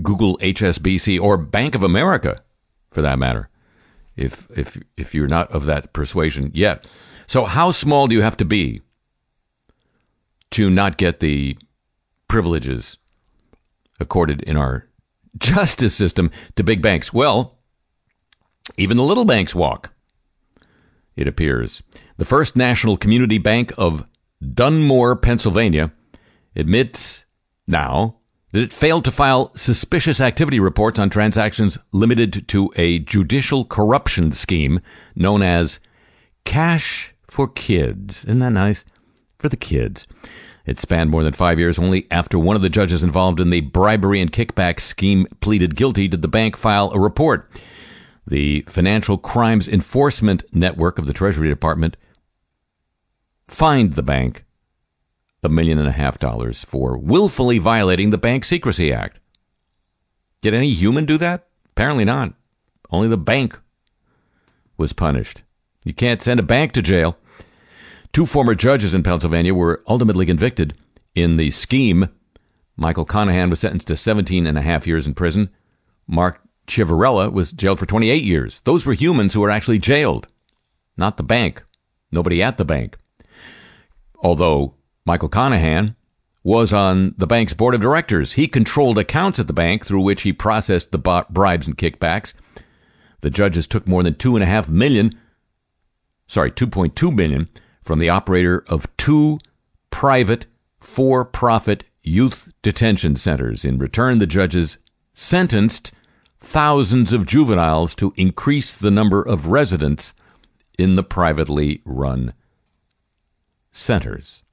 Google 0.02 0.38
HSBC 0.38 1.20
or 1.20 1.38
Bank 1.38 1.76
of 1.76 1.84
America, 1.84 2.38
for 2.92 3.02
that 3.02 3.20
matter, 3.20 3.50
if 4.16 4.48
if 4.56 4.78
if 4.96 5.14
you're 5.14 5.28
not 5.28 5.52
of 5.52 5.66
that 5.66 5.94
persuasion 5.94 6.52
yet. 6.54 6.86
So, 7.28 7.46
how 7.46 7.72
small 7.72 8.08
do 8.08 8.16
you 8.16 8.22
have 8.22 8.38
to 8.38 8.46
be 8.46 8.82
to 10.52 10.70
not 10.70 10.98
get 10.98 11.20
the 11.20 11.58
privileges 12.28 12.98
accorded 14.00 14.42
in 14.44 14.56
our 14.56 14.88
justice 15.38 15.96
system 15.96 16.32
to 16.56 16.64
big 16.64 16.82
banks? 16.82 17.14
Well, 17.14 17.58
even 18.78 18.98
the 18.98 19.04
little 19.04 19.26
banks 19.26 19.56
walk. 19.56 19.94
It 21.16 21.28
appears 21.28 21.82
the 22.18 22.26
First 22.26 22.56
National 22.56 22.96
Community 22.96 23.40
Bank 23.40 23.74
of 23.78 24.06
Dunmore, 24.54 25.16
Pennsylvania, 25.16 25.92
admits 26.58 27.26
now 27.68 28.18
that 28.52 28.62
it 28.62 28.74
failed 28.74 29.06
to 29.06 29.12
file 29.12 29.54
suspicious 29.56 30.20
activity 30.20 30.60
reports 30.60 31.00
on 31.00 31.10
transactions 31.10 31.78
limited 31.92 32.48
to 32.48 32.72
a 32.76 33.00
judicial 33.00 33.64
corruption 33.66 34.32
scheme 34.32 34.80
known 35.16 35.42
as 35.42 35.80
Cash 36.44 37.14
for 37.28 37.48
Kids. 37.48 38.26
Isn't 38.26 38.40
that 38.40 38.52
nice? 38.52 38.84
For 39.38 39.50
the 39.50 39.58
kids. 39.58 40.08
It 40.66 40.80
spanned 40.80 41.12
more 41.12 41.24
than 41.24 41.34
five 41.34 41.60
years. 41.60 41.78
Only 41.78 42.08
after 42.10 42.40
one 42.40 42.56
of 42.56 42.62
the 42.62 42.70
judges 42.70 43.04
involved 43.04 43.40
in 43.40 43.52
the 43.52 43.62
bribery 43.62 44.20
and 44.20 44.32
kickback 44.32 44.80
scheme 44.80 45.28
pleaded 45.40 45.76
guilty 45.76 46.08
did 46.08 46.22
the 46.22 46.28
bank 46.28 46.58
file 46.58 46.92
a 46.92 47.00
report. 47.00 47.50
The 48.26 48.66
Financial 48.68 49.18
Crimes 49.18 49.68
Enforcement 49.68 50.44
Network 50.52 51.00
of 51.00 51.06
the 51.06 51.14
Treasury 51.14 51.48
Department 51.48 51.96
fined 53.48 53.94
the 53.94 54.04
bank 54.04 54.44
a 55.44 55.50
million 55.50 55.80
and 55.80 55.88
a 55.88 55.94
half 55.94 56.20
dollars 56.20 56.64
for 56.64 56.98
willfully 56.98 57.60
violating 57.60 58.10
the 58.10 58.18
Bank 58.18 58.44
Secrecy 58.44 58.92
Act. 58.92 59.20
Did 60.42 60.54
any 60.54 60.72
human 60.72 61.06
do 61.06 61.18
that? 61.18 61.48
Apparently 61.72 62.06
not. 62.06 62.34
Only 62.90 63.08
the 63.08 63.18
bank 63.18 63.60
was 64.78 64.94
punished. 64.94 65.44
You 65.86 65.94
can't 65.94 66.22
send 66.22 66.40
a 66.40 66.44
bank 66.44 66.74
to 66.74 66.82
jail. 66.82 67.18
Two 68.14 68.26
former 68.26 68.56
judges 68.56 68.94
in 68.94 69.04
Pennsylvania 69.04 69.54
were 69.54 69.84
ultimately 69.88 70.26
convicted 70.26 70.78
in 71.16 71.38
the 71.38 71.52
scheme. 71.52 72.10
Michael 72.76 73.06
Conahan 73.06 73.50
was 73.50 73.60
sentenced 73.60 73.88
to 73.88 73.98
17 73.98 74.48
and 74.48 74.58
a 74.58 74.62
half 74.62 74.88
years 74.88 75.08
in 75.08 75.14
prison. 75.14 75.50
Mark 76.08 76.42
Ciavarella 76.68 77.32
was 77.32 77.52
jailed 77.52 77.80
for 77.80 77.86
28 77.86 78.24
years. 78.24 78.62
Those 78.62 78.86
were 78.86 78.94
humans 78.94 79.34
who 79.34 79.42
were 79.42 79.50
actually 79.50 79.80
jailed, 79.80 80.28
not 80.96 81.18
the 81.18 81.24
bank. 81.24 81.64
Nobody 82.12 82.42
at 82.42 82.58
the 82.58 82.66
bank. 82.66 82.98
Although 84.20 84.76
Michael 85.08 85.30
Conahan 85.30 85.96
was 86.44 86.74
on 86.74 87.16
the 87.18 87.26
bank's 87.26 87.54
board 87.54 87.74
of 87.74 87.80
directors. 87.80 88.34
He 88.34 88.46
controlled 88.46 88.98
accounts 88.98 89.40
at 89.40 89.48
the 89.48 89.54
bank 89.54 89.86
through 89.86 90.02
which 90.02 90.24
he 90.24 90.34
processed 90.34 90.92
the 90.92 91.26
bribes 91.30 91.66
and 91.66 91.78
kickbacks. 91.78 92.34
The 93.22 93.30
judges 93.30 93.68
took 93.68 93.88
more 93.88 94.04
than 94.04 94.16
two 94.16 94.36
and 94.36 94.44
a 94.44 94.48
half 94.48 94.68
million, 94.68 95.18
sorry, 96.28 96.52
2.2 96.52 97.16
million 97.16 97.48
from 97.84 98.00
the 98.00 98.10
operator 98.10 98.66
of 98.68 98.86
two 98.98 99.40
private 99.92 100.46
for-profit 100.78 101.86
youth 102.04 102.52
detention 102.62 103.16
centers. 103.16 103.64
In 103.64 103.80
return, 103.80 104.18
the 104.18 104.28
judges 104.28 104.78
sentenced 105.14 105.94
thousands 106.42 107.14
of 107.14 107.26
juveniles 107.26 107.96
to 107.96 108.14
increase 108.18 108.76
the 108.76 108.92
number 108.92 109.22
of 109.22 109.48
residents 109.48 110.14
in 110.78 110.96
the 110.96 111.04
privately 111.04 111.82
run 111.86 112.34
centers 113.72 114.44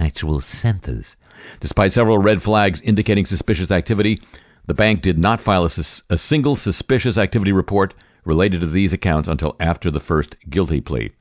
actual 0.00 0.40
centers. 0.40 1.16
Despite 1.60 1.92
several 1.92 2.18
red 2.18 2.42
flags 2.42 2.80
indicating 2.80 3.26
suspicious 3.26 3.70
activity, 3.70 4.18
the 4.66 4.74
bank 4.74 5.02
did 5.02 5.18
not 5.18 5.40
file 5.40 5.64
a, 5.64 5.70
sus- 5.70 6.02
a, 6.10 6.18
single 6.18 6.56
suspicious 6.56 7.18
activity 7.18 7.52
report 7.52 7.94
related 8.24 8.60
to 8.60 8.66
these 8.66 8.92
accounts 8.92 9.28
until 9.28 9.56
after 9.60 9.90
the 9.90 10.00
first 10.00 10.36
guilty 10.48 10.80
plea. 10.80 11.12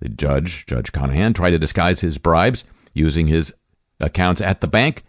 The 0.00 0.08
judge, 0.08 0.66
Judge 0.66 0.92
Conahan, 0.92 1.34
tried 1.34 1.50
to 1.50 1.58
disguise 1.58 2.00
his 2.00 2.18
bribes 2.18 2.64
using 2.92 3.26
his 3.26 3.54
accounts 4.00 4.40
at 4.40 4.60
the 4.60 4.66
bank. 4.66 5.04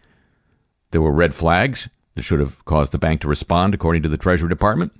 There 0.92 1.02
were 1.02 1.12
red 1.12 1.34
flags 1.34 1.90
that 2.16 2.24
should 2.24 2.40
have 2.40 2.64
caused 2.66 2.92
the 2.92 2.98
bank 2.98 3.22
to 3.22 3.28
respond, 3.28 3.74
according 3.74 4.04
to 4.04 4.10
the 4.10 4.18
Treasury 4.18 4.50
Department. 4.50 4.94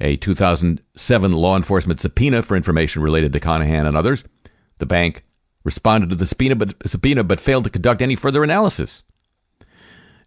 A 0.00 0.16
2007 0.16 1.32
law 1.32 1.56
enforcement 1.56 2.00
subpoena 2.00 2.42
for 2.42 2.56
information 2.56 3.02
related 3.02 3.32
to 3.32 3.40
Conahan 3.40 3.86
and 3.86 3.96
others. 3.96 4.24
The 4.78 4.86
bank 4.86 5.24
responded 5.64 6.10
to 6.10 6.16
the 6.16 6.26
subpoena 6.26 6.56
but, 6.56 6.74
subpoena 6.86 7.24
but 7.24 7.40
failed 7.40 7.64
to 7.64 7.70
conduct 7.70 8.02
any 8.02 8.16
further 8.16 8.42
analysis. 8.42 9.02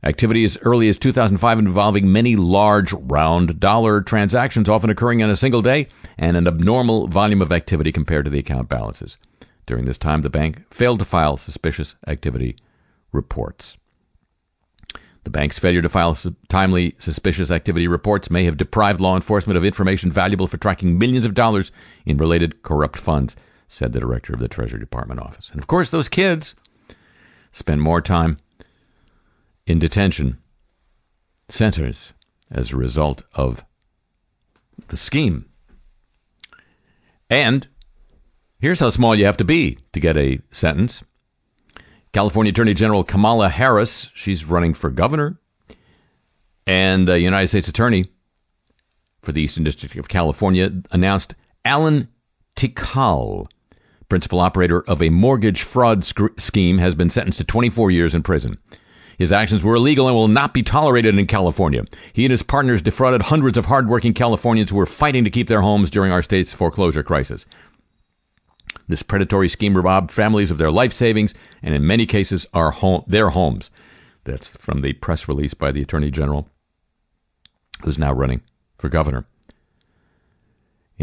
Activity 0.04 0.44
as 0.44 0.58
early 0.64 0.90
as 0.90 0.98
2005 0.98 1.60
involving 1.60 2.12
many 2.12 2.36
large 2.36 2.92
round 2.92 3.60
dollar 3.60 4.02
transactions, 4.02 4.68
often 4.68 4.90
occurring 4.90 5.22
in 5.22 5.30
a 5.30 5.36
single 5.36 5.62
day, 5.62 5.88
and 6.18 6.36
an 6.36 6.46
abnormal 6.46 7.08
volume 7.08 7.42
of 7.42 7.54
activity 7.54 7.92
compared 7.92 8.26
to 8.26 8.32
the 8.32 8.40
account 8.40 8.68
balances. 8.68 9.18
During 9.66 9.86
this 9.86 9.98
time, 9.98 10.22
the 10.22 10.30
bank 10.30 10.62
failed 10.70 11.00
to 11.00 11.06
file 11.06 11.38
suspicious 11.38 11.96
activity 12.06 12.58
reports. 13.14 13.78
The 15.24 15.30
bank's 15.30 15.58
failure 15.58 15.82
to 15.82 15.88
file 15.88 16.18
timely 16.50 16.96
suspicious 17.00 17.50
activity 17.50 17.88
reports 17.88 18.30
may 18.30 18.44
have 18.44 18.58
deprived 18.58 19.00
law 19.00 19.16
enforcement 19.16 19.56
of 19.56 19.64
information 19.64 20.12
valuable 20.12 20.48
for 20.48 20.58
tracking 20.58 20.98
millions 20.98 21.24
of 21.24 21.34
dollars 21.34 21.72
in 22.06 22.18
related 22.18 22.62
corrupt 22.62 22.98
funds 22.98 23.38
said 23.68 23.94
the 23.94 24.00
director 24.00 24.34
of 24.34 24.40
the 24.40 24.48
Treasury 24.48 24.80
Department 24.80 25.20
office. 25.20 25.50
And 25.50 25.60
of 25.60 25.68
course, 25.68 25.90
those 25.90 26.10
kids 26.10 26.56
spend 27.52 27.82
more 27.82 28.02
time 28.02 28.38
in 29.66 29.80
detention 29.80 30.38
centers 31.50 32.14
as 32.52 32.72
a 32.72 32.78
result 32.78 33.24
of 33.34 33.64
the 34.88 34.98
scheme. 34.98 35.46
And 37.30 37.68
here's 38.60 38.80
how 38.80 38.90
small 38.90 39.16
you 39.16 39.26
have 39.26 39.38
to 39.38 39.46
be 39.46 39.78
to 39.94 40.00
get 40.00 40.18
a 40.18 40.40
sentence. 40.52 41.04
California 42.12 42.52
Attorney 42.52 42.74
General 42.74 43.04
Kamala 43.04 43.50
Harris, 43.50 44.12
she's 44.14 44.46
running 44.46 44.74
for 44.74 44.92
governor, 44.92 45.40
and 46.68 47.08
the 47.08 47.20
United 47.20 47.48
States 47.48 47.68
Attorney 47.68 48.06
for 49.22 49.32
the 49.32 49.42
Eastern 49.42 49.64
District 49.64 49.96
of 49.96 50.08
California 50.10 50.72
announced 50.92 51.34
Alan 51.66 52.08
Tikal 52.56 53.48
principal 54.14 54.40
operator 54.40 54.82
of 54.88 55.02
a 55.02 55.10
mortgage 55.10 55.64
fraud 55.64 56.06
sc- 56.06 56.40
scheme, 56.40 56.78
has 56.78 56.94
been 56.94 57.10
sentenced 57.10 57.40
to 57.40 57.44
24 57.44 57.90
years 57.90 58.14
in 58.14 58.22
prison. 58.22 58.56
His 59.18 59.32
actions 59.32 59.64
were 59.64 59.74
illegal 59.74 60.08
and 60.08 60.16
will 60.16 60.28
not 60.28 60.54
be 60.54 60.62
tolerated 60.62 61.18
in 61.18 61.26
California. 61.26 61.84
He 62.14 62.24
and 62.24 62.30
his 62.30 62.44
partners 62.44 62.84
defrauded 62.84 63.24
hundreds 63.24 63.58
of 63.58 63.66
hardworking 63.66 64.14
Californians 64.14 64.70
who 64.70 64.76
were 64.76 64.86
fighting 64.86 65.24
to 65.24 65.32
keep 65.32 65.48
their 65.48 65.62
homes 65.62 65.90
during 65.90 66.12
our 66.12 66.22
state's 66.22 66.54
foreclosure 66.54 67.02
crisis. 67.02 67.48
This 68.88 69.02
predatory 69.02 69.50
scheme 69.50 69.76
robbed 69.76 70.12
families 70.12 70.52
of 70.52 70.60
their 70.60 70.72
life 70.72 70.94
savings 70.94 71.34
and, 71.64 71.74
in 71.74 71.88
many 71.88 72.06
cases, 72.06 72.46
our 72.54 72.70
home, 72.70 73.04
their 73.08 73.30
homes. 73.30 73.72
That's 74.26 74.50
from 74.50 74.82
the 74.82 74.94
press 74.94 75.28
release 75.28 75.56
by 75.56 75.72
the 75.72 75.82
Attorney 75.82 76.12
General, 76.12 76.48
who's 77.84 77.98
now 77.98 78.14
running 78.14 78.42
for 78.78 78.90
governor. 78.90 79.26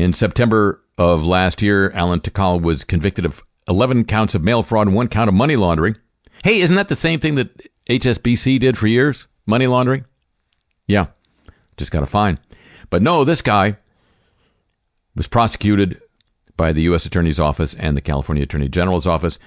In 0.01 0.15
September 0.15 0.83
of 0.97 1.27
last 1.27 1.61
year, 1.61 1.91
Alan 1.91 2.21
Tikal 2.21 2.63
was 2.63 2.85
convicted 2.85 3.27
of 3.27 3.43
11 3.69 4.07
counts 4.07 4.35
of 4.35 4.43
mail 4.43 4.63
fraud 4.63 4.87
and 4.87 4.97
one 4.97 5.09
count 5.09 5.29
of 5.29 5.35
money 5.35 5.57
laundering. 5.57 5.95
Hey, 6.43 6.63
isn't 6.63 6.77
that 6.77 6.89
the 6.89 6.97
same 6.97 7.21
thing 7.21 7.35
that 7.35 7.67
HSBC 7.87 8.61
did 8.61 8.79
for 8.79 8.87
years? 8.87 9.27
Money 9.45 9.67
laundering? 9.67 10.07
Yeah, 10.87 11.09
just 11.77 11.91
got 11.91 12.03
a 12.03 12.07
fine. 12.07 12.39
But 12.89 13.03
no, 13.03 13.25
this 13.25 13.43
guy 13.43 13.77
was 15.17 15.29
prosecuted 15.29 16.01
by 16.57 16.73
the 16.73 16.83
U.S. 16.83 17.05
Attorney's 17.05 17.39
Office 17.39 17.75
and 17.75 17.95
the 17.95 18.01
California 18.01 18.45
Attorney 18.45 18.71
General's 18.71 19.07
Office 19.07 19.39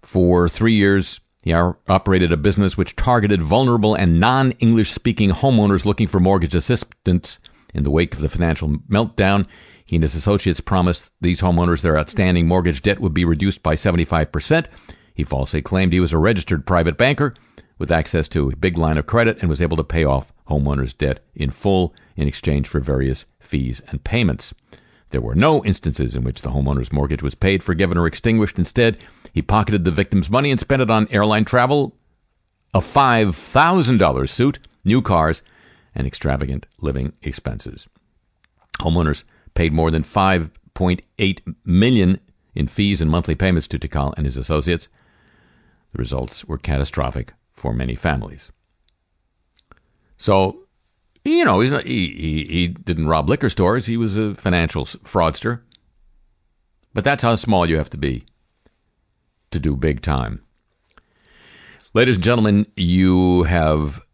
for 0.00 0.48
three 0.48 0.72
years. 0.72 1.20
He 1.42 1.52
operated 1.52 2.32
a 2.32 2.38
business 2.38 2.78
which 2.78 2.96
targeted 2.96 3.42
vulnerable 3.42 3.94
and 3.94 4.18
non 4.18 4.52
English 4.52 4.92
speaking 4.92 5.30
homeowners 5.30 5.84
looking 5.84 6.06
for 6.06 6.18
mortgage 6.18 6.54
assistance 6.54 7.38
in 7.76 7.84
the 7.84 7.90
wake 7.90 8.14
of 8.14 8.20
the 8.20 8.28
financial 8.28 8.68
meltdown. 8.90 9.46
He 9.84 9.96
and 9.96 10.02
his 10.02 10.14
associates 10.14 10.60
promised 10.60 11.10
these 11.20 11.40
homeowners 11.40 11.82
their 11.82 11.98
outstanding 11.98 12.48
mortgage 12.48 12.82
debt 12.82 13.00
would 13.00 13.14
be 13.14 13.24
reduced 13.24 13.62
by 13.62 13.76
75%. 13.76 14.66
He 15.14 15.22
falsely 15.22 15.62
claimed 15.62 15.92
he 15.92 16.00
was 16.00 16.12
a 16.12 16.18
registered 16.18 16.66
private 16.66 16.98
banker 16.98 17.34
with 17.78 17.92
access 17.92 18.28
to 18.28 18.50
a 18.50 18.56
big 18.56 18.78
line 18.78 18.98
of 18.98 19.06
credit 19.06 19.38
and 19.40 19.48
was 19.48 19.60
able 19.60 19.76
to 19.76 19.84
pay 19.84 20.04
off 20.04 20.32
homeowners' 20.48 20.96
debt 20.96 21.20
in 21.34 21.50
full 21.50 21.94
in 22.16 22.26
exchange 22.26 22.66
for 22.66 22.80
various 22.80 23.26
fees 23.38 23.82
and 23.88 24.02
payments. 24.02 24.52
There 25.10 25.20
were 25.20 25.34
no 25.34 25.64
instances 25.64 26.14
in 26.14 26.24
which 26.24 26.42
the 26.42 26.50
homeowner's 26.50 26.92
mortgage 26.92 27.22
was 27.22 27.34
paid, 27.34 27.62
forgiven, 27.62 27.96
or 27.96 28.06
extinguished. 28.06 28.58
Instead, 28.58 28.98
he 29.32 29.42
pocketed 29.42 29.84
the 29.84 29.90
victim's 29.90 30.30
money 30.30 30.50
and 30.50 30.58
spent 30.58 30.82
it 30.82 30.90
on 30.90 31.08
airline 31.10 31.44
travel, 31.44 31.94
a 32.74 32.80
$5,000 32.80 34.28
suit, 34.28 34.58
new 34.84 35.00
cars, 35.00 35.42
and 35.96 36.06
extravagant 36.06 36.66
living 36.80 37.12
expenses. 37.22 37.88
Homeowners 38.78 39.24
paid 39.54 39.72
more 39.72 39.90
than 39.90 40.02
5.8 40.02 41.54
million 41.64 42.20
in 42.54 42.68
fees 42.68 43.00
and 43.00 43.10
monthly 43.10 43.34
payments 43.34 43.66
to 43.68 43.78
Tikal 43.78 44.14
and 44.16 44.26
his 44.26 44.36
associates. 44.36 44.88
The 45.92 45.98
results 45.98 46.44
were 46.44 46.58
catastrophic 46.58 47.32
for 47.52 47.72
many 47.72 47.94
families. 47.94 48.52
So, 50.18 50.66
you 51.24 51.44
know, 51.44 51.60
he's 51.60 51.72
not, 51.72 51.84
he, 51.84 52.08
he, 52.08 52.44
he 52.44 52.68
didn't 52.68 53.08
rob 53.08 53.28
liquor 53.28 53.48
stores. 53.48 53.86
He 53.86 53.96
was 53.96 54.16
a 54.16 54.34
financial 54.34 54.84
fraudster. 54.84 55.62
But 56.92 57.04
that's 57.04 57.22
how 57.22 57.34
small 57.34 57.68
you 57.68 57.76
have 57.76 57.90
to 57.90 57.98
be 57.98 58.24
to 59.50 59.58
do 59.58 59.76
big 59.76 60.02
time. 60.02 60.42
Ladies 61.94 62.16
and 62.16 62.24
gentlemen, 62.24 62.66
you 62.76 63.44
have 63.44 64.05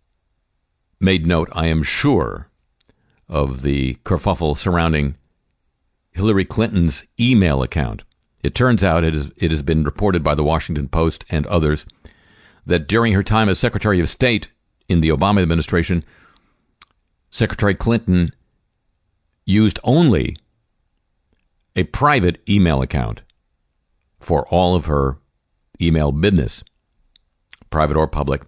made 1.02 1.26
note, 1.26 1.48
I 1.52 1.66
am 1.66 1.82
sure, 1.82 2.48
of 3.28 3.62
the 3.62 3.96
kerfuffle 4.04 4.56
surrounding 4.56 5.16
Hillary 6.12 6.44
Clinton's 6.44 7.04
email 7.18 7.62
account. 7.62 8.02
It 8.42 8.54
turns 8.54 8.84
out 8.84 9.04
it, 9.04 9.14
is, 9.14 9.30
it 9.40 9.50
has 9.50 9.62
been 9.62 9.84
reported 9.84 10.22
by 10.22 10.34
the 10.34 10.44
Washington 10.44 10.88
Post 10.88 11.24
and 11.28 11.46
others 11.46 11.86
that 12.64 12.86
during 12.86 13.12
her 13.12 13.22
time 13.22 13.48
as 13.48 13.58
Secretary 13.58 13.98
of 14.00 14.08
State 14.08 14.48
in 14.88 15.00
the 15.00 15.08
Obama 15.08 15.42
administration, 15.42 16.04
Secretary 17.30 17.74
Clinton 17.74 18.32
used 19.44 19.80
only 19.82 20.36
a 21.74 21.84
private 21.84 22.40
email 22.48 22.82
account 22.82 23.22
for 24.20 24.46
all 24.48 24.74
of 24.76 24.86
her 24.86 25.18
email 25.80 26.12
business, 26.12 26.62
private 27.70 27.96
or 27.96 28.06
public. 28.06 28.42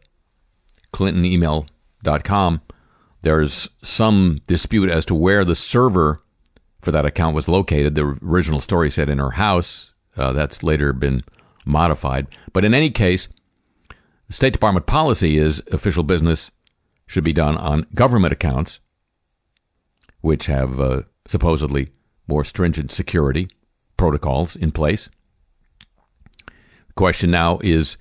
ClintonEmail.com. 2.05 2.63
There's 3.23 3.71
some 3.83 4.41
dispute 4.47 4.91
as 4.91 5.05
to 5.07 5.15
where 5.15 5.45
the 5.45 5.55
server 5.55 6.21
for 6.81 6.93
that 6.93 7.07
account 7.07 7.35
was 7.35 7.49
located. 7.49 7.95
The 7.95 8.19
original 8.23 8.61
story 8.61 8.91
said 8.91 9.09
in 9.09 9.19
her 9.19 9.31
house. 9.31 9.93
Uh, 10.17 10.33
that's 10.33 10.63
later 10.63 10.93
been 10.93 11.25
modified. 11.65 12.27
But 12.53 12.65
in 12.65 12.75
any 12.75 12.91
case, 12.91 13.29
the 14.29 14.35
State 14.35 14.53
Department 14.53 14.87
policy 14.87 15.39
is 15.39 15.63
official 15.73 16.03
business 16.03 16.51
should 17.07 17.25
be 17.25 17.33
done 17.33 17.57
on 17.57 17.87
government 17.95 18.33
accounts, 18.33 18.81
which 20.21 20.47
have 20.47 20.79
uh, 20.79 21.03
supposedly 21.27 21.89
more 22.29 22.45
stringent 22.45 22.93
security 22.93 23.49
protocols 23.97 24.55
in 24.57 24.71
place. 24.71 25.09
The 26.47 26.95
question 26.95 27.31
now 27.31 27.59
is 27.63 27.97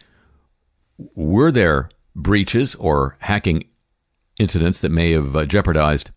were 1.15 1.51
there 1.51 1.89
breaches 2.15 2.75
or 2.75 3.17
hacking 3.19 3.65
incidents 4.39 4.79
that 4.79 4.91
may 4.91 5.11
have 5.11 5.35
uh, 5.35 5.45
jeopardized 5.45 6.11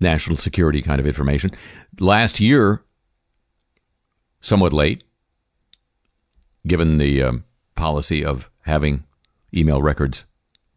national 0.00 0.36
security 0.36 0.82
kind 0.82 1.00
of 1.00 1.06
information? 1.06 1.50
Last 2.00 2.40
year, 2.40 2.82
somewhat 4.40 4.72
late, 4.72 5.04
given 6.66 6.98
the 6.98 7.22
um, 7.22 7.44
policy 7.74 8.24
of 8.24 8.50
having 8.62 9.04
email 9.54 9.80
records 9.82 10.26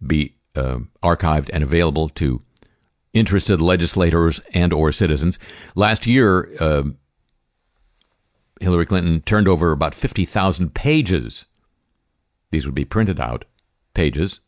be 0.06 0.36
uh, 0.56 0.80
archived 1.04 1.50
and 1.54 1.64
available 1.64 2.10
to 2.10 2.42
interested 3.14 3.62
legislators 3.62 4.40
and 4.54 4.72
or 4.72 4.92
citizens. 4.92 5.40
Last 5.76 6.06
year, 6.06 6.50
uh, 6.60 6.84
Hillary 8.62 8.86
Clinton 8.86 9.22
turned 9.22 9.48
over 9.48 9.72
about 9.72 9.96
50,000 9.96 10.74
pages. 10.74 11.46
These 12.52 12.66
would 12.66 12.76
be 12.76 12.86
printed 12.86 13.20
out 13.20 13.46
pages, 13.94 14.42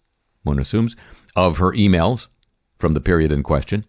one 0.43 0.59
assumes, 0.59 0.95
of 1.35 1.57
her 1.57 1.71
emails 1.71 2.27
from 2.77 2.93
the 2.93 3.01
period 3.01 3.31
in 3.31 3.43
question. 3.43 3.85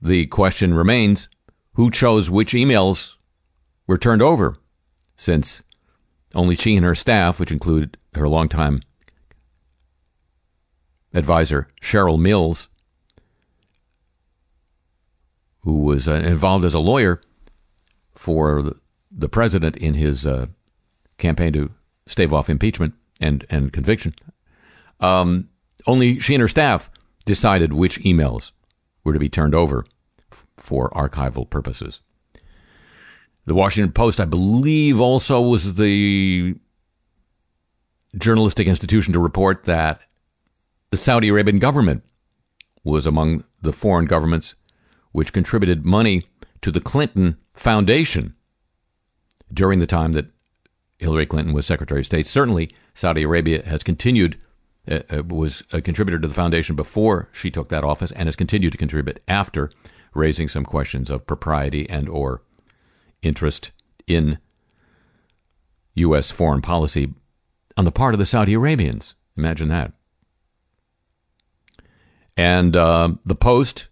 The 0.00 0.26
question 0.26 0.74
remains 0.74 1.28
who 1.74 1.90
chose 1.90 2.30
which 2.30 2.52
emails 2.52 3.14
were 3.86 3.98
turned 3.98 4.22
over, 4.22 4.56
since 5.16 5.62
only 6.34 6.54
she 6.54 6.76
and 6.76 6.84
her 6.84 6.94
staff, 6.94 7.38
which 7.38 7.52
include 7.52 7.96
her 8.14 8.28
longtime 8.28 8.80
advisor, 11.12 11.68
Cheryl 11.80 12.18
Mills, 12.18 12.68
who 15.60 15.80
was 15.80 16.08
uh, 16.08 16.14
involved 16.14 16.64
as 16.64 16.74
a 16.74 16.80
lawyer 16.80 17.20
for 18.12 18.62
the, 18.62 18.76
the 19.10 19.28
president 19.28 19.76
in 19.76 19.94
his 19.94 20.26
uh, 20.26 20.46
campaign 21.18 21.52
to 21.52 21.70
stave 22.06 22.32
off 22.32 22.50
impeachment 22.50 22.94
and, 23.20 23.46
and 23.48 23.72
conviction. 23.72 24.12
Um, 25.04 25.48
only 25.86 26.18
she 26.20 26.34
and 26.34 26.40
her 26.40 26.48
staff 26.48 26.90
decided 27.24 27.72
which 27.72 28.00
emails 28.00 28.52
were 29.04 29.12
to 29.12 29.18
be 29.18 29.28
turned 29.28 29.54
over 29.54 29.84
f- 30.32 30.46
for 30.56 30.90
archival 30.90 31.48
purposes. 31.48 32.00
The 33.46 33.54
Washington 33.54 33.92
Post, 33.92 34.20
I 34.20 34.24
believe, 34.24 35.00
also 35.00 35.42
was 35.42 35.74
the 35.74 36.54
journalistic 38.16 38.66
institution 38.66 39.12
to 39.12 39.20
report 39.20 39.64
that 39.64 40.00
the 40.90 40.96
Saudi 40.96 41.28
Arabian 41.28 41.58
government 41.58 42.02
was 42.84 43.06
among 43.06 43.44
the 43.60 43.72
foreign 43.72 44.06
governments 44.06 44.54
which 45.12 45.32
contributed 45.32 45.84
money 45.84 46.22
to 46.62 46.70
the 46.70 46.80
Clinton 46.80 47.36
Foundation 47.52 48.34
during 49.52 49.78
the 49.78 49.86
time 49.86 50.12
that 50.14 50.26
Hillary 50.98 51.26
Clinton 51.26 51.52
was 51.52 51.66
Secretary 51.66 52.00
of 52.00 52.06
State. 52.06 52.26
Certainly, 52.26 52.70
Saudi 52.94 53.22
Arabia 53.22 53.64
has 53.66 53.82
continued, 53.82 54.38
uh, 54.90 55.00
uh 55.10 55.22
was 55.24 55.64
a 55.72 55.80
contributor 55.80 56.18
to 56.18 56.28
the 56.28 56.34
foundation 56.34 56.76
before 56.76 57.28
she 57.32 57.50
took 57.50 57.68
that 57.68 57.84
office, 57.84 58.12
and 58.12 58.26
has 58.26 58.36
continued 58.36 58.72
to 58.72 58.78
contribute 58.78 59.22
after, 59.28 59.70
raising 60.14 60.48
some 60.48 60.64
questions 60.64 61.10
of 61.10 61.26
propriety 61.26 61.88
and 61.88 62.08
or 62.08 62.42
interest 63.22 63.72
in 64.06 64.38
U.S. 65.94 66.30
foreign 66.30 66.60
policy 66.60 67.12
on 67.76 67.84
the 67.84 67.92
part 67.92 68.14
of 68.14 68.18
the 68.18 68.26
Saudi 68.26 68.54
Arabians. 68.54 69.14
Imagine 69.36 69.68
that. 69.68 69.92
And 72.36 72.76
uh, 72.76 73.10
the 73.24 73.34
Post, 73.34 73.88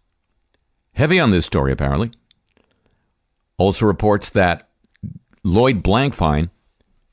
heavy 0.92 1.20
on 1.20 1.30
this 1.30 1.46
story 1.46 1.72
apparently, 1.72 2.10
also 3.56 3.86
reports 3.86 4.30
that 4.30 4.68
Lloyd 5.44 5.82
Blankfein, 5.82 6.50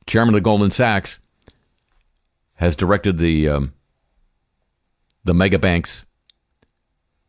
chairman 0.07 0.36
of 0.36 0.43
Goldman 0.43 0.71
Sachs, 0.71 1.19
has 2.60 2.76
directed 2.76 3.18
the 3.18 3.47
um, 3.47 3.74
the 5.24 5.34
mega 5.34 5.57
banks 5.57 6.03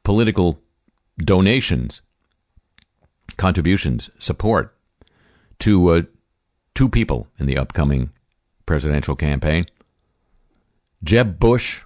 political 0.03 0.61
donations, 1.19 2.03
contributions, 3.37 4.11
support 4.19 4.77
to 5.61 5.89
uh, 5.91 6.03
two 6.75 6.89
people 6.89 7.29
in 7.39 7.47
the 7.47 7.57
upcoming 7.57 8.11
presidential 8.67 9.15
campaign 9.15 9.67
Jeb 11.05 11.39
Bush 11.39 11.83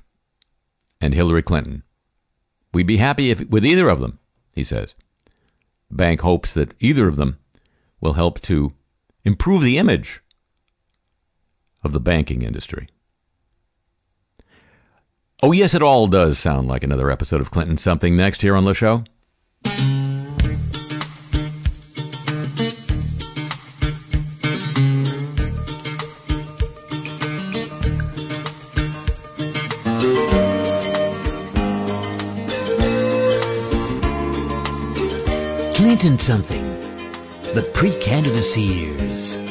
and 1.00 1.12
Hillary 1.12 1.42
Clinton. 1.42 1.82
We'd 2.72 2.86
be 2.86 2.96
happy 2.96 3.30
if, 3.30 3.40
with 3.50 3.64
either 3.66 3.90
of 3.90 4.00
them, 4.00 4.18
he 4.52 4.64
says. 4.64 4.94
The 5.90 5.96
bank 5.96 6.22
hopes 6.22 6.54
that 6.54 6.72
either 6.80 7.08
of 7.08 7.16
them 7.16 7.38
will 8.00 8.14
help 8.14 8.40
to 8.42 8.72
improve 9.22 9.62
the 9.62 9.76
image 9.76 10.22
of 11.82 11.92
the 11.92 12.00
banking 12.00 12.40
industry. 12.40 12.88
Oh, 15.42 15.52
yes, 15.52 15.74
it 15.74 15.82
all 15.82 16.06
does 16.06 16.38
sound 16.38 16.68
like 16.68 16.84
another 16.84 17.10
episode 17.10 17.40
of 17.40 17.50
Clinton 17.50 17.76
Something 17.76 18.16
next 18.16 18.40
here 18.40 18.56
on 18.56 18.64
the 18.64 18.72
show. 18.72 19.04
Clinton 35.74 36.18
something. 36.18 36.62
The 37.54 37.68
pre-candidacy 37.74 38.62
years. 38.62 39.43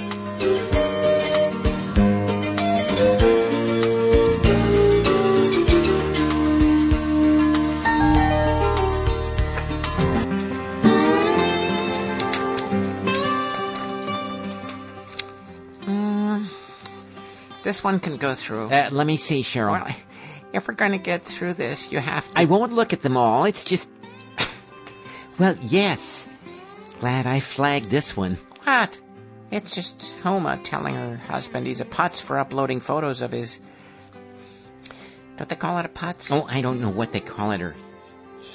This 17.64 17.84
one 17.84 17.99
can 17.99 18.18
go 18.18 18.36
through. 18.36 18.70
Uh, 18.70 18.89
let 18.91 19.07
me 19.07 19.18
see, 19.18 19.41
Cheryl. 19.41 19.72
well, 19.72 19.95
if 20.51 20.68
we're 20.68 20.74
going 20.76 20.91
to 20.91 20.97
get 20.97 21.24
through 21.24 21.53
this, 21.53 21.91
you 21.91 21.99
have 21.99 22.32
to. 22.34 22.39
I 22.39 22.45
won't 22.45 22.74
look 22.74 22.93
at 22.93 23.01
them 23.01 23.18
all. 23.18 23.45
It's 23.45 23.64
just. 23.64 23.89
Well, 25.39 25.57
yes. 25.64 26.30
Glad 26.99 27.26
I 27.26 27.39
flagged 27.39 27.89
this 27.89 28.16
one. 28.16 28.38
What? 28.66 28.99
It's 29.49 29.74
just 29.74 30.16
Huma 30.22 30.59
telling 30.64 30.93
her 30.93 31.18
husband 31.18 31.66
he's 31.66 31.82
a 31.82 31.86
putz 31.86 32.22
for 32.22 32.38
uploading 32.38 32.80
photos 32.80 33.24
of 33.24 33.32
his. 33.32 33.59
Don't 35.38 35.49
they 35.49 35.55
call 35.55 35.80
it 35.80 35.86
a 35.86 35.89
putz? 35.89 36.32
Oh, 36.32 36.45
I 36.47 36.61
don't 36.61 36.80
know 36.80 36.91
what 36.91 37.11
they 37.11 37.20
call 37.20 37.51
it 37.51 37.61
or 37.61 37.76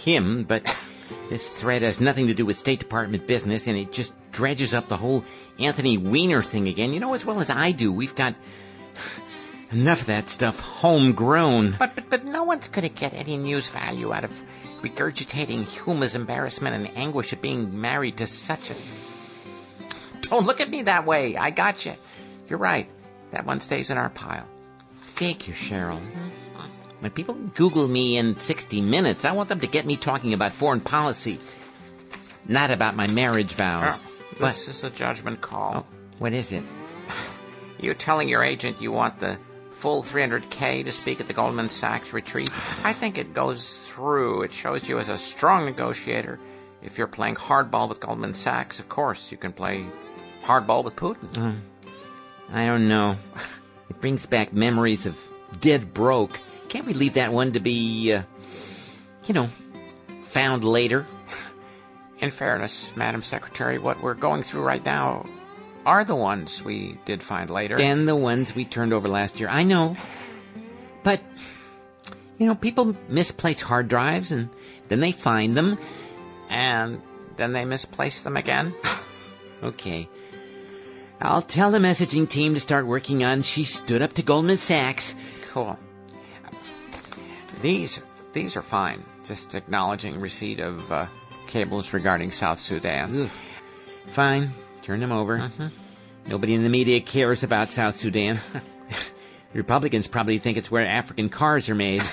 him, 0.04 0.44
but 0.44 0.72
this 1.30 1.60
thread 1.60 1.82
has 1.82 2.00
nothing 2.00 2.28
to 2.28 2.34
do 2.34 2.46
with 2.46 2.56
State 2.56 2.78
Department 2.78 3.26
business, 3.26 3.66
and 3.66 3.76
it 3.76 3.90
just 3.92 4.14
dredges 4.30 4.72
up 4.72 4.88
the 4.88 4.96
whole 4.96 5.24
Anthony 5.58 5.98
Weiner 5.98 6.42
thing 6.42 6.68
again. 6.68 6.92
You 6.92 7.00
know 7.00 7.14
as 7.14 7.26
well 7.26 7.40
as 7.40 7.50
I 7.50 7.72
do, 7.72 7.92
we've 7.92 8.14
got 8.14 8.34
enough 9.70 10.02
of 10.02 10.06
that 10.06 10.28
stuff 10.28 10.60
homegrown. 10.60 11.76
But, 11.78 11.94
but 11.94 12.10
but 12.10 12.24
no 12.24 12.44
one's 12.44 12.68
going 12.68 12.88
to 12.88 12.94
get 12.94 13.14
any 13.14 13.36
news 13.36 13.68
value 13.68 14.12
out 14.12 14.24
of 14.24 14.42
regurgitating 14.80 15.64
Huma's 15.84 16.14
embarrassment 16.14 16.74
and 16.74 16.96
anguish 16.96 17.32
at 17.32 17.42
being 17.42 17.80
married 17.80 18.18
to 18.18 18.26
such 18.26 18.70
a. 18.70 18.74
Don't 20.22 20.46
look 20.46 20.60
at 20.60 20.68
me 20.68 20.82
that 20.82 21.06
way. 21.06 21.36
I 21.36 21.50
got 21.50 21.86
you. 21.86 21.94
You're 22.48 22.58
right. 22.58 22.88
That 23.30 23.46
one 23.46 23.60
stays 23.60 23.90
in 23.90 23.98
our 23.98 24.10
pile. 24.10 24.46
Thank 25.02 25.48
you, 25.48 25.54
Cheryl. 25.54 26.00
Mm-hmm. 26.00 26.28
When 27.00 27.10
people 27.12 27.34
Google 27.34 27.86
me 27.86 28.16
in 28.16 28.38
60 28.38 28.82
minutes, 28.82 29.24
I 29.24 29.32
want 29.32 29.48
them 29.48 29.60
to 29.60 29.66
get 29.66 29.86
me 29.86 29.96
talking 29.96 30.32
about 30.32 30.52
foreign 30.52 30.80
policy, 30.80 31.38
not 32.46 32.70
about 32.70 32.96
my 32.96 33.06
marriage 33.08 33.52
vows. 33.52 34.00
Oh, 34.40 34.46
this 34.46 34.66
is 34.66 34.82
a 34.82 34.90
judgment 34.90 35.40
call. 35.40 35.72
Oh, 35.76 35.86
what 36.18 36.32
is 36.32 36.52
it? 36.52 36.64
You 37.80 37.94
telling 37.94 38.28
your 38.28 38.42
agent 38.42 38.82
you 38.82 38.90
want 38.90 39.20
the 39.20 39.38
full 39.70 40.02
300K 40.02 40.84
to 40.84 40.92
speak 40.92 41.20
at 41.20 41.28
the 41.28 41.32
Goldman 41.32 41.68
Sachs 41.68 42.12
retreat? 42.12 42.50
I 42.84 42.92
think 42.92 43.18
it 43.18 43.34
goes 43.34 43.88
through. 43.88 44.42
It 44.42 44.52
shows 44.52 44.88
you 44.88 44.98
as 44.98 45.08
a 45.08 45.16
strong 45.16 45.66
negotiator. 45.66 46.40
If 46.82 46.98
you're 46.98 47.06
playing 47.06 47.36
hardball 47.36 47.88
with 47.88 48.00
Goldman 48.00 48.34
Sachs, 48.34 48.80
of 48.80 48.88
course, 48.88 49.30
you 49.30 49.38
can 49.38 49.52
play 49.52 49.86
hardball 50.42 50.82
with 50.84 50.96
Putin. 50.96 51.56
I 52.52 52.66
don't 52.66 52.88
know. 52.88 53.16
It 53.90 54.00
brings 54.00 54.26
back 54.26 54.52
memories 54.52 55.06
of 55.06 55.18
dead 55.60 55.94
broke. 55.94 56.38
Can't 56.68 56.86
we 56.86 56.94
leave 56.94 57.14
that 57.14 57.32
one 57.32 57.52
to 57.52 57.60
be, 57.60 58.12
uh, 58.12 58.22
you 59.24 59.34
know, 59.34 59.48
found 60.24 60.64
later? 60.64 61.06
In 62.20 62.30
fairness, 62.30 62.96
Madam 62.96 63.22
Secretary, 63.22 63.78
what 63.78 64.02
we're 64.02 64.14
going 64.14 64.42
through 64.42 64.62
right 64.62 64.84
now 64.84 65.24
are 65.88 66.04
the 66.04 66.14
ones 66.14 66.62
we 66.62 66.98
did 67.06 67.22
find 67.22 67.48
later. 67.50 67.76
Than 67.76 68.04
the 68.04 68.14
ones 68.16 68.54
we 68.54 68.64
turned 68.64 68.92
over 68.92 69.08
last 69.08 69.40
year. 69.40 69.48
I 69.48 69.62
know. 69.64 69.96
But, 71.02 71.20
you 72.38 72.46
know, 72.46 72.54
people 72.54 72.94
misplace 73.08 73.60
hard 73.62 73.88
drives 73.88 74.30
and 74.30 74.50
then 74.88 75.00
they 75.00 75.12
find 75.12 75.56
them. 75.56 75.78
and 76.50 77.00
then 77.36 77.52
they 77.52 77.64
misplace 77.64 78.22
them 78.22 78.36
again. 78.36 78.74
Okay. 79.60 80.08
I'll 81.20 81.42
tell 81.42 81.72
the 81.72 81.80
messaging 81.80 82.28
team 82.28 82.54
to 82.54 82.60
start 82.60 82.86
working 82.86 83.24
on 83.24 83.42
She 83.42 83.64
Stood 83.64 84.02
Up 84.02 84.12
to 84.12 84.22
Goldman 84.22 84.56
Sachs. 84.56 85.16
Cool. 85.50 85.76
These 87.60 88.00
these 88.32 88.56
are 88.56 88.62
fine. 88.62 89.02
Just 89.24 89.56
acknowledging 89.56 90.20
receipt 90.20 90.60
of 90.60 90.92
uh, 90.92 91.06
cables 91.48 91.92
regarding 91.92 92.30
South 92.30 92.60
Sudan. 92.60 93.22
Ugh. 93.22 93.30
Fine. 94.06 94.52
Turn 94.88 95.00
them 95.00 95.12
over. 95.12 95.50
Nobody 96.28 96.54
in 96.54 96.62
the 96.62 96.70
media 96.70 96.98
cares 97.00 97.42
about 97.42 97.68
South 97.68 97.94
Sudan. 97.94 98.38
Republicans 99.52 100.08
probably 100.08 100.38
think 100.38 100.56
it's 100.56 100.70
where 100.70 100.86
African 100.86 101.28
cars 101.28 101.68
are 101.68 101.74
made. 101.74 102.02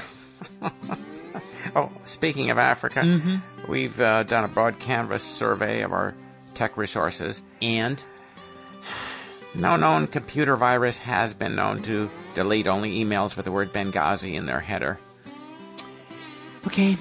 Oh, 1.76 1.92
speaking 2.06 2.52
of 2.52 2.58
Africa, 2.58 3.42
we've 3.68 4.00
uh, 4.00 4.24
done 4.24 4.46
a 4.46 4.48
broad 4.48 4.80
canvas 4.80 5.24
survey 5.24 5.82
of 5.82 5.92
our 5.92 6.14
tech 6.54 6.78
resources. 6.78 7.42
And 7.62 8.02
No 9.56 9.76
known 9.76 10.08
computer 10.08 10.56
virus 10.56 11.00
has 11.00 11.34
been 11.34 11.56
known 11.56 11.82
to 11.84 12.10
delete 12.34 12.68
only 12.68 13.04
emails 13.04 13.36
with 13.36 13.46
the 13.46 13.52
word 13.52 13.74
Benghazi 13.74 14.36
in 14.36 14.46
their 14.46 14.60
header. 14.60 15.00
Okay. 16.68 16.98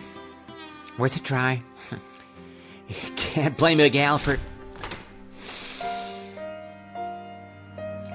Worth 0.99 1.17
a 1.17 1.21
try. 1.21 1.63
Can't 3.17 3.57
blame 3.57 3.79
the 3.79 3.91
gal 3.91 4.19
for. 4.19 4.39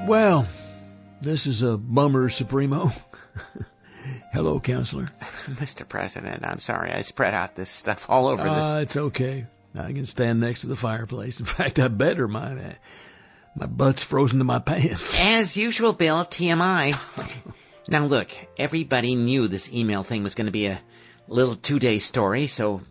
Well, 0.10 0.48
this 1.22 1.46
is 1.46 1.62
a 1.62 1.78
bummer, 1.78 2.30
Supremo. 2.30 2.92
Hello, 4.34 4.60
counselor. 4.60 5.04
Mr. 5.22 5.88
President, 5.88 6.44
I'm 6.44 6.58
sorry 6.58 6.92
I 6.92 7.02
spread 7.02 7.36
out 7.36 7.56
this 7.56 7.70
stuff 7.70 8.10
all 8.10 8.26
over 8.26 8.44
the. 8.44 8.50
Uh, 8.50 8.80
it's 8.80 8.98
okay. 8.98 9.46
I 9.76 9.94
can 9.94 10.06
stand 10.06 10.40
next 10.40 10.62
to 10.62 10.68
the 10.68 10.76
fireplace. 10.76 11.40
In 11.40 11.46
fact, 11.46 11.78
I 11.78 11.90
better. 11.90 12.28
My 12.28 12.76
my 13.56 13.68
butt's 13.68 14.04
frozen 14.04 14.40
to 14.40 14.46
my 14.46 14.58
pants. 14.58 15.20
As 15.22 15.56
usual, 15.56 15.94
Bill, 15.94 16.26
TMI. 16.26 16.98
now, 17.88 18.04
look, 18.04 18.32
everybody 18.58 19.14
knew 19.14 19.48
this 19.48 19.72
email 19.72 20.02
thing 20.02 20.24
was 20.24 20.34
going 20.34 20.48
to 20.48 20.52
be 20.52 20.66
a 20.66 20.82
little 21.28 21.54
two 21.54 21.78
day 21.78 22.00
story, 22.00 22.48
so. 22.48 22.82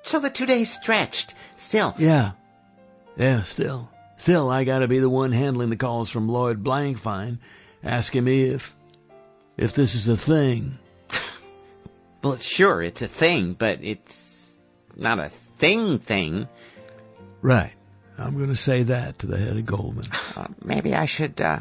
So 0.00 0.20
the 0.20 0.30
two 0.30 0.46
days 0.46 0.72
stretched. 0.72 1.34
Still. 1.56 1.94
Yeah, 1.98 2.30
yeah. 3.18 3.42
Still, 3.42 3.90
still, 4.22 4.50
I 4.50 4.62
got 4.62 4.78
to 4.78 4.88
be 4.88 5.00
the 5.00 5.10
one 5.10 5.32
handling 5.32 5.70
the 5.70 5.76
calls 5.76 6.08
from 6.08 6.28
Lloyd 6.28 6.62
Blankfein, 6.62 7.40
asking 7.82 8.22
me 8.22 8.44
if 8.44 8.76
if 9.56 9.72
this 9.72 9.94
is 9.94 10.08
a 10.08 10.16
thing. 10.16 10.78
Well, 12.22 12.36
sure, 12.36 12.80
it's 12.80 13.02
a 13.02 13.08
thing, 13.08 13.54
but 13.54 13.80
it's 13.82 14.56
not 14.94 15.18
a 15.18 15.28
thing 15.28 15.98
thing. 15.98 16.46
Right. 17.40 17.72
I'm 18.16 18.36
going 18.36 18.50
to 18.50 18.54
say 18.54 18.84
that 18.84 19.18
to 19.18 19.26
the 19.26 19.36
head 19.36 19.56
of 19.56 19.66
Goldman. 19.66 20.06
Uh, 20.36 20.46
maybe 20.64 20.94
I 20.94 21.04
should 21.06 21.40
uh, 21.40 21.58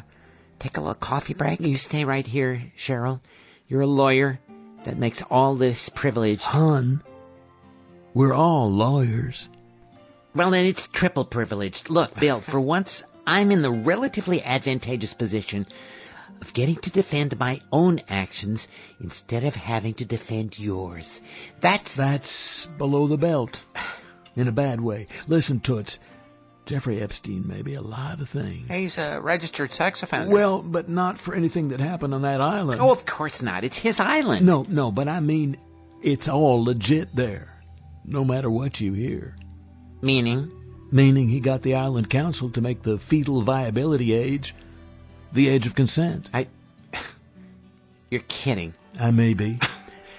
take 0.60 0.78
a 0.78 0.82
little 0.82 0.94
coffee 0.94 1.34
break. 1.34 1.60
You 1.62 1.78
stay 1.78 2.06
right 2.06 2.26
here, 2.26 2.72
Cheryl. 2.78 3.22
You're 3.68 3.82
a 3.82 3.88
lawyer. 3.88 4.40
That 4.84 5.00
makes 5.00 5.24
all 5.24 5.56
this 5.56 5.90
privilege. 5.90 6.44
Hun, 6.44 7.02
we're 8.14 8.36
all 8.36 8.72
lawyers. 8.72 9.50
Well, 10.34 10.52
then 10.52 10.66
it's 10.66 10.88
triple 10.88 11.26
privileged. 11.26 11.90
Look, 11.90 12.20
Bill, 12.20 12.40
for 12.40 12.60
once, 12.76 13.04
I'm 13.28 13.52
in 13.52 13.62
the 13.62 13.72
relatively 13.72 14.42
advantageous 14.44 15.14
position 15.14 15.68
of 16.42 16.54
getting 16.54 16.76
to 16.78 16.92
defend 16.92 17.40
my 17.40 17.62
own 17.72 18.02
actions 18.10 18.68
instead 19.00 19.44
of 19.44 19.56
having 19.56 19.94
to 19.96 20.06
defend 20.06 20.58
yours. 20.60 21.22
That's. 21.60 21.96
That's 21.96 22.66
below 22.66 23.08
the 23.08 23.18
belt. 23.18 23.64
In 24.36 24.48
a 24.48 24.52
bad 24.52 24.82
way. 24.82 25.08
Listen, 25.28 25.60
Toots. 25.60 26.00
Jeffrey 26.66 27.02
Epstein 27.02 27.46
may 27.48 27.62
be 27.62 27.74
a 27.74 27.82
lot 27.82 28.22
of 28.22 28.30
things. 28.30 28.70
He's 28.70 28.98
a 28.98 29.20
registered 29.20 29.72
sex 29.72 30.04
offender. 30.04 30.34
Well, 30.34 30.62
but 30.62 30.88
not 30.88 31.18
for 31.18 31.36
anything 31.36 31.70
that 31.70 31.80
happened 31.82 32.14
on 32.14 32.22
that 32.22 32.40
island. 32.40 32.80
Oh, 32.80 32.92
of 32.92 33.06
course 33.06 33.42
not. 33.42 33.64
It's 33.64 33.80
his 33.80 34.00
island. 34.00 34.46
No, 34.46 34.66
no, 34.70 34.92
but 34.92 35.08
I 35.08 35.20
mean, 35.20 35.58
it's 36.02 36.28
all 36.30 36.64
legit 36.64 37.14
there. 37.16 37.62
No 38.06 38.24
matter 38.24 38.50
what 38.50 38.80
you 38.80 38.94
hear. 38.94 39.36
Meaning? 40.02 40.52
Meaning 40.92 41.30
he 41.30 41.40
got 41.40 41.62
the 41.62 41.76
island 41.76 42.10
council 42.10 42.50
to 42.50 42.62
make 42.62 42.82
the 42.82 42.98
fetal 42.98 43.42
viability 43.42 44.14
age 44.14 44.54
the 45.32 45.48
age 45.48 45.66
of 45.66 45.76
consent. 45.76 46.30
I. 46.34 46.48
You're 48.10 48.22
kidding. 48.28 48.74
I 49.00 49.12
may 49.12 49.34
be. 49.34 49.60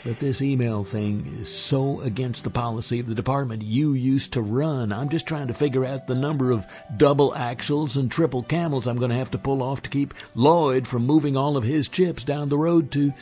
But 0.05 0.18
this 0.18 0.43
email 0.43 0.83
thing 0.83 1.26
is 1.39 1.55
so 1.55 2.01
against 2.01 2.43
the 2.43 2.51
policy 2.51 2.99
of 2.99 3.07
the 3.07 3.14
department 3.14 3.62
you 3.62 3.93
used 3.93 4.33
to 4.33 4.41
run. 4.41 4.93
I'm 4.93 5.09
just 5.09 5.28
trying 5.28 5.47
to 5.47 5.55
figure 5.55 5.85
out 5.85 6.09
the 6.09 6.16
number 6.16 6.51
of 6.51 6.66
double 6.97 7.35
axles 7.37 7.97
and 7.97 8.11
triple 8.11 8.43
camels 8.43 8.89
I'm 8.89 8.97
going 8.97 9.12
to 9.12 9.16
have 9.16 9.30
to 9.30 9.39
pull 9.39 9.62
off 9.62 9.83
to 9.83 9.91
keep 9.91 10.12
Lloyd 10.35 10.89
from 10.89 11.07
moving 11.07 11.37
all 11.37 11.57
of 11.57 11.62
his 11.62 11.89
chips 11.89 12.24
down 12.24 12.49
the 12.49 12.59
road 12.59 12.91
to 12.93 13.12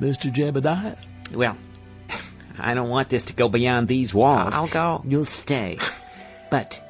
Mr. 0.00 0.34
Jebediah. 0.34 0.98
Well, 1.32 1.56
I 2.58 2.74
don't 2.74 2.88
want 2.88 3.08
this 3.08 3.24
to 3.24 3.32
go 3.32 3.48
beyond 3.48 3.88
these 3.88 4.14
walls. 4.14 4.54
I'll 4.54 4.68
go. 4.68 5.02
You'll 5.06 5.24
stay. 5.24 5.78
But 6.50 6.80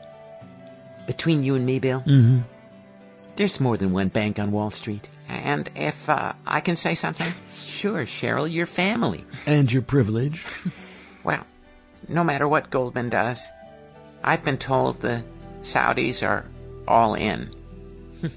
between 1.07 1.43
you 1.43 1.55
and 1.55 1.65
me, 1.65 1.79
Bill, 1.79 2.01
Mm-hmm. 2.01 2.41
there's 3.37 3.61
more 3.61 3.79
than 3.79 3.93
one 3.93 4.09
bank 4.09 4.39
on 4.39 4.53
Wall 4.53 4.71
Street. 4.71 5.09
And 5.29 5.71
if 5.75 6.11
uh, 6.11 6.35
I 6.47 6.61
can 6.61 6.77
say 6.77 6.95
something? 6.95 7.33
Sure, 7.57 8.05
Cheryl, 8.05 8.51
your 8.53 8.67
family. 8.67 9.25
And 9.47 9.73
your 9.73 9.83
privilege. 9.83 10.45
Well, 11.25 11.47
no 12.07 12.23
matter 12.25 12.47
what 12.47 12.69
Goldman 12.69 13.09
does, 13.09 13.49
I've 14.23 14.45
been 14.45 14.59
told 14.59 15.01
the 15.01 15.25
Saudis 15.62 16.23
are 16.27 16.45
all 16.87 17.15
in. 17.15 17.49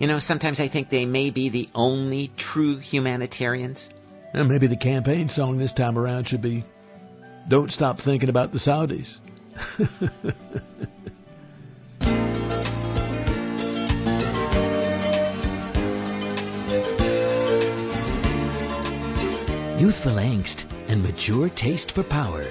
You 0.00 0.06
know, 0.08 0.18
sometimes 0.18 0.58
I 0.60 0.66
think 0.68 0.88
they 0.90 1.06
may 1.06 1.30
be 1.30 1.48
the 1.48 1.68
only 1.74 2.32
true 2.36 2.76
humanitarians. 2.78 3.88
And 4.32 4.48
maybe 4.48 4.66
the 4.66 4.76
campaign 4.76 5.28
song 5.28 5.58
this 5.58 5.72
time 5.72 5.98
around 5.98 6.28
should 6.28 6.42
be 6.42 6.64
Don't 7.48 7.70
Stop 7.70 7.98
Thinking 7.98 8.28
About 8.28 8.52
the 8.52 8.58
Saudis. 8.58 9.18
Youthful 19.78 20.12
angst 20.12 20.64
and 20.88 21.02
mature 21.02 21.48
taste 21.50 21.92
for 21.92 22.02
power. 22.02 22.44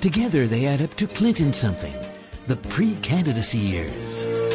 Together 0.00 0.46
they 0.46 0.66
add 0.66 0.82
up 0.82 0.92
to 0.94 1.06
Clinton 1.06 1.52
something, 1.52 1.94
the 2.46 2.56
pre 2.56 2.94
candidacy 2.96 3.58
years. 3.58 4.53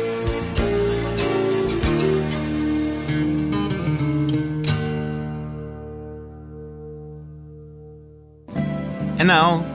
And 9.20 9.28
now, 9.28 9.66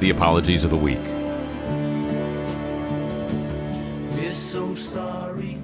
the 0.00 0.10
apologies 0.10 0.64
of 0.64 0.70
the 0.70 0.76
week. 0.76 0.98
We're 4.16 4.34
so 4.34 4.74
sorry. 4.74 5.56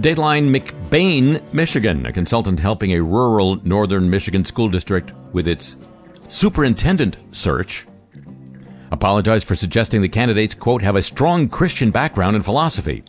Dateline 0.00 0.50
McBain, 0.50 1.40
Michigan, 1.52 2.04
a 2.04 2.12
consultant 2.12 2.58
helping 2.58 2.94
a 2.94 3.00
rural 3.00 3.64
northern 3.64 4.10
Michigan 4.10 4.44
school 4.44 4.68
district 4.68 5.12
with 5.32 5.46
its 5.46 5.76
superintendent 6.26 7.18
search, 7.30 7.86
apologized 8.90 9.46
for 9.46 9.54
suggesting 9.54 10.02
the 10.02 10.08
candidates, 10.08 10.52
quote, 10.52 10.82
have 10.82 10.96
a 10.96 11.02
strong 11.02 11.48
Christian 11.48 11.92
background 11.92 12.34
in 12.34 12.42
philosophy. 12.42 13.04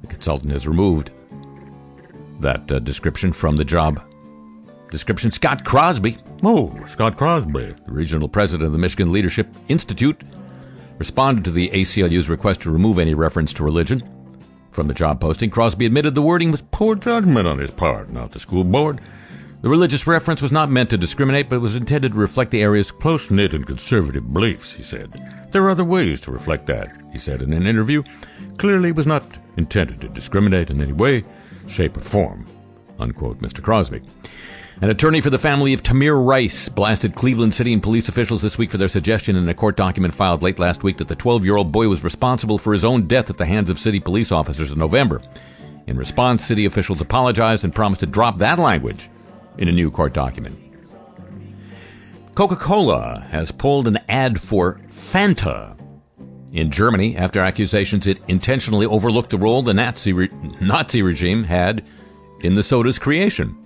The 0.00 0.08
consultant 0.08 0.50
has 0.50 0.66
removed 0.66 1.12
that 2.40 2.72
uh, 2.72 2.80
description 2.80 3.32
from 3.32 3.54
the 3.54 3.64
job 3.64 4.02
description. 4.94 5.30
Scott 5.30 5.64
Crosby, 5.64 6.16
Oh, 6.42 6.72
Scott 6.86 7.16
Crosby. 7.16 7.74
the 7.86 7.92
regional 7.92 8.28
president 8.28 8.66
of 8.66 8.72
the 8.72 8.78
Michigan 8.78 9.12
Leadership 9.12 9.48
Institute, 9.68 10.22
responded 10.98 11.44
to 11.44 11.50
the 11.50 11.68
ACLU's 11.70 12.28
request 12.28 12.60
to 12.62 12.70
remove 12.70 12.98
any 12.98 13.14
reference 13.14 13.52
to 13.54 13.64
religion 13.64 14.02
from 14.70 14.86
the 14.88 14.94
job 14.94 15.20
posting. 15.20 15.50
Crosby 15.50 15.86
admitted 15.86 16.14
the 16.14 16.22
wording 16.22 16.50
was 16.50 16.62
Poor 16.70 16.94
judgment 16.94 17.46
on 17.46 17.58
his 17.58 17.70
part, 17.70 18.10
not 18.10 18.32
the 18.32 18.38
school 18.38 18.64
board. 18.64 19.00
the 19.62 19.68
religious 19.68 20.06
reference 20.06 20.40
was 20.42 20.52
not 20.52 20.70
meant 20.70 20.90
to 20.90 20.98
discriminate, 20.98 21.48
but 21.48 21.60
was 21.60 21.74
intended 21.76 22.12
to 22.12 22.18
reflect 22.18 22.50
the 22.50 22.62
area's 22.62 22.90
Close 22.90 23.30
knit 23.30 23.54
and 23.54 23.66
conservative 23.66 24.32
beliefs, 24.32 24.72
he 24.72 24.82
said. 24.82 25.10
There 25.52 25.64
are 25.64 25.70
other 25.70 25.84
ways 25.84 26.20
to 26.22 26.30
reflect 26.30 26.66
that, 26.66 26.90
he 27.12 27.18
said 27.18 27.42
in 27.42 27.52
an 27.52 27.66
interview. 27.66 28.02
Clearly, 28.58 28.90
it 28.90 28.96
was 28.96 29.06
not 29.06 29.24
intended 29.56 30.00
to 30.00 30.08
discriminate 30.08 30.70
in 30.70 30.80
any 30.80 30.92
way, 30.92 31.24
shape, 31.66 31.96
or 31.96 32.00
form. 32.00 32.46
unquote, 33.00 33.40
Mr. 33.40 33.62
Crosby. 33.62 34.02
An 34.84 34.90
attorney 34.90 35.22
for 35.22 35.30
the 35.30 35.38
family 35.38 35.72
of 35.72 35.82
Tamir 35.82 36.22
Rice 36.22 36.68
blasted 36.68 37.14
Cleveland 37.14 37.54
City 37.54 37.72
and 37.72 37.82
police 37.82 38.10
officials 38.10 38.42
this 38.42 38.58
week 38.58 38.70
for 38.70 38.76
their 38.76 38.86
suggestion 38.86 39.34
in 39.34 39.48
a 39.48 39.54
court 39.54 39.78
document 39.78 40.12
filed 40.12 40.42
late 40.42 40.58
last 40.58 40.82
week 40.82 40.98
that 40.98 41.08
the 41.08 41.16
12 41.16 41.42
year 41.42 41.56
old 41.56 41.72
boy 41.72 41.88
was 41.88 42.04
responsible 42.04 42.58
for 42.58 42.74
his 42.74 42.84
own 42.84 43.06
death 43.06 43.30
at 43.30 43.38
the 43.38 43.46
hands 43.46 43.70
of 43.70 43.78
city 43.78 43.98
police 43.98 44.30
officers 44.30 44.70
in 44.70 44.78
November. 44.78 45.22
In 45.86 45.96
response, 45.96 46.44
city 46.44 46.66
officials 46.66 47.00
apologized 47.00 47.64
and 47.64 47.74
promised 47.74 48.00
to 48.00 48.06
drop 48.06 48.36
that 48.40 48.58
language 48.58 49.08
in 49.56 49.68
a 49.68 49.72
new 49.72 49.90
court 49.90 50.12
document. 50.12 50.58
Coca 52.34 52.56
Cola 52.56 53.26
has 53.30 53.50
pulled 53.50 53.88
an 53.88 53.98
ad 54.10 54.38
for 54.38 54.82
Fanta 54.90 55.78
in 56.52 56.70
Germany 56.70 57.16
after 57.16 57.40
accusations 57.40 58.06
it 58.06 58.20
intentionally 58.28 58.84
overlooked 58.84 59.30
the 59.30 59.38
role 59.38 59.62
the 59.62 59.72
Nazi, 59.72 60.12
re- 60.12 60.28
Nazi 60.60 61.00
regime 61.00 61.44
had 61.44 61.86
in 62.40 62.52
the 62.52 62.62
soda's 62.62 62.98
creation. 62.98 63.63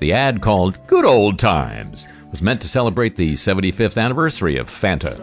The 0.00 0.14
ad 0.14 0.40
called 0.40 0.78
Good 0.86 1.04
Old 1.04 1.38
Times 1.38 2.08
was 2.30 2.40
meant 2.40 2.62
to 2.62 2.68
celebrate 2.68 3.16
the 3.16 3.34
75th 3.34 4.02
anniversary 4.02 4.56
of 4.56 4.68
Fanta. 4.68 5.18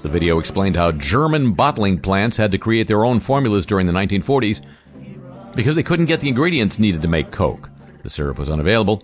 The 0.00 0.08
video 0.08 0.40
explained 0.40 0.74
how 0.74 0.90
German 0.90 1.52
bottling 1.52 2.00
plants 2.00 2.36
had 2.36 2.50
to 2.50 2.58
create 2.58 2.88
their 2.88 3.04
own 3.04 3.20
formulas 3.20 3.64
during 3.64 3.86
the 3.86 3.92
1940s 3.92 4.60
because 5.54 5.76
they 5.76 5.84
couldn't 5.84 6.06
get 6.06 6.18
the 6.18 6.28
ingredients 6.28 6.80
needed 6.80 7.00
to 7.02 7.08
make 7.08 7.30
Coke. 7.30 7.70
The 8.02 8.10
syrup 8.10 8.40
was 8.40 8.50
unavailable 8.50 9.00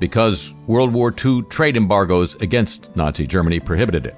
because 0.00 0.52
World 0.66 0.92
War 0.92 1.14
II 1.24 1.42
trade 1.42 1.76
embargoes 1.76 2.34
against 2.36 2.94
Nazi 2.96 3.28
Germany 3.28 3.60
prohibited 3.60 4.06
it. 4.06 4.16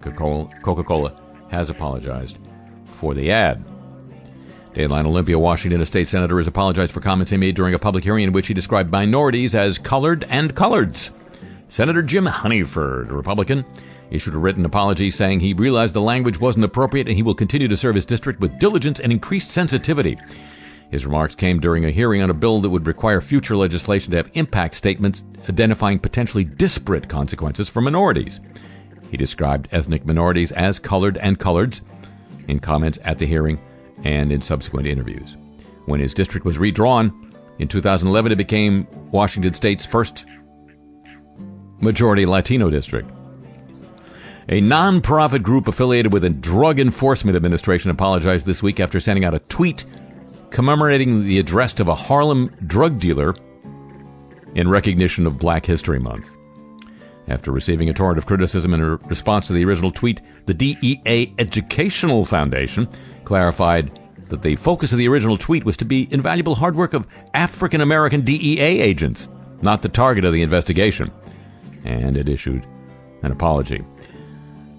Coca 0.00 0.84
Cola 0.84 1.20
has 1.50 1.68
apologized 1.68 2.38
for 2.86 3.12
the 3.12 3.30
ad. 3.30 3.62
Dateline 4.74 5.04
Olympia, 5.04 5.36
Washington, 5.36 5.80
a 5.80 5.86
state 5.86 6.06
senator 6.06 6.38
has 6.38 6.46
apologized 6.46 6.92
for 6.92 7.00
comments 7.00 7.30
he 7.30 7.36
made 7.36 7.56
during 7.56 7.74
a 7.74 7.78
public 7.78 8.04
hearing 8.04 8.22
in 8.22 8.32
which 8.32 8.46
he 8.46 8.54
described 8.54 8.92
minorities 8.92 9.54
as 9.54 9.78
colored 9.78 10.24
and 10.28 10.54
coloreds. 10.54 11.10
Senator 11.66 12.02
Jim 12.02 12.24
Honeyford, 12.24 13.10
a 13.10 13.14
Republican, 13.14 13.64
issued 14.12 14.34
a 14.34 14.38
written 14.38 14.64
apology 14.64 15.10
saying 15.10 15.40
he 15.40 15.54
realized 15.54 15.94
the 15.94 16.00
language 16.00 16.38
wasn't 16.38 16.64
appropriate 16.64 17.08
and 17.08 17.16
he 17.16 17.22
will 17.22 17.34
continue 17.34 17.66
to 17.66 17.76
serve 17.76 17.96
his 17.96 18.04
district 18.04 18.40
with 18.40 18.58
diligence 18.60 19.00
and 19.00 19.10
increased 19.12 19.50
sensitivity. 19.50 20.16
His 20.90 21.04
remarks 21.04 21.34
came 21.34 21.60
during 21.60 21.84
a 21.84 21.90
hearing 21.90 22.22
on 22.22 22.30
a 22.30 22.34
bill 22.34 22.60
that 22.60 22.70
would 22.70 22.86
require 22.86 23.20
future 23.20 23.56
legislation 23.56 24.12
to 24.12 24.16
have 24.18 24.30
impact 24.34 24.74
statements 24.74 25.24
identifying 25.48 25.98
potentially 25.98 26.44
disparate 26.44 27.08
consequences 27.08 27.68
for 27.68 27.80
minorities. 27.80 28.40
He 29.10 29.16
described 29.16 29.68
ethnic 29.72 30.06
minorities 30.06 30.52
as 30.52 30.78
colored 30.78 31.18
and 31.18 31.38
coloreds 31.38 31.80
in 32.46 32.60
comments 32.60 32.98
at 33.04 33.18
the 33.18 33.26
hearing 33.26 33.60
and 34.04 34.32
in 34.32 34.42
subsequent 34.42 34.86
interviews. 34.86 35.36
When 35.86 36.00
his 36.00 36.14
district 36.14 36.46
was 36.46 36.58
redrawn 36.58 37.32
in 37.58 37.68
2011, 37.68 38.32
it 38.32 38.36
became 38.36 38.86
Washington 39.10 39.54
State's 39.54 39.84
first 39.84 40.26
majority 41.80 42.26
Latino 42.26 42.70
district. 42.70 43.10
A 44.48 44.60
nonprofit 44.60 45.42
group 45.42 45.68
affiliated 45.68 46.12
with 46.12 46.22
the 46.22 46.30
Drug 46.30 46.80
Enforcement 46.80 47.36
Administration 47.36 47.90
apologized 47.90 48.46
this 48.46 48.62
week 48.62 48.80
after 48.80 48.98
sending 48.98 49.24
out 49.24 49.34
a 49.34 49.38
tweet 49.40 49.84
commemorating 50.50 51.24
the 51.24 51.40
arrest 51.42 51.78
of 51.80 51.88
a 51.88 51.94
Harlem 51.94 52.54
drug 52.66 52.98
dealer 52.98 53.34
in 54.54 54.68
recognition 54.68 55.26
of 55.26 55.38
Black 55.38 55.64
History 55.64 56.00
Month. 56.00 56.34
After 57.30 57.52
receiving 57.52 57.88
a 57.88 57.94
torrent 57.94 58.18
of 58.18 58.26
criticism 58.26 58.74
in 58.74 58.98
response 59.06 59.46
to 59.46 59.52
the 59.52 59.64
original 59.64 59.92
tweet, 59.92 60.20
the 60.46 60.54
DEA 60.54 61.32
Educational 61.38 62.24
Foundation 62.24 62.88
clarified 63.24 64.00
that 64.28 64.42
the 64.42 64.56
focus 64.56 64.90
of 64.90 64.98
the 64.98 65.06
original 65.06 65.38
tweet 65.38 65.64
was 65.64 65.76
to 65.76 65.84
be 65.84 66.08
invaluable 66.10 66.56
hard 66.56 66.74
work 66.74 66.92
of 66.92 67.06
African 67.34 67.82
American 67.82 68.22
DEA 68.22 68.80
agents, 68.80 69.28
not 69.62 69.80
the 69.80 69.88
target 69.88 70.24
of 70.24 70.32
the 70.32 70.42
investigation. 70.42 71.12
And 71.84 72.16
it 72.16 72.28
issued 72.28 72.66
an 73.22 73.30
apology. 73.30 73.84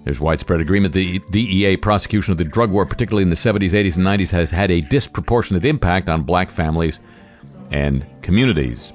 There's 0.04 0.20
widespread 0.20 0.60
agreement 0.60 0.92
the 0.92 1.20
DEA 1.30 1.78
prosecution 1.78 2.32
of 2.32 2.38
the 2.38 2.44
drug 2.44 2.70
war, 2.70 2.84
particularly 2.84 3.22
in 3.22 3.30
the 3.30 3.36
70s, 3.36 3.70
80s, 3.70 3.96
and 3.96 4.06
90s, 4.06 4.30
has 4.30 4.50
had 4.50 4.70
a 4.70 4.82
disproportionate 4.82 5.64
impact 5.64 6.10
on 6.10 6.22
black 6.22 6.50
families 6.50 7.00
and 7.70 8.04
communities. 8.20 8.92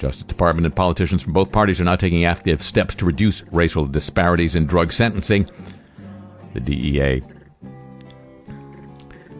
Justice 0.00 0.24
Department 0.24 0.64
and 0.64 0.74
politicians 0.74 1.22
from 1.22 1.34
both 1.34 1.52
parties 1.52 1.78
are 1.78 1.84
now 1.84 1.94
taking 1.94 2.24
active 2.24 2.62
steps 2.62 2.94
to 2.96 3.04
reduce 3.04 3.42
racial 3.52 3.84
disparities 3.84 4.56
in 4.56 4.66
drug 4.66 4.92
sentencing. 4.92 5.48
The 6.54 6.60
DEA 6.60 7.22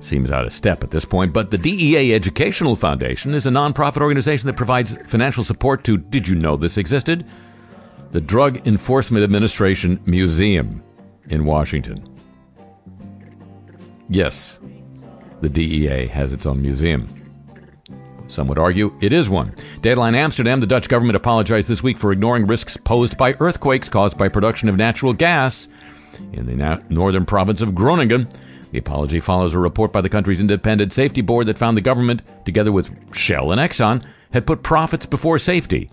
seems 0.01 0.31
out 0.31 0.47
of 0.47 0.53
step 0.53 0.85
at 0.85 0.91
this 0.91 1.07
point, 1.07 1.33
but 1.33 1.51
the 1.51 1.59
DEA 1.59 2.15
Educational 2.15 2.77
Foundation 2.77 3.35
is 3.35 3.47
a 3.47 3.51
nonprofit 3.51 4.03
organization 4.03 4.47
that 4.49 4.57
provides 4.57 4.97
financial 5.07 5.45
support 5.45 5.83
to, 5.85 5.97
did 5.97 6.29
you 6.29 6.35
know 6.35 6.57
this 6.57 6.77
existed? 6.77 7.27
The 8.13 8.21
Drug 8.21 8.67
Enforcement 8.67 9.25
Administration 9.25 9.99
Museum 10.05 10.83
in 11.31 11.47
Washington. 11.47 12.05
Yes, 14.11 14.61
the 15.41 15.49
DEA 15.49 16.07
has 16.09 16.33
its 16.35 16.45
own 16.45 16.61
museum. 16.61 17.20
Some 18.31 18.47
would 18.47 18.59
argue 18.59 18.97
it 19.01 19.13
is 19.13 19.29
one. 19.29 19.55
Deadline 19.83 20.15
Amsterdam, 20.15 20.61
the 20.61 20.67
Dutch 20.67 20.89
government 20.89 21.17
apologized 21.17 21.67
this 21.67 21.83
week 21.83 21.99
for 21.99 22.13
ignoring 22.13 22.47
risks 22.47 22.77
posed 22.77 23.19
by 23.19 23.35
earthquakes 23.41 23.89
caused 23.89 24.17
by 24.17 24.29
production 24.29 24.69
of 24.69 24.77
natural 24.77 25.13
gas 25.13 25.69
in 26.33 26.47
the 26.47 26.83
northern 26.89 27.27
province 27.27 27.61
of 27.61 27.75
Groningen. 27.75 28.29
The 28.71 28.79
apology 28.79 29.19
follows 29.19 29.53
a 29.53 29.59
report 29.59 29.93
by 29.93 30.01
the 30.01 30.09
country's 30.09 30.41
independent 30.41 30.93
safety 30.93 31.23
board 31.23 31.49
that 31.49 31.59
found 31.59 31.77
the 31.77 31.83
government, 31.83 32.23
together 32.45 32.71
with 32.71 32.91
Shell 33.13 33.51
and 33.51 33.61
Exxon, 33.61 34.05
had 34.33 34.47
put 34.47 34.63
profits 34.63 35.07
before 35.07 35.41
safety 35.41 35.91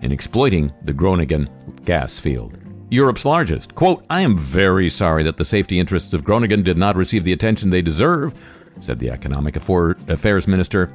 in 0.00 0.12
exploiting 0.12 0.72
the 0.84 0.94
Groningen 0.94 1.50
gas 1.84 2.18
field. 2.18 2.56
Europe's 2.88 3.26
largest. 3.26 3.74
Quote, 3.74 4.02
I 4.08 4.22
am 4.22 4.38
very 4.38 4.88
sorry 4.88 5.24
that 5.24 5.36
the 5.36 5.44
safety 5.44 5.78
interests 5.78 6.14
of 6.14 6.24
Groningen 6.24 6.62
did 6.62 6.78
not 6.78 6.96
receive 6.96 7.24
the 7.24 7.32
attention 7.32 7.68
they 7.68 7.82
deserve, 7.82 8.32
said 8.80 8.98
the 8.98 9.10
Economic 9.10 9.56
Affairs 9.56 10.46
Minister 10.46 10.90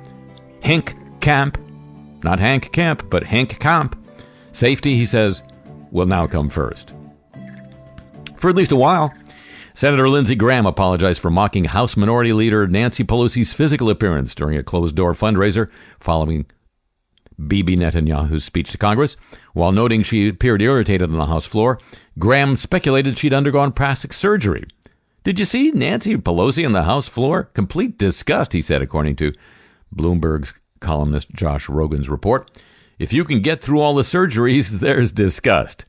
Henk 0.61 0.95
Camp, 1.21 1.57
Not 2.23 2.39
Hank 2.39 2.71
Camp, 2.71 3.09
but 3.09 3.23
Henk 3.23 3.59
Kamp. 3.59 3.97
Safety, 4.51 4.95
he 4.95 5.05
says, 5.05 5.43
will 5.91 6.05
now 6.05 6.27
come 6.27 6.49
first. 6.49 6.93
For 8.35 8.49
at 8.49 8.55
least 8.55 8.71
a 8.71 8.75
while, 8.75 9.13
Senator 9.73 10.09
Lindsey 10.09 10.35
Graham 10.35 10.65
apologized 10.65 11.21
for 11.21 11.29
mocking 11.29 11.65
House 11.65 11.95
Minority 11.95 12.33
Leader 12.33 12.67
Nancy 12.67 13.03
Pelosi's 13.03 13.53
physical 13.53 13.89
appearance 13.89 14.35
during 14.35 14.57
a 14.57 14.63
closed 14.63 14.95
door 14.95 15.13
fundraiser 15.13 15.69
following 15.99 16.45
Bibi 17.47 17.77
Netanyahu's 17.77 18.43
speech 18.43 18.71
to 18.71 18.77
Congress. 18.77 19.17
While 19.53 19.71
noting 19.71 20.03
she 20.03 20.29
appeared 20.29 20.61
irritated 20.61 21.09
on 21.09 21.17
the 21.17 21.25
House 21.25 21.45
floor, 21.45 21.79
Graham 22.19 22.55
speculated 22.55 23.17
she'd 23.17 23.33
undergone 23.33 23.71
plastic 23.71 24.13
surgery. 24.13 24.65
Did 25.23 25.39
you 25.39 25.45
see 25.45 25.71
Nancy 25.71 26.17
Pelosi 26.17 26.65
on 26.65 26.73
the 26.73 26.83
House 26.83 27.07
floor? 27.07 27.45
Complete 27.53 27.97
disgust, 27.97 28.53
he 28.53 28.61
said, 28.61 28.81
according 28.81 29.15
to 29.17 29.33
Bloomberg's 29.95 30.53
columnist 30.79 31.31
Josh 31.31 31.69
Rogin's 31.69 32.09
report. 32.09 32.49
If 32.99 33.13
you 33.13 33.25
can 33.25 33.41
get 33.41 33.61
through 33.61 33.79
all 33.79 33.95
the 33.95 34.03
surgeries, 34.03 34.69
there's 34.79 35.11
disgust. 35.11 35.85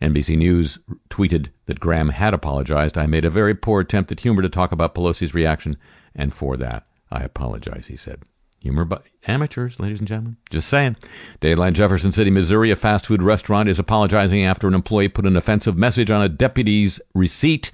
NBC 0.00 0.36
News 0.36 0.78
tweeted 1.08 1.48
that 1.66 1.80
Graham 1.80 2.10
had 2.10 2.34
apologized. 2.34 2.98
I 2.98 3.06
made 3.06 3.24
a 3.24 3.30
very 3.30 3.54
poor 3.54 3.80
attempt 3.80 4.12
at 4.12 4.20
humor 4.20 4.42
to 4.42 4.48
talk 4.48 4.72
about 4.72 4.94
Pelosi's 4.94 5.34
reaction, 5.34 5.76
and 6.14 6.32
for 6.32 6.56
that, 6.58 6.86
I 7.10 7.22
apologize, 7.22 7.86
he 7.86 7.96
said. 7.96 8.22
Humor 8.60 8.84
by 8.84 9.00
amateurs, 9.26 9.78
ladies 9.78 10.00
and 10.00 10.08
gentlemen. 10.08 10.36
Just 10.50 10.68
saying. 10.68 10.96
Dayline 11.40 11.74
Jefferson 11.74 12.12
City, 12.12 12.30
Missouri, 12.30 12.70
a 12.70 12.76
fast 12.76 13.06
food 13.06 13.22
restaurant 13.22 13.68
is 13.68 13.78
apologizing 13.78 14.44
after 14.44 14.66
an 14.66 14.74
employee 14.74 15.08
put 15.08 15.26
an 15.26 15.36
offensive 15.36 15.76
message 15.76 16.10
on 16.10 16.22
a 16.22 16.28
deputy's 16.28 17.00
receipt. 17.14 17.70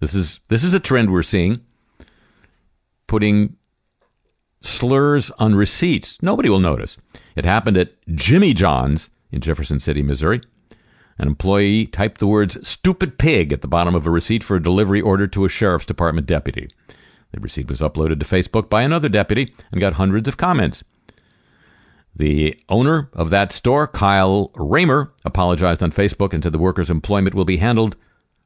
This 0.00 0.14
is 0.14 0.40
this 0.48 0.64
is 0.64 0.74
a 0.74 0.80
trend 0.80 1.12
we're 1.12 1.22
seeing. 1.22 1.60
Putting 3.14 3.54
slurs 4.60 5.30
on 5.38 5.54
receipts. 5.54 6.20
Nobody 6.20 6.48
will 6.48 6.58
notice. 6.58 6.96
It 7.36 7.44
happened 7.44 7.76
at 7.76 7.92
Jimmy 8.12 8.52
John's 8.54 9.08
in 9.30 9.40
Jefferson 9.40 9.78
City, 9.78 10.02
Missouri. 10.02 10.40
An 11.16 11.28
employee 11.28 11.86
typed 11.86 12.18
the 12.18 12.26
words 12.26 12.66
stupid 12.66 13.16
pig 13.16 13.52
at 13.52 13.60
the 13.60 13.68
bottom 13.68 13.94
of 13.94 14.04
a 14.04 14.10
receipt 14.10 14.42
for 14.42 14.56
a 14.56 14.62
delivery 14.62 15.00
order 15.00 15.28
to 15.28 15.44
a 15.44 15.48
sheriff's 15.48 15.86
department 15.86 16.26
deputy. 16.26 16.66
The 17.30 17.38
receipt 17.38 17.68
was 17.68 17.78
uploaded 17.78 18.18
to 18.18 18.26
Facebook 18.26 18.68
by 18.68 18.82
another 18.82 19.08
deputy 19.08 19.54
and 19.70 19.80
got 19.80 19.92
hundreds 19.92 20.26
of 20.26 20.36
comments. 20.36 20.82
The 22.16 22.58
owner 22.68 23.10
of 23.12 23.30
that 23.30 23.52
store, 23.52 23.86
Kyle 23.86 24.50
Raymer, 24.56 25.12
apologized 25.24 25.84
on 25.84 25.92
Facebook 25.92 26.32
and 26.32 26.42
said 26.42 26.50
the 26.50 26.58
worker's 26.58 26.90
employment 26.90 27.36
will 27.36 27.44
be 27.44 27.58
handled 27.58 27.94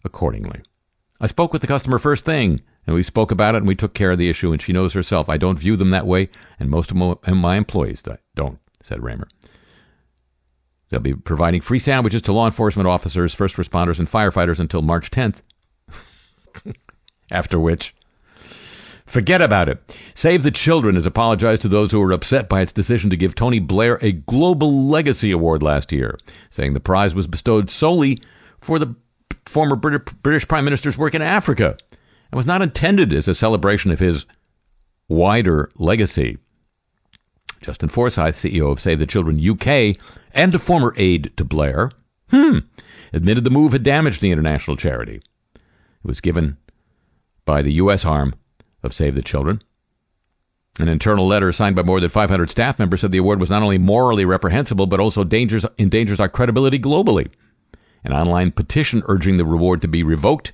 accordingly. 0.04 0.60
I 1.20 1.26
spoke 1.26 1.52
with 1.52 1.62
the 1.62 1.68
customer 1.68 1.98
first 1.98 2.24
thing, 2.24 2.60
and 2.86 2.94
we 2.94 3.02
spoke 3.02 3.30
about 3.30 3.54
it, 3.54 3.58
and 3.58 3.68
we 3.68 3.74
took 3.74 3.94
care 3.94 4.12
of 4.12 4.18
the 4.18 4.28
issue, 4.28 4.52
and 4.52 4.62
she 4.62 4.72
knows 4.72 4.92
herself. 4.92 5.28
I 5.28 5.36
don't 5.36 5.58
view 5.58 5.76
them 5.76 5.90
that 5.90 6.06
way, 6.06 6.28
and 6.60 6.70
most 6.70 6.90
of 6.90 6.96
my 6.96 7.56
employees 7.56 8.02
don't, 8.34 8.58
said 8.82 9.02
Raymer. 9.02 9.28
They'll 10.90 11.00
be 11.00 11.14
providing 11.14 11.60
free 11.60 11.80
sandwiches 11.80 12.22
to 12.22 12.32
law 12.32 12.46
enforcement 12.46 12.88
officers, 12.88 13.34
first 13.34 13.56
responders, 13.56 13.98
and 13.98 14.08
firefighters 14.08 14.60
until 14.60 14.80
March 14.80 15.10
10th. 15.10 15.42
After 17.30 17.58
which, 17.58 17.94
Forget 19.08 19.40
about 19.40 19.70
it. 19.70 19.96
Save 20.14 20.42
the 20.42 20.50
Children 20.50 20.94
has 20.94 21.06
apologized 21.06 21.62
to 21.62 21.68
those 21.68 21.90
who 21.90 21.98
were 21.98 22.12
upset 22.12 22.46
by 22.46 22.60
its 22.60 22.72
decision 22.72 23.08
to 23.08 23.16
give 23.16 23.34
Tony 23.34 23.58
Blair 23.58 23.98
a 24.02 24.12
Global 24.12 24.86
Legacy 24.86 25.30
Award 25.30 25.62
last 25.62 25.92
year, 25.92 26.18
saying 26.50 26.74
the 26.74 26.80
prize 26.80 27.14
was 27.14 27.26
bestowed 27.26 27.70
solely 27.70 28.20
for 28.60 28.78
the 28.78 28.94
former 29.48 29.76
British 29.76 30.46
Prime 30.46 30.64
Minister's 30.64 30.98
work 30.98 31.14
in 31.14 31.22
Africa 31.22 31.76
and 32.30 32.36
was 32.36 32.46
not 32.46 32.62
intended 32.62 33.12
as 33.12 33.28
a 33.28 33.34
celebration 33.34 33.90
of 33.90 33.98
his 33.98 34.26
wider 35.08 35.70
legacy. 35.76 36.38
Justin 37.60 37.88
Forsyth, 37.88 38.36
CEO 38.36 38.70
of 38.70 38.80
Save 38.80 38.98
the 38.98 39.06
Children 39.06 39.40
UK 39.44 39.96
and 40.32 40.54
a 40.54 40.58
former 40.58 40.94
aide 40.96 41.32
to 41.36 41.44
Blair, 41.44 41.90
hmm, 42.30 42.58
admitted 43.12 43.44
the 43.44 43.50
move 43.50 43.72
had 43.72 43.82
damaged 43.82 44.20
the 44.20 44.30
international 44.30 44.76
charity. 44.76 45.16
It 45.16 45.60
was 46.04 46.20
given 46.20 46.56
by 47.44 47.62
the 47.62 47.72
U.S. 47.74 48.04
arm 48.04 48.34
of 48.82 48.94
Save 48.94 49.14
the 49.14 49.22
Children. 49.22 49.62
An 50.78 50.88
internal 50.88 51.26
letter 51.26 51.50
signed 51.50 51.74
by 51.74 51.82
more 51.82 51.98
than 51.98 52.10
500 52.10 52.50
staff 52.50 52.78
members 52.78 53.00
said 53.00 53.10
the 53.10 53.18
award 53.18 53.40
was 53.40 53.50
not 53.50 53.62
only 53.62 53.78
morally 53.78 54.24
reprehensible, 54.24 54.86
but 54.86 55.00
also 55.00 55.22
endangers, 55.22 55.66
endangers 55.78 56.20
our 56.20 56.28
credibility 56.28 56.78
globally. 56.78 57.28
An 58.04 58.12
online 58.12 58.52
petition 58.52 59.02
urging 59.06 59.36
the 59.36 59.44
reward 59.44 59.82
to 59.82 59.88
be 59.88 60.02
revoked 60.02 60.52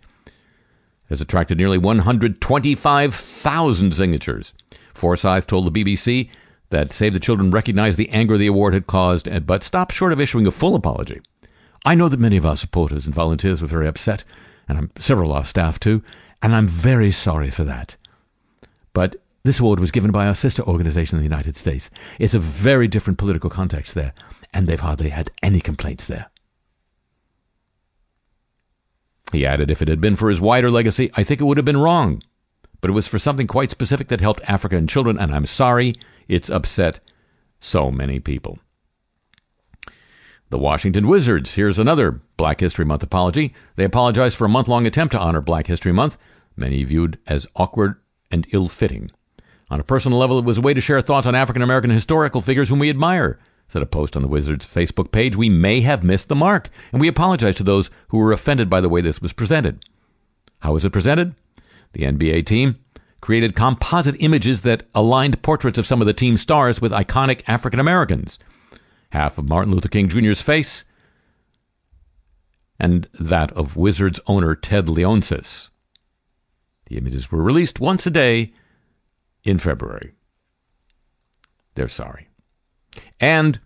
has 1.09 1.21
attracted 1.21 1.59
nearly 1.59 1.79
125,000 1.79 3.95
signatures. 3.95 4.53
Forsyth 4.95 5.47
told 5.47 5.73
the 5.73 5.85
BBC 5.85 6.31
that 6.71 6.93
Save 6.93 7.13
the 7.13 7.21
Children 7.21 7.51
recognized 7.51 7.99
the 7.99 8.09
anger 8.09 8.39
the 8.39 8.47
award 8.47 8.73
had 8.75 8.87
caused, 8.87 9.29
but 9.47 9.63
stopped 9.63 9.93
short 9.93 10.13
of 10.13 10.21
issuing 10.21 10.47
a 10.47 10.51
full 10.51 10.75
apology. 10.75 11.21
I 11.85 11.95
know 11.95 12.09
that 12.09 12.19
many 12.19 12.39
of 12.39 12.47
our 12.47 12.57
supporters 12.57 13.05
and 13.05 13.15
volunteers 13.15 13.61
were 13.61 13.69
very 13.69 13.87
upset, 13.87 14.25
and 14.67 14.79
I'm, 14.79 14.91
several 14.99 15.33
of 15.33 15.37
our 15.37 15.45
staff 15.45 15.79
too, 15.79 16.03
and 16.43 16.57
I'm 16.57 16.67
very 16.67 17.11
sorry 17.11 17.51
for 17.51 17.65
that. 17.65 17.97
But 18.95 19.17
this 19.43 19.61
award 19.61 19.81
was 19.81 19.91
given 19.91 20.11
by 20.11 20.27
our 20.27 20.35
sister 20.35 20.63
organization 20.63 21.19
in 21.19 21.23
the 21.23 21.29
United 21.29 21.55
States. 21.57 21.91
It's 22.19 22.33
a 22.33 22.39
very 22.39 22.89
different 22.89 23.19
political 23.19 23.51
context 23.51 23.95
there, 23.95 24.15
and 24.55 24.67
they've 24.67 24.81
hardly 24.81 25.11
had 25.11 25.31
any 25.43 25.61
complaints 25.61 26.07
there. 26.07 26.31
He 29.35 29.47
added, 29.47 29.71
if 29.71 29.83
it 29.83 29.89
had 29.89 30.01
been 30.01 30.17
for 30.17 30.29
his 30.29 30.41
wider 30.41 30.71
legacy, 30.71 31.11
I 31.15 31.25
think 31.25 31.41
it 31.41 31.45
would 31.45 31.57
have 31.57 31.65
been 31.65 31.77
wrong. 31.77 32.23
But 32.81 32.91
it 32.91 32.95
was 32.95 33.09
for 33.09 33.19
something 33.19 33.47
quite 33.47 33.71
specific 33.71 34.09
that 34.09 34.21
helped 34.21 34.43
Africa 34.45 34.77
and 34.77 34.89
children, 34.89 35.19
and 35.19 35.35
I'm 35.35 35.47
sorry 35.47 35.95
it's 36.29 36.51
upset 36.51 37.01
so 37.59 37.91
many 37.91 38.21
people. 38.21 38.59
The 40.51 40.59
Washington 40.59 41.09
Wizards. 41.09 41.55
Here's 41.55 41.79
another 41.79 42.21
Black 42.37 42.61
History 42.61 42.85
Month 42.85 43.03
apology. 43.03 43.55
They 43.77 43.85
apologized 43.85 44.37
for 44.37 44.45
a 44.45 44.51
month 44.51 44.69
long 44.69 44.87
attempt 44.87 45.13
to 45.13 45.19
honor 45.19 45.41
Black 45.41 45.67
History 45.67 45.93
Month, 45.93 46.17
many 46.57 46.85
viewed 46.85 47.19
as 47.27 47.47
awkward 47.57 47.97
and 48.31 48.47
ill 48.53 48.69
fitting. 48.69 49.11
On 49.71 49.81
a 49.81 49.85
personal 49.85 50.19
level, 50.19 50.39
it 50.39 50.45
was 50.45 50.59
a 50.59 50.61
way 50.61 50.75
to 50.75 50.81
share 50.81 51.01
thoughts 51.01 51.27
on 51.27 51.35
African 51.35 51.63
American 51.63 51.91
historical 51.91 52.41
figures 52.41 52.69
whom 52.69 52.79
we 52.79 52.91
admire. 52.91 53.39
Said 53.69 53.83
a 53.83 53.87
post 53.87 54.17
on 54.17 54.23
the 54.23 54.29
Wizards 54.29 54.67
Facebook 54.67 55.11
page, 55.11 55.37
we 55.37 55.49
may 55.49 55.81
have 55.81 56.05
missed 56.05 56.29
the 56.29 56.35
mark, 56.35 56.71
and 56.93 57.01
we 57.01 57.09
apologize 57.09 57.57
to 57.57 57.63
those 57.63 57.91
who 58.09 58.19
were 58.19 58.33
offended 58.33 58.71
by 58.71 58.81
the 58.81 58.89
way 58.89 59.01
this 59.01 59.21
was 59.21 59.33
presented. 59.33 59.85
How 60.61 60.73
was 60.73 60.85
it 60.85 60.91
presented? 60.91 61.35
The 61.93 62.05
NBA 62.05 62.47
team 62.47 62.79
created 63.21 63.57
composite 63.57 64.17
images 64.21 64.61
that 64.61 64.83
aligned 64.95 65.43
portraits 65.43 65.79
of 65.79 65.87
some 65.87 66.01
of 66.01 66.07
the 66.07 66.13
team 66.13 66.37
stars 66.37 66.81
with 66.81 66.93
iconic 66.93 67.43
African 67.47 67.81
Americans. 67.81 68.39
Half 69.11 69.39
of 69.39 69.49
Martin 69.49 69.73
Luther 69.73 69.89
King 69.89 70.09
Jr.'s 70.09 70.43
face, 70.43 70.85
and 72.79 73.09
that 73.19 73.51
of 73.53 73.77
Wizards 73.77 74.21
owner 74.27 74.55
Ted 74.55 74.87
Leonsis. 74.87 75.71
The 76.87 76.99
images 76.99 77.33
were 77.33 77.43
released 77.43 77.81
once 77.81 78.07
a 78.07 78.11
day 78.11 78.53
in 79.43 79.59
February. 79.59 80.15
They're 81.75 81.89
sorry. 81.89 82.29
And 83.21 83.61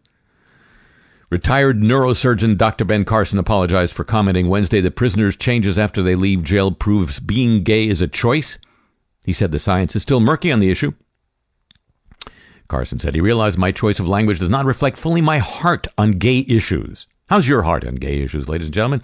retired 1.30 1.80
neurosurgeon 1.80 2.56
Dr. 2.56 2.84
Ben 2.84 3.04
Carson 3.04 3.38
apologized 3.38 3.92
for 3.92 4.04
commenting 4.04 4.48
Wednesday 4.48 4.80
that 4.80 4.96
prisoners' 4.96 5.36
changes 5.36 5.78
after 5.78 6.02
they 6.02 6.14
leave 6.14 6.42
jail 6.42 6.70
proves 6.70 7.20
being 7.20 7.62
gay 7.62 7.86
is 7.86 8.00
a 8.00 8.08
choice. 8.08 8.58
He 9.24 9.32
said 9.32 9.52
the 9.52 9.58
science 9.58 9.94
is 9.94 10.02
still 10.02 10.20
murky 10.20 10.50
on 10.50 10.60
the 10.60 10.70
issue. 10.70 10.92
Carson 12.68 12.98
said 12.98 13.14
he 13.14 13.20
realized 13.20 13.58
my 13.58 13.72
choice 13.72 13.98
of 13.98 14.08
language 14.08 14.38
does 14.38 14.50
not 14.50 14.66
reflect 14.66 14.98
fully 14.98 15.20
my 15.20 15.38
heart 15.38 15.86
on 15.96 16.12
gay 16.12 16.44
issues. 16.48 17.06
How's 17.28 17.48
your 17.48 17.62
heart 17.62 17.86
on 17.86 17.96
gay 17.96 18.20
issues, 18.20 18.48
ladies 18.48 18.68
and 18.68 18.74
gentlemen? 18.74 19.02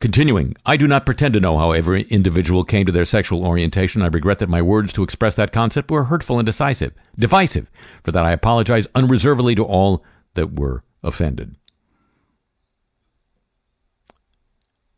Continuing, 0.00 0.54
I 0.64 0.76
do 0.76 0.86
not 0.86 1.04
pretend 1.04 1.34
to 1.34 1.40
know 1.40 1.58
how 1.58 1.72
every 1.72 2.02
individual 2.02 2.62
came 2.62 2.86
to 2.86 2.92
their 2.92 3.04
sexual 3.04 3.44
orientation. 3.44 4.00
I 4.00 4.06
regret 4.06 4.38
that 4.38 4.48
my 4.48 4.62
words 4.62 4.92
to 4.92 5.02
express 5.02 5.34
that 5.34 5.52
concept 5.52 5.90
were 5.90 6.04
hurtful 6.04 6.38
and 6.38 6.46
decisive, 6.46 6.92
divisive. 7.18 7.68
For 8.04 8.12
that, 8.12 8.24
I 8.24 8.30
apologize 8.30 8.86
unreservedly 8.94 9.56
to 9.56 9.64
all 9.64 10.04
that 10.34 10.54
were 10.54 10.84
offended. 11.02 11.56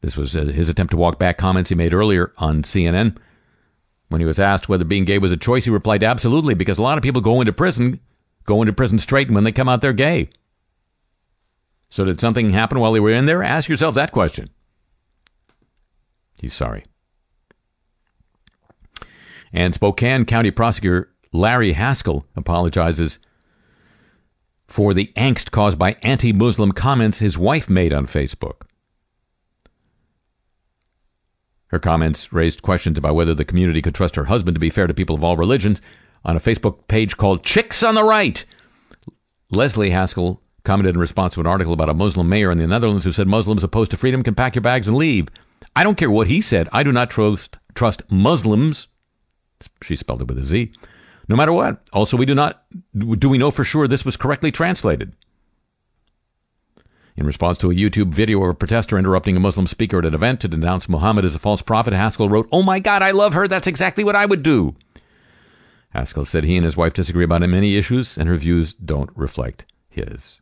This 0.03 0.19
was 0.19 0.37
uh, 0.37 0.45
his 0.45 0.69
attempt 0.69 0.91
to 0.91 0.99
walk 0.99 1.19
back 1.19 1.39
comments 1.39 1.71
he 1.71 1.75
made 1.75 1.95
earlier 1.95 2.33
on 2.37 2.63
CNN. 2.63 3.17
When 4.09 4.21
he 4.21 4.27
was 4.27 4.41
asked 4.41 4.69
whether 4.69 4.85
being 4.85 5.07
gay 5.07 5.19
was 5.19 5.33
a 5.33 5.37
choice, 5.37 5.65
he 5.65 5.71
replied, 5.71 6.05
Absolutely, 6.05 6.55
because 6.55 6.77
a 6.77 6.83
lot 6.83 6.99
of 6.99 7.03
people 7.03 7.23
go 7.23 7.41
into 7.41 7.55
prison, 7.55 8.01
go 8.45 8.61
into 8.61 8.75
prison 8.75 8.99
straight, 8.99 9.29
and 9.29 9.35
when 9.35 9.45
they 9.45 9.53
come 9.53 9.69
out, 9.69 9.81
they're 9.81 9.95
gay. 9.95 10.29
So, 11.89 12.05
did 12.05 12.21
something 12.21 12.51
happen 12.51 12.79
while 12.79 12.93
they 12.93 13.01
were 13.01 13.11
in 13.11 13.27
there? 13.27 13.43
Ask 13.43 13.69
yourself 13.69 13.95
that 13.95 14.13
question. 14.13 14.51
He's 16.41 16.55
sorry. 16.55 16.84
And 19.53 19.74
Spokane 19.74 20.24
County 20.24 20.51
Prosecutor 20.51 21.11
Larry 21.32 21.72
Haskell 21.72 22.24
apologizes 22.36 23.18
for 24.66 24.95
the 24.95 25.07
angst 25.16 25.51
caused 25.51 25.78
by 25.78 25.97
anti 26.03 26.32
Muslim 26.32 26.72
comments 26.72 27.18
his 27.18 27.36
wife 27.36 27.68
made 27.68 27.93
on 27.93 28.07
Facebook. 28.07 28.62
Her 31.66 31.78
comments 31.78 32.32
raised 32.32 32.62
questions 32.62 32.99
about 32.99 33.14
whether 33.14 33.34
the 33.34 33.45
community 33.45 33.82
could 33.82 33.95
trust 33.95 34.16
her 34.16 34.24
husband 34.24 34.57
to 34.57 34.61
be 34.61 34.70
fair 34.70 34.86
to 34.86 34.95
people 34.95 35.14
of 35.14 35.22
all 35.22 35.36
religions 35.36 35.80
on 36.24 36.36
a 36.36 36.41
Facebook 36.41 36.88
page 36.88 37.16
called 37.16 37.45
Chicks 37.45 37.82
on 37.82 37.95
the 37.95 38.05
Right. 38.05 38.45
Leslie 39.51 39.91
Haskell 39.91 40.41
commented 40.64 40.95
in 40.95 41.01
response 41.01 41.34
to 41.34 41.41
an 41.41 41.47
article 41.47 41.72
about 41.72 41.88
a 41.88 41.95
Muslim 41.95 42.28
mayor 42.28 42.51
in 42.51 42.59
the 42.59 42.66
Netherlands 42.66 43.05
who 43.05 43.12
said 43.12 43.26
Muslims 43.26 43.64
opposed 43.64 43.91
to 43.93 43.97
freedom 43.97 44.22
can 44.22 44.34
pack 44.34 44.55
your 44.55 44.62
bags 44.62 44.88
and 44.88 44.97
leave. 44.97 45.28
I 45.75 45.85
don't 45.85 45.97
care 45.97 46.11
what 46.11 46.27
he 46.27 46.41
said. 46.41 46.68
I 46.73 46.83
do 46.83 46.93
not 46.93 47.11
trust 47.11 47.59
trust 47.75 48.03
Muslims. 48.11 48.89
She 49.83 49.97
spelled 49.97 50.23
it 50.23 50.29
with 50.29 50.39
a 50.39 50.43
Z. 50.43 50.73
No 51.29 51.37
matter 51.37 51.53
what. 51.53 51.89
Also, 51.93 52.16
we 52.16 52.27
do 52.27 52.35
not 52.35 52.64
do 52.97 53.29
we 53.29 53.39
know 53.39 53.51
for 53.51 53.64
sure 53.64 53.87
this 53.87 54.05
was 54.05 54.16
correctly 54.16 54.51
translated. 54.51 55.14
In 57.16 57.27
response 57.27 57.59
to 57.59 57.71
a 57.71 57.75
YouTube 57.75 58.14
video 58.14 58.43
of 58.43 58.51
a 58.51 58.55
protester 58.55 58.99
interrupting 58.99 59.37
a 59.37 59.41
Muslim 59.41 59.66
speaker 59.66 59.99
at 59.99 60.05
an 60.05 60.14
event 60.14 60.41
to 60.41 60.49
denounce 60.49 60.89
Muhammad 60.89 61.25
as 61.25 61.35
a 61.35 61.39
false 61.39 61.61
prophet, 61.61 61.93
Haskell 61.93 62.29
wrote, 62.29 62.49
"Oh 62.51 62.62
my 62.62 62.79
God, 62.79 63.03
I 63.03 63.11
love 63.11 63.35
her. 63.35 63.47
That's 63.47 63.66
exactly 63.66 64.05
what 64.05 64.16
I 64.16 64.27
would 64.27 64.43
do." 64.43 64.75
Haskell 65.91 66.25
said 66.25 66.45
he 66.45 66.57
and 66.57 66.64
his 66.64 66.77
wife 66.77 66.95
disagree 66.95 67.25
about 67.25 67.43
many 67.43 67.77
issues, 67.77 68.16
and 68.16 68.29
her 68.29 68.37
views 68.37 68.73
don't 68.75 69.11
reflect 69.14 69.66
his. 69.89 70.41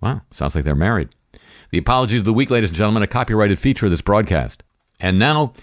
Wow, 0.00 0.22
sounds 0.30 0.54
like 0.54 0.64
they're 0.64 0.74
married. 0.74 1.08
The 1.74 1.78
apologies 1.78 2.20
of 2.20 2.24
the 2.24 2.32
week, 2.32 2.50
ladies 2.50 2.70
and 2.70 2.76
gentlemen, 2.76 3.02
a 3.02 3.08
copyrighted 3.08 3.58
feature 3.58 3.86
of 3.86 3.90
this 3.90 4.00
broadcast. 4.00 4.62
And 5.00 5.18
now, 5.18 5.54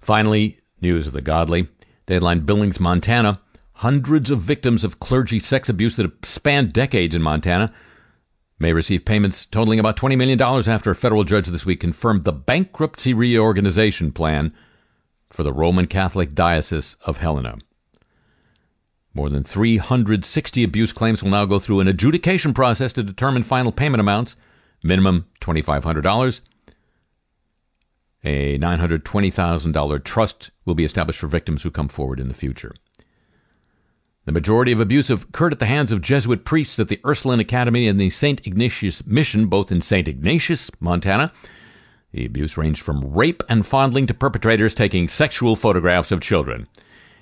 finally, 0.00 0.60
news 0.80 1.08
of 1.08 1.12
the 1.12 1.20
godly. 1.20 1.66
Deadline 2.06 2.46
Billings, 2.46 2.78
Montana. 2.78 3.40
Hundreds 3.72 4.30
of 4.30 4.40
victims 4.40 4.84
of 4.84 5.00
clergy 5.00 5.40
sex 5.40 5.68
abuse 5.68 5.96
that 5.96 6.04
have 6.04 6.12
spanned 6.22 6.72
decades 6.72 7.12
in 7.12 7.22
Montana 7.22 7.74
may 8.60 8.72
receive 8.72 9.04
payments 9.04 9.46
totaling 9.46 9.80
about 9.80 9.96
$20 9.96 10.16
million 10.16 10.40
after 10.40 10.92
a 10.92 10.94
federal 10.94 11.24
judge 11.24 11.48
this 11.48 11.66
week 11.66 11.80
confirmed 11.80 12.22
the 12.22 12.32
bankruptcy 12.32 13.12
reorganization 13.12 14.12
plan 14.12 14.54
for 15.28 15.42
the 15.42 15.52
Roman 15.52 15.88
Catholic 15.88 16.36
Diocese 16.36 16.94
of 17.04 17.18
Helena. 17.18 17.58
More 19.12 19.28
than 19.28 19.42
360 19.42 20.62
abuse 20.62 20.92
claims 20.92 21.20
will 21.20 21.30
now 21.30 21.46
go 21.46 21.58
through 21.58 21.80
an 21.80 21.88
adjudication 21.88 22.54
process 22.54 22.92
to 22.92 23.02
determine 23.02 23.42
final 23.42 23.72
payment 23.72 24.00
amounts, 24.00 24.36
minimum 24.82 25.26
$2,500. 25.40 26.40
A 28.24 28.58
$920,000 28.58 30.04
trust 30.04 30.50
will 30.64 30.74
be 30.74 30.84
established 30.84 31.20
for 31.20 31.28
victims 31.28 31.62
who 31.62 31.70
come 31.70 31.88
forward 31.88 32.20
in 32.20 32.28
the 32.28 32.34
future. 32.34 32.74
The 34.24 34.32
majority 34.32 34.72
of 34.72 34.80
abuse 34.80 35.08
occurred 35.08 35.54
at 35.54 35.58
the 35.58 35.66
hands 35.66 35.90
of 35.90 36.02
Jesuit 36.02 36.44
priests 36.44 36.78
at 36.78 36.88
the 36.88 37.00
Ursuline 37.06 37.40
Academy 37.40 37.88
and 37.88 37.98
the 37.98 38.10
St. 38.10 38.46
Ignatius 38.46 39.06
Mission, 39.06 39.46
both 39.46 39.72
in 39.72 39.80
St. 39.80 40.06
Ignatius, 40.06 40.70
Montana. 40.80 41.32
The 42.12 42.26
abuse 42.26 42.56
ranged 42.58 42.82
from 42.82 43.12
rape 43.12 43.42
and 43.48 43.66
fondling 43.66 44.06
to 44.06 44.14
perpetrators 44.14 44.74
taking 44.74 45.08
sexual 45.08 45.56
photographs 45.56 46.12
of 46.12 46.20
children. 46.20 46.66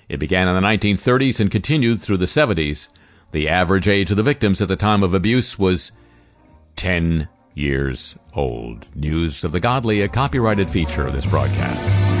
It 0.09 0.17
began 0.17 0.47
in 0.47 0.55
the 0.55 0.67
1930s 0.67 1.39
and 1.39 1.51
continued 1.51 2.01
through 2.01 2.17
the 2.17 2.25
70s. 2.25 2.89
The 3.31 3.47
average 3.47 3.87
age 3.87 4.11
of 4.11 4.17
the 4.17 4.23
victims 4.23 4.61
at 4.61 4.67
the 4.67 4.75
time 4.75 5.03
of 5.03 5.13
abuse 5.13 5.59
was 5.59 5.91
10 6.75 7.27
years 7.57 8.15
old. 8.33 8.87
News 8.95 9.43
of 9.43 9.51
the 9.51 9.59
Godly, 9.59 10.01
a 10.01 10.07
copyrighted 10.07 10.69
feature 10.69 11.05
of 11.07 11.13
this 11.13 11.25
broadcast. 11.25 12.16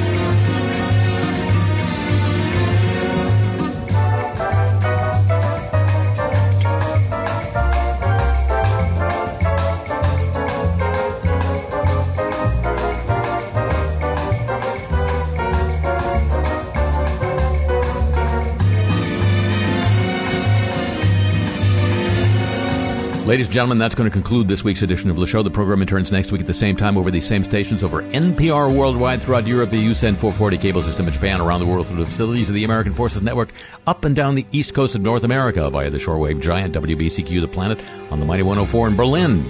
Ladies 23.27 23.47
and 23.47 23.53
gentlemen, 23.53 23.77
that's 23.77 23.93
going 23.93 24.09
to 24.09 24.13
conclude 24.13 24.47
this 24.47 24.63
week's 24.63 24.83
edition 24.83 25.09
of 25.09 25.17
the 25.17 25.27
show. 25.27 25.43
The 25.43 25.49
program 25.49 25.81
returns 25.81 26.13
next 26.13 26.31
week 26.31 26.39
at 26.39 26.47
the 26.47 26.53
same 26.53 26.77
time 26.77 26.97
over 26.97 27.11
these 27.11 27.27
same 27.27 27.43
stations 27.43 27.83
over 27.83 28.01
NPR 28.03 28.73
worldwide 28.73 29.21
throughout 29.21 29.45
Europe, 29.45 29.69
the 29.69 29.85
USEN 29.85 30.13
440 30.13 30.57
cable 30.57 30.81
system 30.81 31.07
in 31.07 31.13
Japan, 31.13 31.41
around 31.41 31.59
the 31.59 31.67
world 31.67 31.87
through 31.87 31.97
the 31.97 32.05
facilities 32.05 32.47
of 32.47 32.55
the 32.55 32.63
American 32.63 32.93
Forces 32.93 33.21
Network, 33.21 33.51
up 33.85 34.05
and 34.05 34.15
down 34.15 34.35
the 34.35 34.45
east 34.53 34.73
coast 34.73 34.95
of 34.95 35.01
North 35.01 35.25
America 35.25 35.69
via 35.69 35.89
the 35.89 35.97
shortwave 35.97 36.41
giant 36.41 36.73
WBCQ 36.73 37.41
The 37.41 37.49
Planet 37.49 37.83
on 38.11 38.21
the 38.21 38.25
Mighty 38.25 38.43
104 38.43 38.87
in 38.87 38.95
Berlin. 38.95 39.45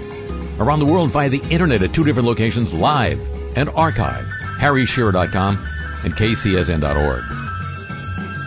Around 0.58 0.80
the 0.80 0.86
world 0.86 1.12
via 1.12 1.28
the 1.28 1.48
internet 1.48 1.80
at 1.80 1.94
two 1.94 2.02
different 2.02 2.26
locations, 2.26 2.72
live 2.72 3.20
and 3.56 3.68
archive, 3.68 4.24
harryshearer.com 4.58 5.56
and 6.02 6.14
kcsn.org. 6.14 7.22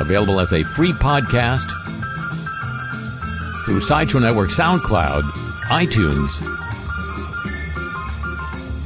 Available 0.01 0.41
as 0.41 0.51
a 0.51 0.63
free 0.63 0.91
podcast 0.91 1.71
through 3.65 3.81
Sideshow 3.81 4.19
Network, 4.19 4.49
SoundCloud, 4.49 5.21
iTunes, 5.69 6.41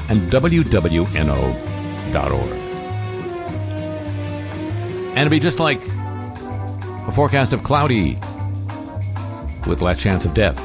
and 0.10 0.22
WWNO.org. 0.32 1.46
And 5.10 5.18
it'll 5.20 5.30
be 5.30 5.40
just 5.40 5.60
like 5.60 5.82
a 5.88 7.12
forecast 7.14 7.54
of 7.54 7.64
cloudy 7.64 8.20
with 9.66 9.82
less 9.82 10.00
chance 10.00 10.26
of 10.26 10.34
death. 10.34 10.60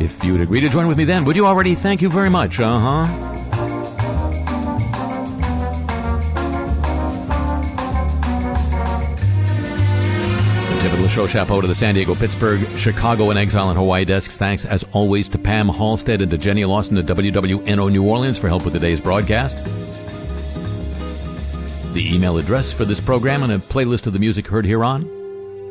If 0.00 0.24
you 0.24 0.32
would 0.32 0.40
agree 0.40 0.60
to 0.60 0.68
join 0.68 0.88
with 0.88 0.98
me 0.98 1.04
then, 1.04 1.24
would 1.24 1.36
you 1.36 1.46
already? 1.46 1.74
Thank 1.74 2.02
you 2.02 2.10
very 2.10 2.30
much. 2.30 2.60
Uh 2.60 2.78
huh. 2.78 3.35
Show 11.16 11.26
chapeau 11.26 11.62
to 11.62 11.66
the 11.66 11.74
San 11.74 11.94
Diego, 11.94 12.14
Pittsburgh, 12.14 12.68
Chicago, 12.76 13.30
and 13.30 13.38
Exile 13.38 13.70
and 13.70 13.78
Hawaii 13.78 14.04
desks. 14.04 14.36
Thanks, 14.36 14.66
as 14.66 14.84
always, 14.92 15.30
to 15.30 15.38
Pam 15.38 15.70
Halstead 15.70 16.20
and 16.20 16.30
to 16.30 16.36
Jenny 16.36 16.66
Lawson 16.66 16.98
at 16.98 17.06
WWNO 17.06 17.90
New 17.90 18.06
Orleans 18.06 18.36
for 18.36 18.48
help 18.48 18.66
with 18.66 18.74
today's 18.74 19.00
broadcast. 19.00 19.64
The 21.94 22.14
email 22.14 22.36
address 22.36 22.70
for 22.70 22.84
this 22.84 23.00
program 23.00 23.42
and 23.42 23.50
a 23.50 23.56
playlist 23.56 24.06
of 24.06 24.12
the 24.12 24.18
music 24.18 24.46
heard 24.46 24.66
here 24.66 24.84
on. 24.84 25.04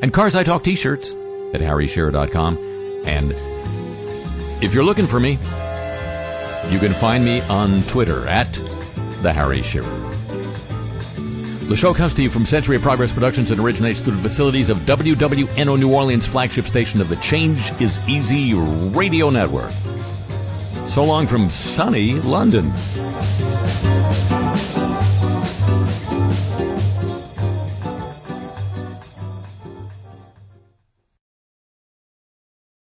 And 0.01 0.11
Cars 0.11 0.35
I 0.35 0.43
Talk 0.43 0.63
t 0.63 0.73
shirts 0.73 1.13
at 1.53 1.61
harryshearer.com. 1.61 2.57
And 3.05 3.31
if 4.63 4.73
you're 4.73 4.83
looking 4.83 5.05
for 5.05 5.19
me, 5.19 5.33
you 6.71 6.79
can 6.79 6.95
find 6.95 7.23
me 7.23 7.41
on 7.41 7.83
Twitter 7.83 8.27
at 8.27 8.51
The 9.21 9.31
Harry 9.31 9.61
Shearer. 9.61 10.14
The 11.67 11.75
show 11.75 11.95
comes 11.95 12.13
to 12.13 12.21
you 12.21 12.29
from 12.29 12.45
Century 12.45 12.75
of 12.75 12.83
Progress 12.83 13.11
Productions 13.11 13.49
and 13.49 13.59
originates 13.59 13.99
through 13.99 14.17
the 14.17 14.21
facilities 14.21 14.69
of 14.69 14.77
WWNO 14.81 15.79
New 15.79 15.91
Orleans, 15.91 16.27
flagship 16.27 16.65
station 16.65 17.01
of 17.01 17.09
the 17.09 17.15
Change 17.15 17.71
is 17.81 17.99
Easy 18.07 18.53
radio 18.53 19.31
network. 19.31 19.71
So 20.87 21.03
long 21.03 21.25
from 21.25 21.49
sunny 21.49 22.13
London. 22.21 22.71